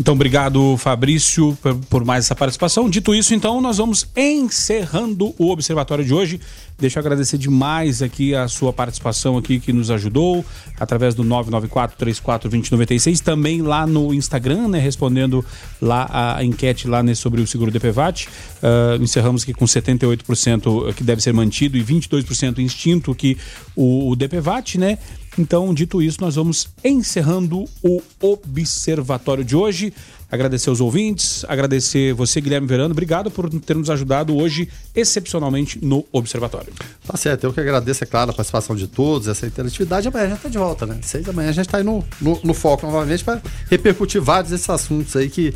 Então, 0.00 0.14
obrigado, 0.14 0.76
Fabrício, 0.76 1.58
por, 1.90 2.04
mais 2.04 2.24
essa 2.26 2.34
participação. 2.34 2.88
Dito 2.88 3.12
isso, 3.14 3.34
então, 3.34 3.60
nós 3.60 3.78
vamos 3.78 4.06
encerrando 4.16 5.34
o 5.36 5.50
observatório 5.50 6.04
de 6.04 6.14
hoje. 6.14 6.40
Deixa 6.78 7.00
eu 7.00 7.00
agradecer 7.00 7.36
demais 7.36 8.00
aqui 8.00 8.32
a 8.32 8.46
sua 8.46 8.72
participação 8.72 9.36
aqui 9.36 9.58
que 9.58 9.72
nos 9.72 9.90
ajudou 9.90 10.44
através 10.78 11.16
do 11.16 11.24
994-34-2096, 11.24 13.18
também 13.18 13.62
lá 13.62 13.84
no 13.84 14.14
Instagram, 14.14 14.68
né, 14.68 14.78
respondendo 14.78 15.44
lá 15.82 16.36
a 16.36 16.44
enquete 16.44 16.86
lá 16.86 17.02
né, 17.02 17.16
sobre 17.16 17.40
o 17.40 17.46
seguro 17.48 17.72
DPVAT. 17.72 18.28
Ah, 18.62 18.96
encerramos 19.00 19.42
aqui 19.42 19.52
com 19.52 19.64
78% 19.64 20.94
que 20.94 21.02
deve 21.02 21.20
ser 21.20 21.32
mantido 21.32 21.76
e 21.76 21.82
22% 21.82 22.58
instinto 22.60 23.12
que 23.12 23.36
o, 23.74 24.10
o 24.10 24.16
DPVAT, 24.16 24.78
né? 24.78 24.98
Então, 25.38 25.72
dito 25.72 26.02
isso, 26.02 26.18
nós 26.20 26.34
vamos 26.34 26.68
encerrando 26.84 27.64
o 27.82 28.02
observatório 28.20 29.44
de 29.44 29.54
hoje. 29.54 29.92
Agradecer 30.30 30.68
aos 30.68 30.80
ouvintes, 30.80 31.42
agradecer 31.48 32.12
você, 32.12 32.38
Guilherme 32.40 32.66
Verano. 32.66 32.90
Obrigado 32.92 33.30
por 33.30 33.48
ter 33.48 33.74
nos 33.74 33.88
ajudado 33.88 34.36
hoje, 34.36 34.68
excepcionalmente, 34.94 35.82
no 35.82 36.04
observatório. 36.12 36.70
Tá 37.06 37.16
certo, 37.16 37.44
eu 37.44 37.52
que 37.52 37.60
agradeço, 37.60 38.04
é 38.04 38.06
claro, 38.06 38.30
a 38.30 38.34
participação 38.34 38.76
de 38.76 38.86
todos, 38.88 39.26
essa 39.26 39.46
interatividade. 39.46 40.06
Amanhã 40.08 40.26
a 40.26 40.28
gente 40.30 40.40
tá 40.40 40.48
de 40.50 40.58
volta, 40.58 40.84
né? 40.84 40.98
Seis 41.02 41.24
da 41.24 41.32
manhã 41.32 41.48
a 41.48 41.52
gente 41.52 41.66
tá 41.68 41.78
aí 41.78 41.84
no, 41.84 42.04
no, 42.20 42.38
no 42.44 42.52
foco 42.52 42.84
novamente 42.86 43.24
para 43.24 43.40
repercutir 43.70 44.20
vários 44.20 44.50
desses 44.50 44.68
assuntos 44.68 45.16
aí 45.16 45.30
que. 45.30 45.54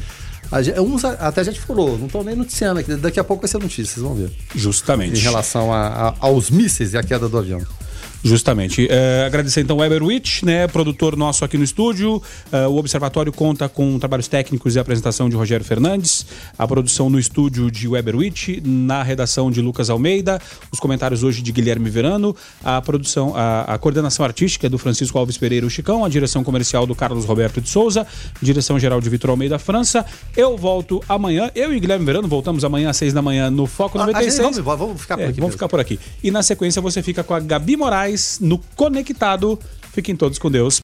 Gente, 0.62 0.78
uns 0.80 1.02
até 1.04 1.40
a 1.40 1.44
gente 1.44 1.60
furou, 1.60 1.96
não 1.98 2.06
estão 2.06 2.22
nem 2.22 2.34
noticiando 2.36 2.80
aqui. 2.80 2.94
Daqui 2.96 3.18
a 3.18 3.24
pouco 3.24 3.42
vai 3.42 3.48
ser 3.48 3.58
notícia, 3.58 3.94
vocês 3.94 4.02
vão 4.04 4.14
ver. 4.14 4.30
Justamente. 4.54 5.18
Em 5.18 5.22
relação 5.22 5.72
a- 5.72 5.86
a- 6.10 6.14
aos 6.18 6.50
mísseis 6.50 6.92
e 6.92 6.98
a 6.98 7.02
queda 7.02 7.26
do 7.28 7.38
avião. 7.38 7.60
Justamente. 8.24 8.86
É, 8.88 9.24
agradecer 9.26 9.62
então 9.62 9.76
o 9.76 9.80
Weber 9.80 10.02
Witt, 10.02 10.44
né, 10.44 10.68
produtor 10.68 11.16
nosso 11.16 11.44
aqui 11.44 11.58
no 11.58 11.64
estúdio. 11.64 12.22
É, 12.52 12.66
o 12.68 12.76
Observatório 12.76 13.32
conta 13.32 13.68
com 13.68 13.98
trabalhos 13.98 14.28
técnicos 14.28 14.76
e 14.76 14.78
apresentação 14.78 15.28
de 15.28 15.34
Rogério 15.34 15.64
Fernandes, 15.66 16.24
a 16.56 16.66
produção 16.68 17.10
no 17.10 17.18
estúdio 17.18 17.68
de 17.70 17.88
Weber 17.88 18.14
Witt, 18.16 18.62
na 18.64 19.02
redação 19.02 19.50
de 19.50 19.60
Lucas 19.60 19.90
Almeida, 19.90 20.40
os 20.70 20.78
comentários 20.78 21.24
hoje 21.24 21.42
de 21.42 21.50
Guilherme 21.50 21.90
Verano, 21.90 22.34
a 22.62 22.80
produção, 22.80 23.32
a, 23.34 23.62
a 23.62 23.78
coordenação 23.78 24.24
artística 24.24 24.68
é 24.68 24.70
do 24.70 24.78
Francisco 24.78 25.18
Alves 25.18 25.36
Pereira 25.36 25.66
o 25.66 25.70
Chicão, 25.70 26.04
a 26.04 26.08
direção 26.08 26.44
comercial 26.44 26.86
do 26.86 26.94
Carlos 26.94 27.24
Roberto 27.24 27.60
de 27.60 27.68
Souza, 27.68 28.06
direção 28.40 28.78
geral 28.78 29.00
de 29.00 29.10
Vitor 29.10 29.30
Almeida 29.30 29.58
França. 29.58 30.06
Eu 30.36 30.56
volto 30.56 31.02
amanhã, 31.08 31.50
eu 31.56 31.74
e 31.74 31.80
Guilherme 31.80 32.04
Verano 32.06 32.28
voltamos 32.28 32.64
amanhã 32.64 32.90
às 32.90 32.96
seis 32.96 33.12
da 33.12 33.20
manhã 33.20 33.50
no 33.50 33.66
Foco 33.66 33.98
Ah, 33.98 34.02
a 34.02 34.06
gente- 34.06 34.14
96. 34.14 34.58
vamos, 34.64 34.78
vamos 34.78 35.00
ficar 35.00 35.16
por 35.16 35.22
É, 35.22 35.26
aqui. 35.26 35.32
vamos 35.40 35.46
mesmo. 35.48 35.52
ficar 35.52 35.68
por 35.68 35.80
aqui. 35.80 35.98
E 36.22 36.30
na 36.30 36.42
sequência 36.42 36.80
você 36.80 37.02
fica 37.02 37.24
com 37.24 37.34
a 37.34 37.40
Gabi 37.40 37.76
Moraes 37.76 38.11
no 38.40 38.58
Conectado. 38.76 39.58
Fiquem 39.92 40.16
todos 40.16 40.38
com 40.38 40.50
Deus. 40.50 40.80